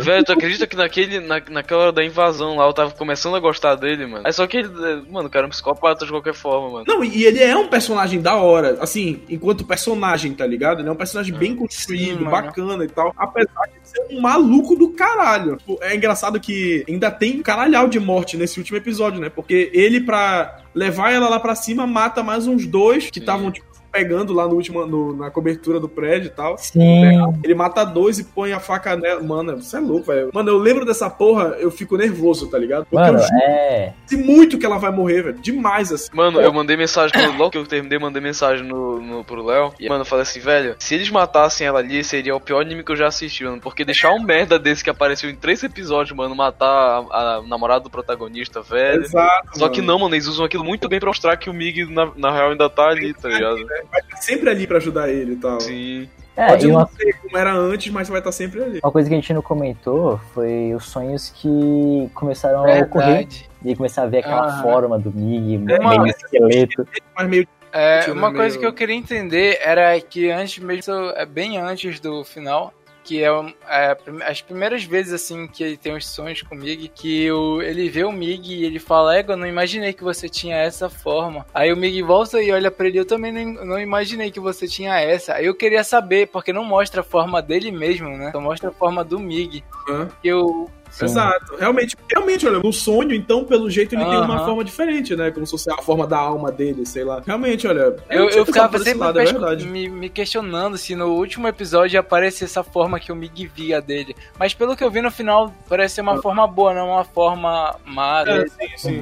[0.02, 3.40] Velho, tu acredita que naquele, na, naquela hora da invasão lá eu tava começando a
[3.40, 4.24] gostar dele, mano?
[4.26, 6.86] Aí só que ele, é, mano, o cara é um psicopata de qualquer forma, mano.
[6.86, 10.82] Não, e ele é um personagem da hora, assim, enquanto personagem, tá ligado?
[10.82, 12.32] Ele é um personagem bem construído, Sim, mano.
[12.32, 13.14] bacana e tal.
[13.18, 15.58] Apesar de ser um maluco do caralho.
[15.82, 19.30] É engraçado que ainda tem um caralhau de morte nesse último episódio, né?
[19.30, 23.73] Porque ele, pra levar ela lá pra cima, mata mais uns dois que estavam, tipo,
[23.94, 26.58] pegando lá no último, no- na cobertura do prédio e tal.
[26.58, 27.04] Sim.
[27.44, 29.22] Ele mata dois e põe a faca nela.
[29.22, 30.32] Mano, você é louco, velho.
[30.34, 32.86] Mano, eu lembro dessa porra, eu fico nervoso, tá ligado?
[32.86, 33.94] Porque Mano, eu juro é.
[34.16, 35.38] muito que ela vai morrer, velho.
[35.40, 36.10] Demais, assim.
[36.12, 39.74] Mano, eu mandei mensagem, logo que eu terminei, mandei mensagem no, no, pro Léo.
[39.80, 42.84] E, mano, eu falei assim, velho, se eles matassem ela ali, seria o pior anime
[42.84, 43.62] que eu já assisti, mano.
[43.62, 47.84] Porque deixar um merda desse que apareceu em três episódios, mano, matar a, a namorada
[47.84, 49.04] do protagonista, velho.
[49.04, 49.60] Exato.
[49.60, 49.94] Só que mano.
[49.94, 52.50] não, mano, eles usam aquilo muito bem pra mostrar que o Mig, na, na real,
[52.52, 53.58] ainda tá ali, tá ligado?
[53.92, 55.60] Vai estar sempre ali pra ajudar ele e tal.
[55.62, 56.10] Sim.
[56.36, 58.80] É, Pode e não uma, ser como era antes, mas vai estar sempre ali.
[58.84, 63.08] uma coisa que a gente não comentou foi os sonhos que começaram a ocorrer.
[63.18, 63.50] Verdade.
[63.64, 64.62] E começar a ver aquela Aham.
[64.64, 66.88] forma do Mig, É, meio esqueleto.
[67.16, 67.48] Mas meio.
[67.72, 71.58] É, uma né, coisa meio- que eu queria entender era que antes mesmo, é bem
[71.58, 72.74] antes do final,
[73.04, 73.28] que é,
[73.68, 77.62] é, as primeiras vezes assim que ele tem os sonhos com o Mig, que o,
[77.62, 80.90] ele vê o Mig e ele fala, Ego, eu não imaginei que você tinha essa
[80.90, 81.46] forma.
[81.54, 84.68] Aí o Mig volta e olha pra ele, eu também não, não imaginei que você
[84.68, 85.36] tinha essa.
[85.36, 88.32] Aí eu queria saber, porque não mostra a forma dele mesmo, né?
[88.32, 89.64] Só mostra a forma do Mig.
[89.90, 90.10] Hã?
[90.24, 91.06] Eu, Sim.
[91.06, 91.56] Exato.
[91.56, 95.32] Realmente, realmente, olha, no sonho, então, pelo jeito, ele tem uma forma diferente, né?
[95.32, 97.22] Como se fosse a forma da alma dele, sei lá.
[97.26, 97.96] Realmente, olha.
[98.10, 99.66] Eu, não tinha eu pensado ficava sempre lado, é verdade.
[99.66, 103.82] me, me questionando se no último episódio ia aparecer essa forma que o Mig via
[103.82, 104.16] dele.
[104.38, 107.76] Mas pelo que eu vi no final, parece ser uma forma boa, não uma forma
[107.84, 108.24] má.
[108.28, 109.02] É, sim, sim.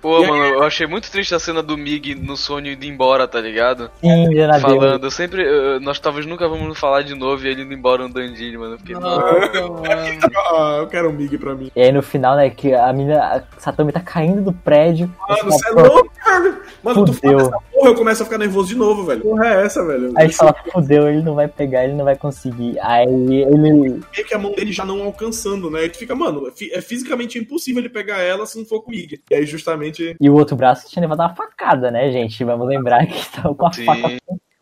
[0.00, 2.84] Pô, E aí- mano, eu achei muito triste a cena do Mig no sonho indo
[2.84, 3.90] embora, tá ligado?
[4.00, 4.26] Sim.
[4.60, 5.42] Falando, eu sempre.
[5.42, 8.74] eu- nós talvez nunca vamos falar de novo e ele indo embora andandinho, mano.
[8.74, 9.20] Eu fiquei, Nossa,
[9.62, 9.82] mano.
[10.56, 11.70] Ah, eu quero um Mig pra mim.
[11.74, 15.10] E aí no final, né, que a mina, a Satomi tá caindo do prédio.
[15.28, 16.56] Mano, você é louco, velho.
[16.82, 17.50] Mano, tu fala Fudeu.
[17.76, 19.22] Porra, eu começo a ficar nervoso de novo, velho.
[19.22, 20.12] Porra é essa, velho?
[20.16, 22.78] Aí fala, fudeu, ele não vai pegar, ele não vai conseguir.
[22.80, 23.44] Aí ele.
[23.54, 25.84] meio que a mão dele já não alcançando, né?
[25.84, 28.90] E tu fica, mano, é é fisicamente impossível ele pegar ela se não for com
[28.90, 29.20] o Mig.
[29.30, 30.16] E aí, justamente.
[30.20, 32.42] E o outro braço tinha levado uma facada, né, gente?
[32.44, 33.84] Vamos lembrar que tava com a Sim.
[33.84, 34.16] faca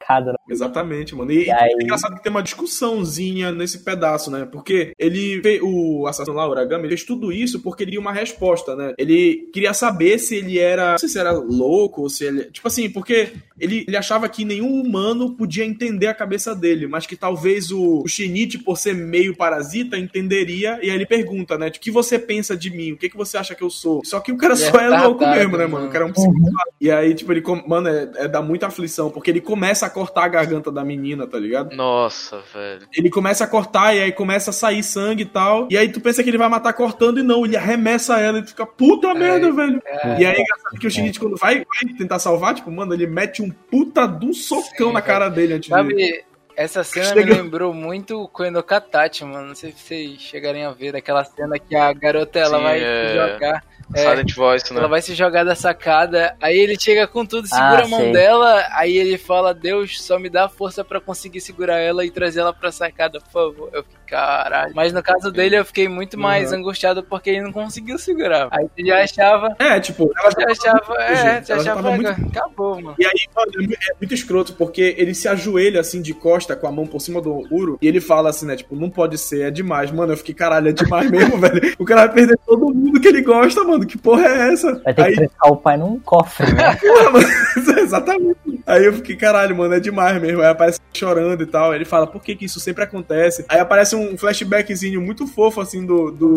[0.07, 0.33] facada.
[0.33, 0.39] né?
[0.49, 1.33] Exatamente, mano.
[1.33, 1.71] E, E aí?
[1.81, 4.47] é engraçado que tem uma discussãozinha nesse pedaço, né?
[4.51, 8.93] Porque ele, o assassino lá, Uragami, fez tudo isso porque ele queria uma resposta, né?
[8.99, 12.67] Ele queria saber se ele era, não sei se era louco ou se ele, tipo
[12.67, 17.15] assim, porque ele, ele achava que nenhum humano podia entender a cabeça dele, mas que
[17.17, 21.69] talvez o, o Shinichi, por ser meio parasita, entenderia, e aí ele pergunta, né?
[21.69, 22.93] O que você pensa de mim?
[22.93, 24.01] O que, que você acha que eu sou?
[24.05, 25.71] Só que o cara só é Retardado, louco mesmo, né, mano?
[25.71, 25.87] mano.
[25.87, 26.71] O cara é um psicopata.
[26.81, 30.25] E aí, tipo, ele, mano, é, é dá muita aflição, porque ele começa a cortar
[30.25, 31.75] a garganta da menina, tá ligado?
[31.75, 32.87] Nossa, velho.
[32.95, 35.69] Ele começa a cortar e aí começa a sair sangue e tal.
[35.71, 38.43] E aí tu pensa que ele vai matar cortando e não, ele arremessa ela e
[38.43, 39.81] tu fica, puta merda, velho.
[40.19, 43.07] E aí é engraçado que o Shinichi, quando vai, vai tentar salvar, tipo, mano, ele
[43.07, 45.75] mete um puta de um socão Sim, na cara dele antes de.
[45.75, 46.25] Sabe,
[46.57, 49.49] essa cena Chega- me lembrou muito o Koen no Katachi, mano.
[49.49, 52.81] Não sei se vocês chegarem a ver daquela cena que a garota ela Sim, vai
[52.83, 53.09] é.
[53.09, 53.65] jogar.
[53.95, 54.79] É, Silent Voice, né?
[54.81, 58.01] Ela vai se jogar da sacada, aí ele chega com tudo, segura Ah, a mão
[58.01, 58.13] sei.
[58.13, 62.41] dela, aí ele fala, Deus, só me dá força pra conseguir segurar ela e trazer
[62.41, 63.71] ela pra sacada, por favor.
[63.73, 64.73] Eu fiquei, caralho.
[64.75, 66.59] Mas no caso dele, eu fiquei muito mais Uhum.
[66.59, 68.49] angustiado porque ele não conseguiu segurar.
[68.51, 72.09] Aí você já achava, É, tipo, ela já já achava, é, já já achava, muito-
[72.11, 72.95] acabou, mano.
[72.99, 76.67] E aí, mano, é mu- muito escroto, porque ele se ajoelha assim de costa com
[76.67, 78.57] a mão por cima do Uro e ele fala assim, né?
[78.57, 80.13] Tipo, não pode ser, é demais, mano.
[80.13, 81.75] Eu fiquei, caralho, é demais mesmo, velho.
[81.79, 83.74] O cara vai perder todo mundo que ele gosta, mano.
[83.81, 84.81] Que porra é essa?
[84.85, 86.77] Vai ter Aí, que trancar o pai num cofre, né?
[86.81, 87.27] porra, mano,
[87.81, 88.37] exatamente.
[88.67, 90.41] Aí eu fiquei, caralho, mano, é demais mesmo.
[90.41, 91.75] Aí aparece chorando e tal.
[91.75, 93.45] Ele fala, por que que isso sempre acontece?
[93.49, 96.35] Aí aparece um flashbackzinho muito fofo, assim, do, do,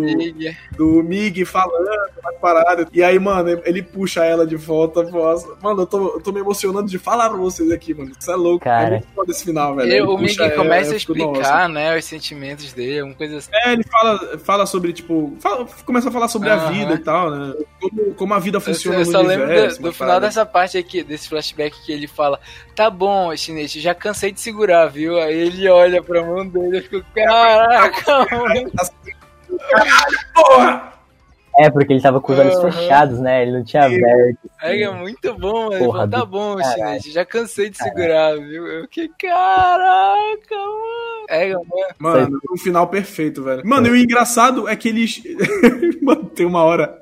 [0.76, 1.88] do Mig falando,
[2.26, 2.88] as paradas.
[2.91, 5.03] E aí, mano, ele puxa ela de volta.
[5.03, 5.47] Nossa.
[5.61, 8.11] Mano, eu tô, eu tô me emocionando de falar pra vocês aqui, mano.
[8.19, 8.64] Isso é louco.
[8.65, 8.88] Cara.
[8.88, 9.91] É muito foda esse final, velho.
[9.91, 13.49] Ele- o ela, começa a explicar, né, os sentimentos dele, alguma coisa assim.
[13.53, 17.26] É, ele fala, fala sobre, tipo, fala- começa a falar sobre a vida e tal,
[17.29, 17.53] né?
[17.79, 19.81] Como, como a vida Eu, funciona eu no só lembro universo.
[19.81, 22.39] do, do final dessa parte aqui, desse flashback que ele fala:
[22.75, 25.17] Tá bom, chinês, já cansei de segurar, viu?
[25.19, 28.71] Aí ele olha pra mão dele e fica: Caraca, mano.
[30.33, 30.97] Porra!
[31.59, 32.71] É, porque ele tava com os olhos Aham.
[32.71, 33.41] fechados, né?
[33.41, 34.49] Ele não tinha aberto.
[34.59, 38.67] Aí é muito bom, ele Porra tá bom, chinês, já cansei de segurar, viu?
[38.67, 41.17] Eu que caraca, mano.
[41.29, 41.67] É, mano.
[41.99, 43.61] Mano, um final perfeito, velho.
[43.65, 45.21] Mano, e o engraçado é que eles.
[46.01, 47.01] Mano, tem uma hora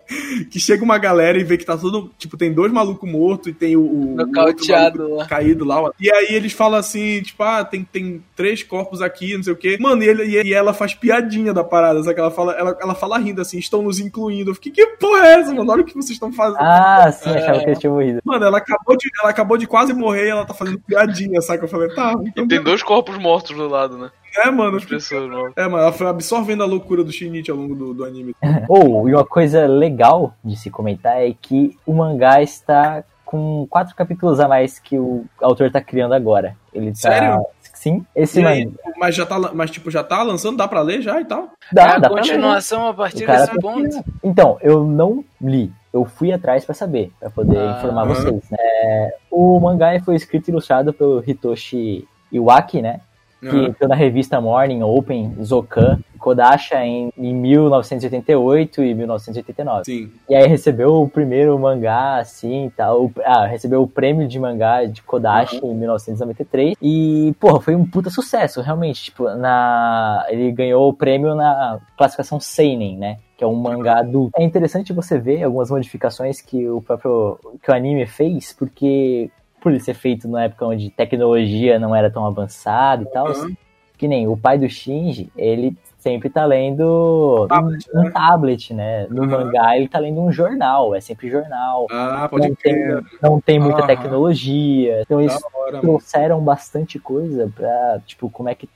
[0.49, 2.11] que chega uma galera e vê que tá tudo.
[2.17, 3.81] Tipo, tem dois malucos mortos e tem o.
[3.81, 5.27] o o lá.
[5.27, 5.91] Caído lá.
[5.99, 9.55] E aí eles falam assim, tipo, ah, tem, tem três corpos aqui, não sei o
[9.55, 9.77] quê.
[9.79, 12.15] Mano, e, ele, e ela faz piadinha da parada, sabe?
[12.15, 14.44] que Ela fala, ela, ela fala rindo assim, estão nos incluindo.
[14.49, 15.71] Eu fiquei, que porra é essa, mano?
[15.71, 16.57] Olha o que vocês estão fazendo.
[16.61, 17.37] Ah, sim, É.
[17.37, 18.21] achava que eles tinham morrido.
[18.23, 21.63] Mano, ela acabou, de, ela acabou de quase morrer e ela tá fazendo piadinha, saca?
[21.63, 22.45] Eu falei, tá, então.
[22.45, 24.09] E tem dois corpos mortos do lado, né?
[24.37, 24.77] É, mano.
[24.77, 25.53] As pessoas.
[25.55, 28.35] É, mano, ela foi absorvendo a loucura do Shinichi ao longo do, do anime.
[28.67, 33.95] Ou, e uma coisa legal de se comentar é que o mangá está com quatro
[33.95, 36.55] capítulos a mais que o autor tá criando agora.
[36.73, 36.95] Ele tá.
[36.95, 37.45] Sério?
[37.85, 38.67] Sim, esse E aí,
[38.97, 41.49] mas já tá, mas tipo, já tá lançando, dá pra ler já e tal?
[41.71, 42.21] Dá, é a dá pra ler.
[42.21, 44.03] continuação a partir desse tá ponto.
[44.23, 45.71] Então, eu não li.
[45.93, 47.75] Eu fui atrás pra saber, pra poder Ah.
[47.77, 48.49] informar vocês.
[48.49, 48.57] né?
[48.59, 53.01] É, o mangá foi escrito e ilustrado pelo Hitoshi Iwaki, né?
[53.39, 59.85] Que na revista Morning Open, Zokan, Kodasha em, em 1988 e 1989.
[59.85, 60.11] Sim.
[60.27, 63.11] E aí recebeu o primeiro mangá, assim, tal.
[63.23, 66.75] Ah, recebeu o prêmio de mangá de Kodashi em 1993.
[66.81, 69.03] E, porra, foi um puta sucesso, realmente.
[69.03, 70.25] Tipo, na...
[70.29, 73.17] ele ganhou o prêmio na classificação Seinen, né?
[73.37, 74.31] Que é um mangá adulto.
[74.35, 79.29] É interessante você ver algumas modificações que o próprio que o anime fez, porque
[79.65, 83.51] por ele ser feito na época onde tecnologia não era tão avançada e tal, Aham.
[83.97, 89.07] que nem o pai do Shinji, ele sempre tá lendo Tablet, um, um tablet, né?
[89.09, 89.45] No Aham.
[89.45, 91.87] mangá ele tá lendo um jornal, é sempre jornal.
[91.89, 93.03] Ah, pode Não tem, crer.
[93.19, 93.87] não tem muita Aham.
[93.87, 95.01] tecnologia.
[95.01, 95.81] Então eles hora, mano.
[95.81, 98.69] trouxeram bastante coisa pra, tipo, como é que.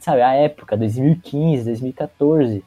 [0.00, 2.62] Sabe, a época, 2015, 2014.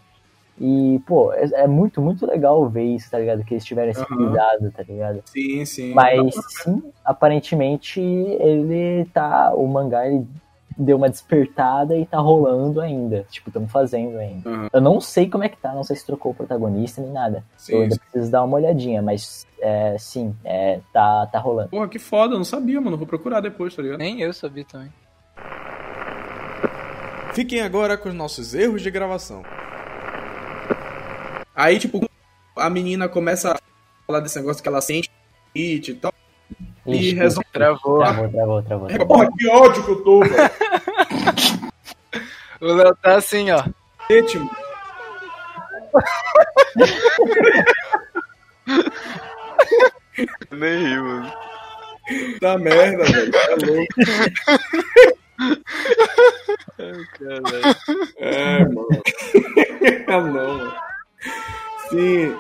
[0.59, 3.43] E, pô, é, é muito, muito legal ver isso, tá ligado?
[3.43, 4.15] Que eles tiveram esse Aham.
[4.15, 5.23] cuidado, tá ligado?
[5.25, 5.93] Sim, sim.
[5.93, 9.53] Mas sim, aparentemente ele tá.
[9.53, 10.25] O mangá ele
[10.75, 13.25] deu uma despertada e tá rolando ainda.
[13.29, 14.49] Tipo, estamos fazendo ainda.
[14.49, 14.67] Aham.
[14.73, 17.43] Eu não sei como é que tá, não sei se trocou o protagonista nem nada.
[17.55, 18.01] Sim, eu ainda sim.
[18.01, 21.69] preciso dar uma olhadinha, mas é, sim, é, tá, tá rolando.
[21.69, 22.97] Porra, que foda, eu não sabia, mano.
[22.97, 23.99] Vou procurar depois, tá ligado?
[23.99, 24.89] Nem eu sabia também.
[27.34, 29.43] Fiquem agora com os nossos erros de gravação.
[31.57, 32.07] Aí, tipo,
[32.55, 33.59] a menina começa a
[34.05, 35.09] falar desse negócio que ela sente
[35.55, 36.13] e tal.
[36.85, 37.49] E Ixi, resolve.
[37.51, 37.97] Travou.
[37.97, 38.88] Travou, travou, travou.
[38.88, 39.07] travou.
[39.07, 40.38] Porra, que ódio que eu tô, velho.
[42.59, 43.63] O Léo tá assim, ó.
[44.09, 44.49] Ritmo.
[50.51, 51.34] Nem rio, mano.
[52.41, 53.31] Da merda, velho.
[53.35, 53.93] É louco.
[57.19, 57.77] Caralho.
[58.17, 58.88] É, mano.
[60.07, 60.73] ah, não, mano.
[61.89, 62.35] Sim.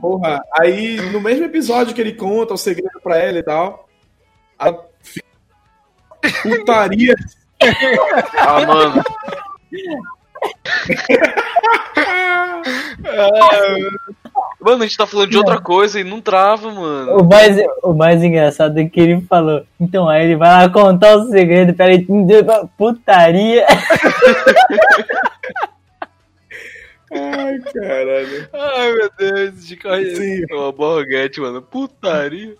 [0.00, 3.88] Porra, aí no mesmo episódio que ele conta o segredo pra ela e tal,
[4.58, 4.72] a
[6.42, 7.14] putaria.
[8.36, 9.04] Ah, mano.
[14.60, 17.18] Mano, a gente tá falando de outra coisa e não trava, mano.
[17.18, 19.64] O mais, o mais engraçado é que ele falou.
[19.80, 22.06] Então, aí ele vai lá contar o segredo pra ele.
[22.78, 23.66] Putaria.
[27.12, 28.48] Ai, caralho.
[28.52, 30.16] Ai, meu Deus, de correr.
[30.16, 30.44] Sim.
[30.48, 31.60] É uma borguete, mano.
[31.60, 32.54] Putaria.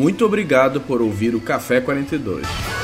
[0.00, 2.79] Muito obrigado por ouvir o Café 42.